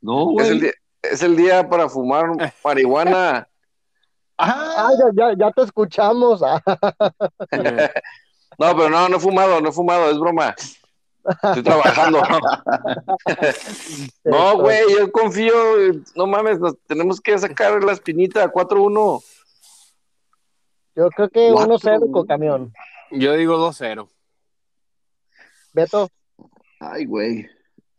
No, 0.01 0.25
güey. 0.25 0.45
Es 0.45 0.51
el, 0.51 0.59
día, 0.59 0.71
es 1.01 1.23
el 1.23 1.35
día 1.35 1.69
para 1.69 1.89
fumar 1.89 2.53
marihuana. 2.63 3.47
Ah, 4.45 4.91
ya, 4.97 5.05
ya, 5.13 5.37
ya 5.37 5.51
te 5.51 5.63
escuchamos. 5.63 6.41
No, 8.59 8.77
pero 8.77 8.87
no, 8.87 9.09
no 9.09 9.17
he 9.17 9.19
fumado, 9.19 9.59
no 9.59 9.69
he 9.69 9.71
fumado, 9.71 10.11
es 10.11 10.19
broma. 10.19 10.53
Estoy 11.25 11.63
trabajando. 11.63 12.21
no, 14.25 14.57
güey, 14.59 14.79
yo 14.95 15.11
confío. 15.11 15.55
No 16.15 16.27
mames, 16.27 16.59
nos 16.59 16.77
tenemos 16.85 17.19
que 17.19 17.35
sacar 17.39 17.83
la 17.83 17.93
espinita 17.93 18.51
4-1. 18.51 19.23
Yo 20.95 21.09
creo 21.09 21.29
que 21.29 21.51
1-0 21.51 22.11
con 22.11 22.27
camión. 22.27 22.71
Yo 23.09 23.33
digo 23.33 23.57
2-0. 23.57 24.07
Beto. 25.73 26.09
Ay, 26.79 27.05
güey. 27.05 27.49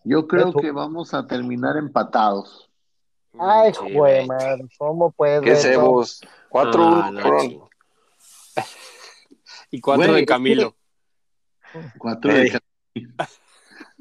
Yo 0.04 0.28
creo 0.28 0.52
que 0.52 0.70
vamos 0.70 1.14
a 1.14 1.26
terminar 1.26 1.76
empatados. 1.76 2.70
Ay, 3.38 3.72
güey, 3.92 4.26
man. 4.26 4.68
¿Cómo 4.78 5.10
puedes? 5.12 5.42
¿Qué 5.42 5.52
hacemos? 5.52 6.20
4-1. 6.50 7.68
Y 9.70 9.80
cuatro 9.80 10.12
de 10.12 10.24
Camilo. 10.24 10.76
Cuatro 11.98 12.32
de 12.32 12.60
Camilo. 12.94 13.14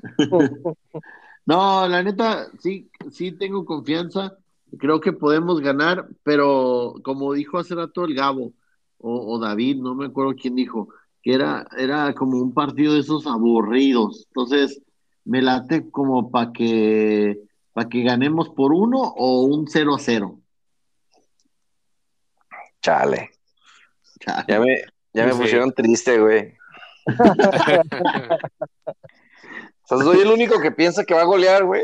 no, 1.47 1.87
la 1.87 2.03
neta, 2.03 2.47
sí, 2.59 2.91
sí 3.11 3.31
tengo 3.31 3.65
confianza. 3.65 4.37
Creo 4.77 5.01
que 5.01 5.13
podemos 5.13 5.61
ganar, 5.61 6.07
pero 6.21 6.93
como 7.03 7.33
dijo 7.33 7.57
hace 7.57 7.73
rato 7.73 8.05
el 8.05 8.13
Gabo, 8.13 8.53
o, 8.99 9.39
David, 9.39 9.77
no 9.77 9.95
me 9.95 10.05
acuerdo 10.05 10.35
quién 10.39 10.55
dijo, 10.55 10.89
que 11.21 11.33
era, 11.33 11.67
era 11.77 12.13
como 12.13 12.37
un 12.37 12.53
partido 12.53 12.93
de 12.93 12.99
esos 12.99 13.25
aburridos. 13.25 14.27
Entonces, 14.27 14.79
me 15.25 15.41
late 15.41 15.89
como 15.89 16.31
para 16.31 16.53
que, 16.53 17.41
para 17.73 17.89
que 17.89 18.03
ganemos 18.03 18.49
por 18.49 18.71
uno 18.71 18.99
o 19.01 19.43
un 19.43 19.67
0 19.67 19.95
a 19.95 19.99
0. 19.99 20.39
Chale. 22.81 23.31
Chale. 24.19 24.45
Ya 24.47 24.59
me, 24.59 24.83
ya 25.13 25.25
me 25.25 25.35
pusieron 25.35 25.73
triste, 25.73 26.19
güey. 26.19 26.55
o 27.05 27.13
sea, 29.85 29.97
soy 29.97 30.21
el 30.21 30.27
único 30.27 30.59
que 30.59 30.71
piensa 30.71 31.03
que 31.03 31.13
va 31.13 31.21
a 31.21 31.25
golear, 31.25 31.65
güey. 31.65 31.83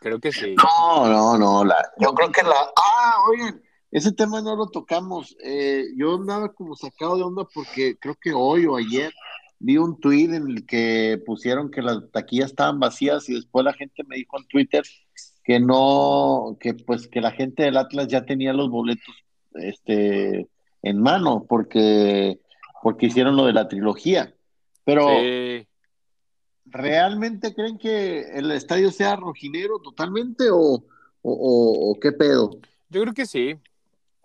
Creo 0.00 0.20
que 0.20 0.32
sí. 0.32 0.54
No, 0.54 1.08
no, 1.08 1.36
no. 1.36 1.64
La, 1.64 1.92
yo 1.98 2.14
creo 2.14 2.30
que 2.30 2.42
la. 2.42 2.54
Ah, 2.76 3.16
oigan, 3.28 3.60
ese 3.90 4.12
tema 4.12 4.40
no 4.40 4.54
lo 4.54 4.68
tocamos. 4.68 5.36
Eh, 5.42 5.86
yo 5.96 6.14
andaba 6.14 6.52
como 6.52 6.76
sacado 6.76 7.16
de 7.16 7.24
onda 7.24 7.44
porque 7.52 7.98
creo 7.98 8.14
que 8.20 8.32
hoy 8.32 8.66
o 8.66 8.76
ayer 8.76 9.12
vi 9.58 9.76
un 9.76 9.98
tweet 9.98 10.34
en 10.34 10.48
el 10.48 10.66
que 10.66 11.20
pusieron 11.24 11.70
que 11.70 11.82
las 11.82 12.10
taquillas 12.10 12.50
estaban 12.50 12.78
vacías 12.78 13.28
y 13.28 13.34
después 13.34 13.64
la 13.64 13.72
gente 13.72 14.04
me 14.04 14.16
dijo 14.16 14.38
en 14.38 14.46
Twitter 14.46 14.84
que 15.44 15.60
no, 15.60 16.56
que 16.60 16.74
pues 16.74 17.08
que 17.08 17.20
la 17.20 17.32
gente 17.32 17.64
del 17.64 17.76
Atlas 17.76 18.08
ya 18.08 18.24
tenía 18.24 18.52
los 18.52 18.70
boletos 18.70 19.14
este 19.54 20.46
en 20.82 21.02
mano 21.02 21.44
porque 21.48 22.38
porque 22.82 23.06
hicieron 23.06 23.36
lo 23.36 23.46
de 23.46 23.52
la 23.52 23.68
trilogía. 23.68 24.34
Pero, 24.84 25.08
¿realmente 26.64 27.54
creen 27.54 27.78
que 27.78 28.20
el 28.38 28.50
estadio 28.52 28.90
sea 28.90 29.16
rojinero 29.16 29.80
totalmente 29.80 30.44
o, 30.50 30.84
o, 31.22 31.98
qué 32.00 32.12
pedo? 32.12 32.58
Yo 32.88 33.02
creo 33.02 33.14
que 33.14 33.26
sí. 33.26 33.56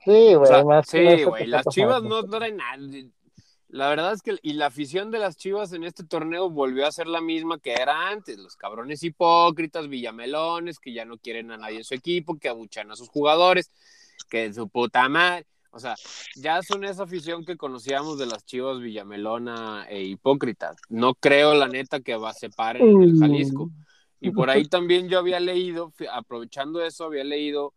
Sí, 0.06 0.36
güey. 0.36 0.84
sí, 0.86 1.24
güey. 1.24 1.48
Las 1.48 1.66
chivas 1.66 2.04
no, 2.04 2.22
no 2.22 2.38
eran 2.38 2.58
nada. 2.58 2.78
La 3.74 3.90
verdad 3.90 4.14
es 4.14 4.22
que 4.22 4.38
y 4.44 4.54
la 4.54 4.68
afición 4.68 5.10
de 5.10 5.18
las 5.18 5.36
Chivas 5.36 5.74
en 5.74 5.84
este 5.84 6.04
torneo 6.04 6.48
volvió 6.48 6.86
a 6.86 6.92
ser 6.92 7.08
la 7.08 7.22
misma 7.22 7.58
que 7.58 7.74
era 7.74 8.10
antes, 8.10 8.38
los 8.38 8.56
cabrones 8.56 9.02
hipócritas, 9.02 9.90
villamelones, 9.90 10.78
que 10.78 10.94
ya 10.94 11.06
no 11.06 11.18
quieren 11.18 11.50
a 11.50 11.58
nadie 11.58 11.78
en 11.78 11.84
su 11.84 11.96
equipo, 11.96 12.38
que 12.38 12.50
abuchan 12.50 12.92
a 12.92 12.96
sus 12.96 13.10
jugadores, 13.10 13.72
que 14.30 14.54
su 14.54 14.70
puta 14.70 15.10
madre. 15.10 15.48
O 15.72 15.80
sea, 15.80 15.96
ya 16.36 16.62
son 16.62 16.84
esa 16.84 17.06
afición 17.06 17.46
que 17.46 17.58
conocíamos 17.58 18.20
de 18.20 18.28
las 18.28 18.46
Chivas 18.46 18.80
Villamelona 18.80 19.88
e 19.90 20.04
Hipócritas. 20.04 20.78
No 20.90 21.16
creo, 21.16 21.56
la 21.56 21.68
neta, 21.68 22.00
que 22.00 22.16
va 22.16 22.30
a 22.30 22.34
separar 22.34 22.80
en 22.80 23.02
el 23.02 23.18
Jalisco. 23.18 23.72
Y 24.22 24.30
por 24.30 24.52
ahí 24.52 24.66
también 24.66 25.10
yo 25.10 25.18
había 25.18 25.40
leído, 25.40 25.92
aprovechando 26.12 26.86
eso, 26.86 27.06
había 27.06 27.24
leído, 27.24 27.74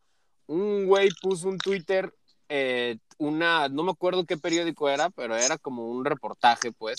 un 0.46 0.84
güey 0.84 1.08
puso 1.22 1.48
un 1.48 1.56
Twitter, 1.56 2.12
eh, 2.50 2.98
una, 3.18 3.68
no 3.68 3.82
me 3.82 3.92
acuerdo 3.92 4.24
qué 4.24 4.36
periódico 4.36 4.88
era, 4.88 5.10
pero 5.10 5.36
era 5.36 5.58
como 5.58 5.88
un 5.88 6.04
reportaje, 6.04 6.72
pues, 6.72 6.96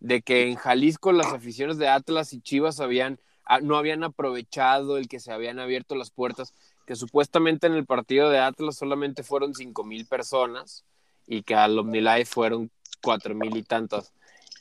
de 0.00 0.22
que 0.22 0.48
en 0.48 0.56
Jalisco 0.56 1.12
las 1.12 1.32
aficiones 1.32 1.78
de 1.78 1.88
Atlas 1.88 2.32
y 2.32 2.40
Chivas 2.40 2.80
habían, 2.80 3.18
ah, 3.44 3.60
no 3.60 3.76
habían 3.76 4.04
aprovechado 4.04 4.96
el 4.96 5.08
que 5.08 5.20
se 5.20 5.32
habían 5.32 5.58
abierto 5.58 5.94
las 5.94 6.10
puertas 6.10 6.54
que 6.86 6.96
supuestamente 6.96 7.66
en 7.66 7.74
el 7.74 7.86
partido 7.86 8.30
de 8.30 8.38
Atlas 8.38 8.76
solamente 8.76 9.22
fueron 9.22 9.54
cinco 9.54 9.84
mil 9.84 10.06
personas 10.06 10.84
y 11.26 11.42
que 11.42 11.54
al 11.54 11.78
OmniLife 11.78 12.24
fueron 12.24 12.70
cuatro 13.02 13.34
mil 13.34 13.56
y 13.56 13.62
tantas. 13.62 14.12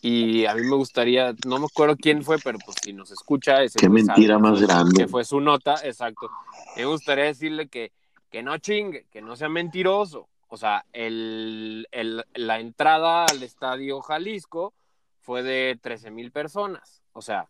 Y 0.04 0.46
a 0.46 0.56
mí 0.56 0.62
me 0.64 0.76
gustaría, 0.76 1.36
no 1.46 1.60
me 1.60 1.66
acuerdo 1.66 1.96
quién 1.96 2.24
fue, 2.24 2.40
pero 2.40 2.58
pues 2.66 2.78
si 2.84 2.92
nos 2.92 3.12
escucha, 3.12 3.62
ese 3.62 3.78
Qué 3.78 3.88
mentira 3.90 4.40
más 4.40 4.60
grande. 4.60 5.04
Que 5.04 5.08
fue 5.08 5.24
su 5.24 5.40
nota, 5.40 5.76
exacto. 5.84 6.30
Me 6.76 6.86
gustaría 6.86 7.26
decirle 7.26 7.68
que, 7.68 7.92
que 8.32 8.42
no 8.42 8.58
chingue, 8.58 9.06
que 9.12 9.22
no 9.22 9.36
sea 9.36 9.50
mentiroso. 9.50 10.28
O 10.54 10.58
sea, 10.58 10.86
el, 10.92 11.88
el, 11.92 12.26
la 12.34 12.60
entrada 12.60 13.24
al 13.24 13.42
estadio 13.42 14.02
Jalisco 14.02 14.74
fue 15.22 15.44
de 15.44 15.80
13 15.82 16.12
mil 16.12 16.34
personas. 16.34 17.02
O 17.14 17.22
sea, 17.22 17.48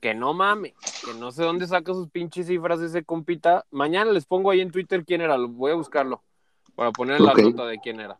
que 0.00 0.14
no 0.14 0.32
mame, 0.32 0.72
que 1.04 1.14
no 1.14 1.32
sé 1.32 1.42
dónde 1.42 1.66
saca 1.66 1.92
sus 1.92 2.08
pinches 2.10 2.46
cifras 2.46 2.80
ese 2.80 3.02
compita. 3.02 3.64
Mañana 3.72 4.12
les 4.12 4.24
pongo 4.24 4.52
ahí 4.52 4.60
en 4.60 4.70
Twitter 4.70 5.04
quién 5.04 5.20
era, 5.20 5.36
voy 5.36 5.72
a 5.72 5.74
buscarlo 5.74 6.22
para 6.76 6.92
poner 6.92 7.20
la 7.20 7.34
nota 7.34 7.66
de 7.66 7.80
quién 7.80 7.98
era. 7.98 8.16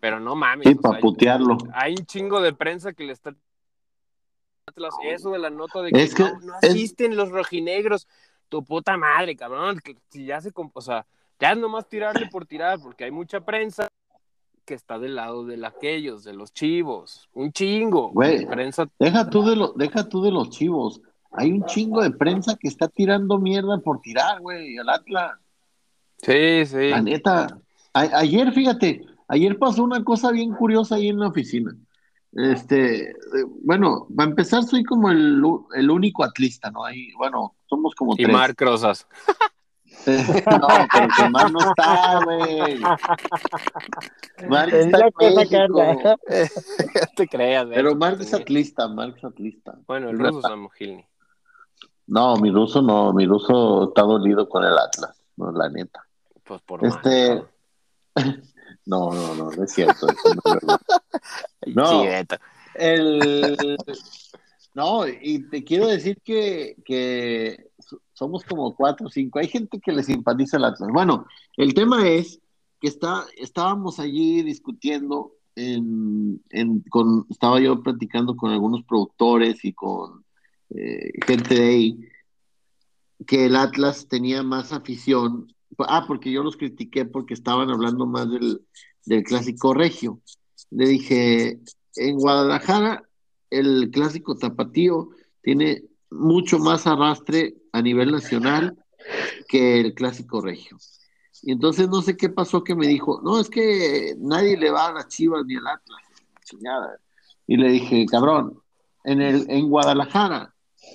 Pero 0.00 0.18
no 0.18 0.34
mames. 0.34 0.66
Sí, 0.66 0.74
para 0.74 0.98
putearlo. 0.98 1.56
Hay 1.72 1.92
un 1.92 2.04
chingo 2.04 2.40
de 2.40 2.52
prensa 2.52 2.94
que 2.94 3.04
le 3.04 3.12
está 3.12 3.32
eso 5.04 5.30
de 5.30 5.38
la 5.38 5.50
nota 5.50 5.82
de 5.82 5.92
que, 5.92 6.08
no, 6.42 6.54
asisten 6.62 7.14
los 7.14 7.30
rojinegros, 7.30 8.08
tu 8.48 8.64
puta 8.64 8.96
madre, 8.96 9.36
cabrón, 9.36 9.78
que 9.78 9.96
si 10.10 10.26
ya 10.26 10.40
se, 10.40 10.50
o 10.52 10.80
sea, 10.80 11.06
ya 11.40 11.52
es 11.52 11.58
nomás 11.58 11.88
tirarle 11.88 12.26
por 12.26 12.46
tirar, 12.46 12.78
porque 12.80 13.04
hay 13.04 13.10
mucha 13.10 13.40
prensa 13.44 13.88
que 14.64 14.74
está 14.74 14.98
del 14.98 15.14
lado 15.14 15.44
de 15.44 15.64
aquellos, 15.64 16.24
de 16.24 16.32
los 16.32 16.52
chivos, 16.52 17.28
un 17.32 17.52
chingo. 17.52 18.10
Güey, 18.10 18.46
prensa... 18.46 18.86
deja 18.98 19.30
tú 19.30 19.42
de 19.42 19.56
lo, 19.56 19.72
deja 19.74 20.08
tú 20.08 20.22
de 20.22 20.32
los 20.32 20.50
chivos, 20.50 21.00
hay 21.30 21.52
un 21.52 21.64
chingo 21.66 22.02
de 22.02 22.10
prensa 22.10 22.56
que 22.56 22.68
está 22.68 22.88
tirando 22.88 23.38
mierda 23.38 23.78
por 23.78 24.00
tirar, 24.00 24.40
güey, 24.40 24.76
al 24.78 24.88
Atlas. 24.88 25.38
Sí, 26.18 26.64
sí. 26.66 26.88
La 26.88 27.02
neta, 27.02 27.58
ayer, 27.92 28.52
fíjate, 28.52 29.04
ayer 29.28 29.58
pasó 29.58 29.84
una 29.84 30.02
cosa 30.02 30.32
bien 30.32 30.52
curiosa 30.54 30.96
ahí 30.96 31.08
en 31.08 31.20
la 31.20 31.28
oficina. 31.28 31.76
Este, 32.32 33.10
eh, 33.10 33.14
bueno, 33.62 34.06
para 34.14 34.28
empezar, 34.28 34.62
soy 34.64 34.84
como 34.84 35.10
el, 35.10 35.42
el 35.74 35.90
único 35.90 36.24
atlista, 36.24 36.70
¿no? 36.70 36.84
Ahí, 36.84 37.12
bueno, 37.16 37.54
somos 37.66 37.94
como 37.94 38.14
y 38.14 38.16
tres. 38.16 38.28
Y 38.28 38.32
Marc 38.32 38.60
Rosas. 38.60 39.06
no, 40.06 40.68
pero 40.92 41.08
que 41.16 41.30
Marc 41.30 41.50
no 41.50 41.58
está, 41.58 42.20
güey. 42.24 42.80
Marc 44.48 44.72
está 44.72 44.98
en 45.18 46.14
te 47.16 47.28
creas, 47.28 47.66
güey. 47.66 47.76
Pero 47.76 47.96
Marc 47.96 48.20
es 48.20 48.32
atlista, 48.32 48.86
Marc 48.86 49.16
es 49.16 49.24
atlista. 49.24 49.76
Bueno, 49.86 50.10
el 50.10 50.18
ruso 50.18 50.48
es 50.48 50.56
Mojilni. 50.56 51.04
No, 52.06 52.36
mi 52.36 52.52
ruso 52.52 52.82
no, 52.82 53.12
mi 53.12 53.26
ruso 53.26 53.88
está 53.88 54.02
dolido 54.02 54.48
con 54.48 54.62
el 54.62 54.78
Atlas, 54.78 55.20
no, 55.36 55.50
la 55.50 55.68
neta. 55.68 56.06
Pues 56.44 56.62
por 56.62 56.84
este. 56.86 57.42
no, 58.86 59.10
no, 59.10 59.34
no, 59.34 59.50
no 59.50 59.64
es 59.64 59.72
cierto. 59.72 60.06
no, 61.66 62.04
el. 62.74 63.76
No, 64.74 65.08
y 65.08 65.48
te 65.48 65.64
quiero 65.64 65.86
decir 65.86 66.20
que, 66.22 66.76
que 66.84 67.65
somos 68.16 68.44
como 68.44 68.74
cuatro 68.74 69.06
o 69.06 69.10
cinco. 69.10 69.38
Hay 69.38 69.48
gente 69.48 69.78
que 69.78 69.92
le 69.92 70.02
simpatiza 70.02 70.56
el 70.56 70.64
Atlas. 70.64 70.88
Bueno, 70.92 71.26
el 71.56 71.74
tema 71.74 72.08
es 72.08 72.40
que 72.80 72.88
está, 72.88 73.24
estábamos 73.36 74.00
allí 74.00 74.42
discutiendo 74.42 75.32
en, 75.54 76.42
en, 76.50 76.80
con, 76.88 77.26
estaba 77.28 77.60
yo 77.60 77.82
platicando 77.82 78.34
con 78.34 78.50
algunos 78.52 78.84
productores 78.84 79.64
y 79.64 79.74
con 79.74 80.24
eh, 80.70 81.12
gente 81.26 81.54
de 81.54 81.68
ahí, 81.68 82.00
que 83.26 83.46
el 83.46 83.56
Atlas 83.56 84.08
tenía 84.08 84.42
más 84.42 84.72
afición. 84.72 85.52
Ah, 85.78 86.04
porque 86.06 86.32
yo 86.32 86.42
los 86.42 86.56
critiqué 86.56 87.04
porque 87.04 87.34
estaban 87.34 87.68
hablando 87.68 88.06
más 88.06 88.30
del, 88.30 88.62
del 89.04 89.24
clásico 89.24 89.74
regio. 89.74 90.22
Le 90.70 90.88
dije, 90.88 91.60
en 91.96 92.16
Guadalajara 92.16 93.02
el 93.50 93.90
clásico 93.90 94.36
tapatío 94.36 95.10
tiene 95.42 95.84
mucho 96.18 96.58
más 96.58 96.86
arrastre 96.86 97.54
a 97.72 97.82
nivel 97.82 98.12
nacional 98.12 98.76
que 99.48 99.80
el 99.80 99.94
clásico 99.94 100.40
regio. 100.40 100.78
Y 101.42 101.52
entonces 101.52 101.88
no 101.88 102.02
sé 102.02 102.16
qué 102.16 102.28
pasó 102.28 102.64
que 102.64 102.74
me 102.74 102.86
dijo, 102.86 103.20
no, 103.22 103.38
es 103.38 103.48
que 103.48 104.14
nadie 104.18 104.56
le 104.56 104.70
va 104.70 104.88
a 104.88 104.92
las 104.92 105.08
chivas 105.08 105.44
ni 105.46 105.56
al 105.56 105.66
Atlas. 105.66 106.02
Y 107.46 107.56
le 107.56 107.68
dije, 107.70 108.06
cabrón, 108.06 108.60
en, 109.04 109.20
el, 109.20 109.46
en 109.48 109.68
Guadalajara 109.68 110.52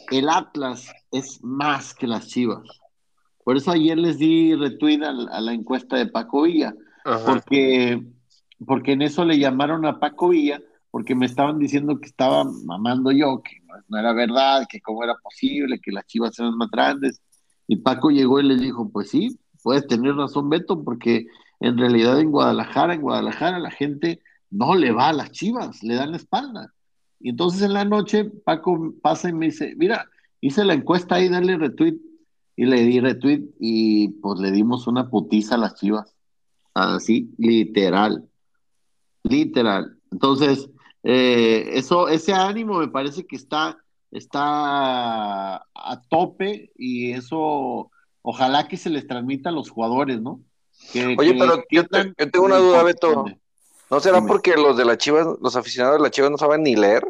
el 0.09 0.29
Atlas 0.29 0.91
es 1.11 1.43
más 1.43 1.93
que 1.93 2.07
las 2.07 2.27
Chivas. 2.27 2.63
Por 3.43 3.57
eso 3.57 3.71
ayer 3.71 3.97
les 3.97 4.17
di 4.17 4.55
retweet 4.55 5.01
a, 5.03 5.41
la 5.41 5.53
encuesta 5.53 5.97
de 5.97 6.07
Paco 6.07 6.43
Villa, 6.43 6.75
porque, 7.25 8.03
porque 8.65 8.93
en 8.93 9.01
eso 9.01 9.25
le 9.25 9.39
llamaron 9.39 9.85
a 9.85 9.99
Paco 9.99 10.29
Villa, 10.29 10.61
porque 10.91 11.15
me 11.15 11.25
estaban 11.25 11.57
diciendo 11.57 11.99
que 11.99 12.07
estaba 12.07 12.43
mamando 12.43 13.11
yo, 13.11 13.41
que 13.41 13.60
no, 13.87 13.97
era 13.97 14.13
verdad, 14.13 14.67
que 14.69 14.81
cómo 14.81 15.03
era 15.03 15.15
posible, 15.15 15.79
que 15.79 15.91
las 15.91 16.05
Chivas 16.05 16.37
eran 16.39 16.57
más 16.57 16.69
grandes. 16.69 17.21
Y 17.67 17.77
Paco 17.77 18.09
llegó 18.09 18.39
y 18.39 18.43
les 18.43 18.61
dijo, 18.61 18.89
pues 18.89 19.09
sí, 19.09 19.39
puedes 19.63 19.87
tener 19.87 20.15
razón 20.15 20.49
Beto, 20.49 20.83
porque 20.83 21.25
en 21.59 21.77
realidad 21.77 22.19
en 22.19 22.31
Guadalajara, 22.31 22.93
en 22.93 23.01
Guadalajara 23.01 23.59
la 23.59 23.71
gente 23.71 24.21
no 24.49 24.75
le 24.75 24.91
va 24.91 25.09
a 25.09 25.13
las 25.13 25.31
Chivas, 25.31 25.81
le 25.83 25.95
dan 25.95 26.11
la 26.11 26.17
espalda. 26.17 26.73
Y 27.19 27.29
entonces 27.29 27.61
en 27.61 27.73
la 27.73 27.85
noche 27.85 28.25
Paco 28.25 28.93
pasa 29.01 29.29
y 29.29 29.33
me 29.33 29.45
dice, 29.47 29.75
mira, 29.77 30.07
hice 30.41 30.65
la 30.65 30.73
encuesta 30.73 31.15
ahí, 31.15 31.29
dale 31.29 31.57
retweet. 31.57 31.97
Y 32.57 32.65
le 32.65 32.83
di 32.83 32.99
retweet 32.99 33.43
y 33.59 34.09
pues 34.09 34.39
le 34.39 34.51
dimos 34.51 34.85
una 34.85 35.09
putiza 35.09 35.55
a 35.55 35.57
las 35.57 35.75
chivas. 35.75 36.13
Así, 36.73 37.33
literal. 37.37 38.27
Literal. 39.23 39.97
Entonces, 40.11 40.69
eh, 41.03 41.69
eso, 41.73 42.07
ese 42.07 42.33
ánimo 42.33 42.79
me 42.79 42.87
parece 42.87 43.25
que 43.25 43.35
está, 43.35 43.77
está 44.11 45.55
a 45.55 46.01
tope 46.09 46.71
y 46.75 47.11
eso, 47.11 47.91
ojalá 48.21 48.67
que 48.67 48.77
se 48.77 48.89
les 48.89 49.07
transmita 49.07 49.49
a 49.49 49.53
los 49.53 49.69
jugadores, 49.69 50.21
¿no? 50.21 50.41
Oye, 51.17 51.35
pero 51.37 51.63
yo, 51.69 51.83
tengo 51.87 52.45
una 52.45 52.57
duda, 52.57 52.83
Beto. 52.83 53.25
¿No 53.89 53.99
será 53.99 54.21
porque 54.21 54.55
los 54.55 54.77
de 54.77 54.85
la 54.85 54.97
Chivas, 54.97 55.27
los 55.41 55.55
aficionados 55.55 55.97
de 55.97 56.03
la 56.03 56.11
Chivas 56.11 56.31
no 56.31 56.37
saben 56.37 56.63
ni 56.63 56.75
leer? 56.75 57.05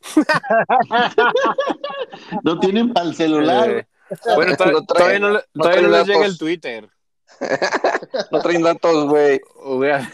no 2.42 2.58
tienen 2.58 2.92
para 2.92 3.06
el 3.06 3.14
celular. 3.14 3.70
Eh, 3.70 3.86
bueno, 4.34 4.56
todavía 4.56 5.18
no, 5.18 5.40
todavía 5.52 5.82
no 5.82 5.88
les 5.88 6.06
llega 6.06 6.26
el 6.26 6.38
Twitter. 6.38 6.90
No 8.30 8.40
traen 8.40 8.62
datos, 8.62 9.08
güey. 9.08 9.40
Hubiera, 9.64 10.10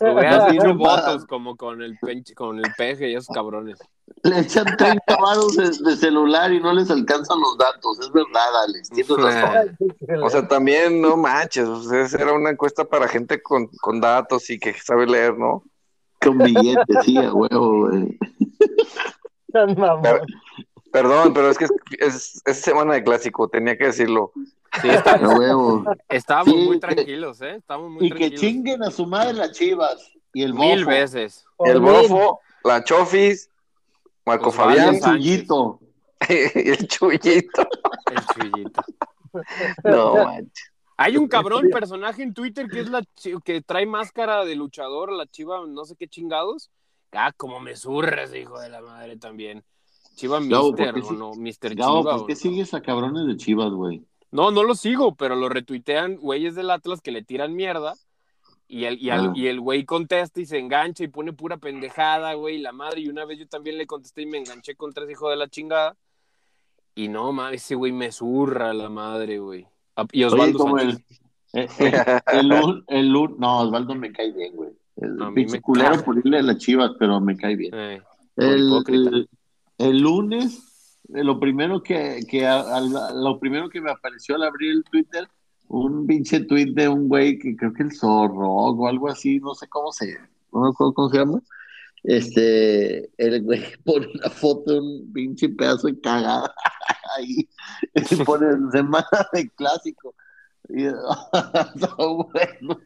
hubiera 0.00 0.72
votos 0.72 1.24
como 1.26 1.56
con 1.56 1.82
el, 1.82 1.98
con 2.34 2.58
el 2.58 2.72
peje 2.76 3.10
y 3.10 3.14
esos 3.14 3.34
cabrones. 3.34 3.78
Le 4.22 4.40
echan 4.40 4.64
30 4.76 5.16
varos 5.16 5.56
de, 5.56 5.96
celular 5.96 6.52
y 6.52 6.60
no 6.60 6.72
les 6.72 6.90
alcanzan 6.90 7.40
los 7.40 7.56
datos. 7.56 8.00
Es 8.00 8.12
verdad, 8.12 8.64
Alex. 8.64 8.90
Tienes 8.90 9.16
razón. 9.16 9.78
O 10.22 10.30
sea, 10.30 10.48
también, 10.48 11.00
no 11.00 11.16
manches. 11.16 11.68
O 11.68 11.82
sea, 11.82 12.06
era 12.20 12.32
una 12.32 12.50
encuesta 12.50 12.84
para 12.84 13.08
gente 13.08 13.42
con, 13.42 13.68
con 13.80 14.00
datos 14.00 14.50
y 14.50 14.58
que 14.58 14.74
sabe 14.74 15.06
leer, 15.06 15.38
¿no? 15.38 15.62
Con 16.20 16.38
billetes, 16.38 17.04
sí, 17.04 17.16
a 17.18 17.32
huevo, 17.32 17.88
güey. 17.88 18.18
Perdón, 20.94 21.34
pero 21.34 21.50
es 21.50 21.58
que 21.58 21.66
es, 21.98 22.40
es, 22.44 22.60
semana 22.60 22.94
de 22.94 23.02
clásico, 23.02 23.48
tenía 23.48 23.76
que 23.76 23.86
decirlo. 23.86 24.30
Sí, 24.80 24.88
está, 24.88 25.16
huevo. 25.38 25.84
Estábamos 26.08 26.54
muy 26.54 26.78
tranquilos, 26.78 27.40
¿eh? 27.42 27.56
Estamos 27.56 27.90
muy 27.90 28.06
y 28.06 28.10
que 28.12 28.32
chinguen 28.32 28.80
a 28.84 28.92
su 28.92 29.04
madre 29.04 29.32
las 29.32 29.50
chivas. 29.50 30.12
Y 30.32 30.44
el 30.44 30.52
bofo. 30.52 30.68
Mil 30.68 30.84
veces. 30.84 31.44
El 31.58 31.80
bofo, 31.80 32.40
la 32.62 32.84
chofis, 32.84 33.50
Marco 34.24 34.52
Fabián. 34.52 34.94
El 34.94 35.00
chullito. 35.00 35.80
el 36.28 36.86
chullito. 36.86 37.68
El 38.12 38.26
chullito. 38.26 38.82
No 39.82 40.14
manches. 40.14 40.70
Hay 40.96 41.16
un 41.16 41.26
cabrón 41.26 41.70
personaje 41.70 42.22
en 42.22 42.34
Twitter 42.34 42.68
que 42.68 42.78
es 42.78 42.88
la 42.88 43.02
que 43.44 43.62
trae 43.62 43.84
máscara 43.84 44.44
de 44.44 44.54
luchador, 44.54 45.10
la 45.10 45.26
chiva, 45.26 45.66
no 45.66 45.84
sé 45.84 45.96
qué 45.96 46.06
chingados. 46.06 46.70
Ah, 47.10 47.32
como 47.36 47.58
me 47.58 47.74
surres, 47.74 48.32
hijo 48.32 48.60
de 48.60 48.68
la 48.68 48.80
madre 48.80 49.16
también. 49.16 49.64
Chiva 50.14 50.40
Mister, 50.40 50.94
o 50.94 51.12
no, 51.12 51.34
Mister 51.34 51.74
Chiva. 51.74 52.02
¿por 52.02 52.26
qué 52.26 52.36
sigues 52.36 52.74
a 52.74 52.80
cabrones 52.80 53.26
de 53.26 53.36
Chivas, 53.36 53.72
güey? 53.72 54.02
No, 54.30 54.50
no 54.50 54.64
lo 54.64 54.74
sigo, 54.74 55.14
pero 55.14 55.36
lo 55.36 55.48
retuitean 55.48 56.16
güeyes 56.16 56.54
del 56.54 56.70
Atlas 56.70 57.00
que 57.00 57.12
le 57.12 57.22
tiran 57.22 57.54
mierda. 57.54 57.94
Y 58.66 58.84
el, 58.84 59.00
y, 59.00 59.10
ah. 59.10 59.32
y 59.34 59.46
el 59.46 59.60
güey 59.60 59.84
contesta 59.84 60.40
y 60.40 60.46
se 60.46 60.58
engancha 60.58 61.04
y 61.04 61.08
pone 61.08 61.32
pura 61.32 61.58
pendejada, 61.58 62.34
güey, 62.34 62.58
la 62.58 62.72
madre. 62.72 63.02
Y 63.02 63.08
una 63.08 63.24
vez 63.24 63.38
yo 63.38 63.46
también 63.46 63.78
le 63.78 63.86
contesté 63.86 64.22
y 64.22 64.26
me 64.26 64.38
enganché 64.38 64.74
con 64.74 64.92
tres 64.92 65.10
hijos 65.10 65.30
de 65.30 65.36
la 65.36 65.48
chingada. 65.48 65.96
Y 66.94 67.08
no, 67.08 67.32
mames, 67.32 67.62
ese 67.62 67.74
güey 67.74 67.92
me 67.92 68.10
zurra 68.10 68.72
la 68.72 68.88
madre, 68.88 69.38
güey. 69.38 69.66
Y 70.12 70.24
Osvaldo 70.24 70.78
El, 70.78 70.90
eh, 71.52 71.68
eh, 71.78 72.20
el, 72.32 72.84
el, 72.88 73.12
no, 73.12 73.60
Osvaldo 73.60 73.94
me 73.94 74.10
cae 74.12 74.32
bien, 74.32 74.56
güey. 74.56 74.70
El 74.96 75.16
no, 75.16 75.32
pinche 75.34 75.60
culero 75.60 76.02
por 76.04 76.16
irle 76.18 76.38
a 76.38 76.42
las 76.42 76.58
chivas, 76.58 76.92
pero 76.98 77.20
me 77.20 77.36
cae 77.36 77.56
bien. 77.56 77.74
Eh, 77.74 78.02
el, 78.36 79.28
el, 79.78 80.00
lunes, 80.00 80.98
eh, 81.14 81.24
lo 81.24 81.38
primero 81.38 81.82
que, 81.82 82.24
que 82.28 82.48
lo 83.14 83.38
primero 83.38 83.68
que 83.68 83.80
me 83.80 83.90
apareció 83.90 84.36
al 84.36 84.44
abrir 84.44 84.72
el 84.72 84.84
Twitter, 84.84 85.28
un 85.68 86.06
pinche 86.06 86.40
tweet 86.40 86.72
de 86.74 86.88
un 86.88 87.08
güey 87.08 87.38
que 87.38 87.56
creo 87.56 87.72
que 87.72 87.84
el 87.84 87.92
zorro 87.92 88.48
o 88.48 88.86
algo 88.86 89.08
así, 89.08 89.40
no 89.40 89.54
sé 89.54 89.68
cómo 89.68 89.92
se, 89.92 90.16
no 90.52 90.72
cómo 90.72 91.08
se 91.08 91.18
llama. 91.18 91.42
Este, 92.02 93.10
el 93.16 93.42
güey 93.42 93.62
pone 93.84 94.06
una 94.14 94.30
foto 94.30 94.72
de 94.72 94.80
un 94.80 95.12
pinche 95.12 95.48
pedazo 95.48 95.86
de 95.86 96.00
cagada 96.00 96.54
ahí, 97.16 97.48
y 97.94 98.16
pone 98.24 98.46
semana 98.70 99.06
de 99.32 99.48
clásico. 99.50 100.14
Y, 100.68 100.84
bueno. 101.98 102.80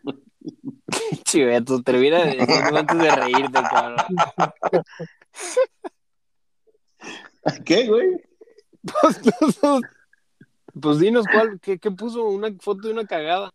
Chiveto, 1.25 1.83
termina 1.83 2.25
de 2.25 2.41
antes 2.41 2.99
de 2.99 3.11
reírte, 3.11 3.61
cabrón. 3.71 3.97
¿Qué, 7.65 7.87
güey? 7.87 8.21
Pues, 8.83 9.21
pues, 9.41 9.61
pues, 10.81 10.99
dinos 10.99 11.27
cuál, 11.31 11.61
¿qué, 11.61 11.79
¿qué, 11.79 11.91
puso 11.91 12.25
una 12.25 12.49
foto 12.61 12.89
de 12.89 12.95
una 12.95 13.07
cagada. 13.07 13.51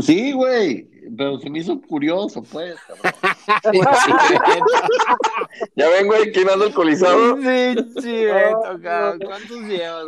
Sí, 0.00 0.32
güey, 0.32 0.90
pero 1.16 1.38
se 1.38 1.48
me 1.50 1.60
hizo 1.60 1.80
curioso, 1.80 2.42
pues. 2.42 2.74
ya 5.76 5.88
ven, 5.88 6.08
güey, 6.08 6.32
¿quién 6.32 6.48
anda 6.48 6.66
alcoholizado? 6.66 7.36
Sí, 7.36 7.76
sí, 8.02 8.24
toca. 8.64 9.16
¿Cuántos 9.24 9.60
llevas? 9.62 10.06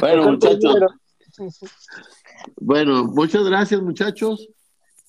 bueno, 0.00 0.32
muchachos. 0.32 0.76
Bueno, 2.56 3.04
muchas 3.04 3.44
gracias, 3.44 3.82
muchachos. 3.82 4.48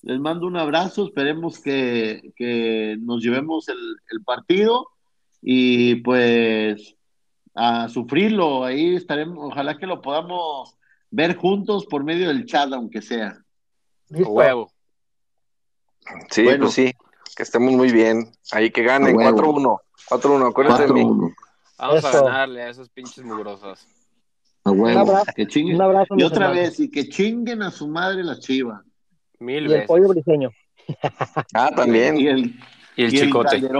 Les 0.04 0.20
mando 0.20 0.46
un 0.46 0.56
abrazo. 0.58 1.06
Esperemos 1.06 1.58
que, 1.58 2.32
que 2.36 2.96
nos 3.00 3.22
llevemos 3.22 3.68
el, 3.68 3.78
el 4.10 4.22
partido 4.22 4.88
y 5.40 5.96
pues 5.96 6.94
a 7.54 7.88
sufrirlo. 7.88 8.64
Ahí 8.64 8.96
estaremos. 8.96 9.38
Ojalá 9.40 9.78
que 9.78 9.86
lo 9.86 10.02
podamos 10.02 10.76
ver 11.10 11.36
juntos 11.36 11.86
por 11.86 12.04
medio 12.04 12.28
del 12.28 12.44
chat, 12.44 12.70
aunque 12.74 13.00
sea. 13.00 13.38
Huevo. 14.10 14.70
Sí, 16.30 16.42
bueno, 16.44 16.64
pues 16.64 16.74
sí, 16.74 16.92
que 17.34 17.42
estemos 17.42 17.72
muy 17.72 17.90
bien. 17.90 18.30
Ahí 18.52 18.70
que 18.70 18.82
ganen 18.82 19.16
4-1. 19.16 19.80
4-1, 20.10 20.50
acuérdate 20.50 20.86
de 20.86 20.92
mí. 20.92 21.04
Vamos 21.78 22.04
a 22.04 22.10
ganarle 22.10 22.62
a 22.62 22.68
esos 22.68 22.90
pinches 22.90 23.24
mugrosos. 23.24 23.86
A 24.64 24.70
huevo. 24.70 25.02
Un 25.02 25.08
abrazo, 25.08 25.32
que 25.34 25.46
chinguen. 25.46 25.76
Un 25.76 25.82
abrazo, 25.82 26.14
y 26.18 26.22
otra 26.24 26.50
vez, 26.50 26.78
y 26.78 26.90
que 26.90 27.08
chinguen 27.08 27.62
a 27.62 27.70
su 27.70 27.88
madre 27.88 28.22
la 28.22 28.38
chiva. 28.38 28.84
Mil 29.44 29.64
y 29.64 29.68
veces. 29.68 29.80
el 29.82 29.86
pollo 29.86 30.08
briseño. 30.08 30.50
Ah, 31.54 31.70
también. 31.74 32.18
Y 32.18 32.28
el, 32.28 32.60
y 32.96 33.04
el 33.04 33.10
chicote. 33.10 33.56
El 33.56 33.70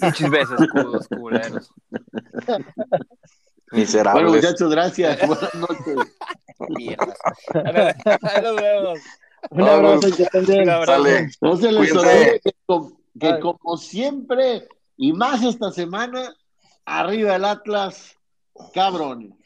Muchas 0.00 0.30
veces, 0.30 0.56
culeros. 1.10 1.70
Miserables. 3.72 4.22
Bueno, 4.22 4.36
muchachos, 4.36 4.70
gracias. 4.70 5.26
Buenas 5.26 5.54
noches. 5.54 5.96
Mierda. 6.70 7.14
Nos 8.42 8.56
vemos. 8.56 8.98
Un 9.50 9.62
abrazo, 9.62 10.08
que 10.16 10.52
Un 10.62 10.70
abrazo. 10.70 11.04
No 11.42 11.56
se 11.56 11.70
les 11.70 11.92
olvide 11.92 12.40
que, 12.42 12.52
que 13.20 13.40
como 13.40 13.76
siempre, 13.76 14.66
y 14.96 15.12
más 15.12 15.42
esta 15.42 15.70
semana, 15.70 16.34
arriba 16.86 17.36
el 17.36 17.44
Atlas, 17.44 18.16
cabrón. 18.72 19.36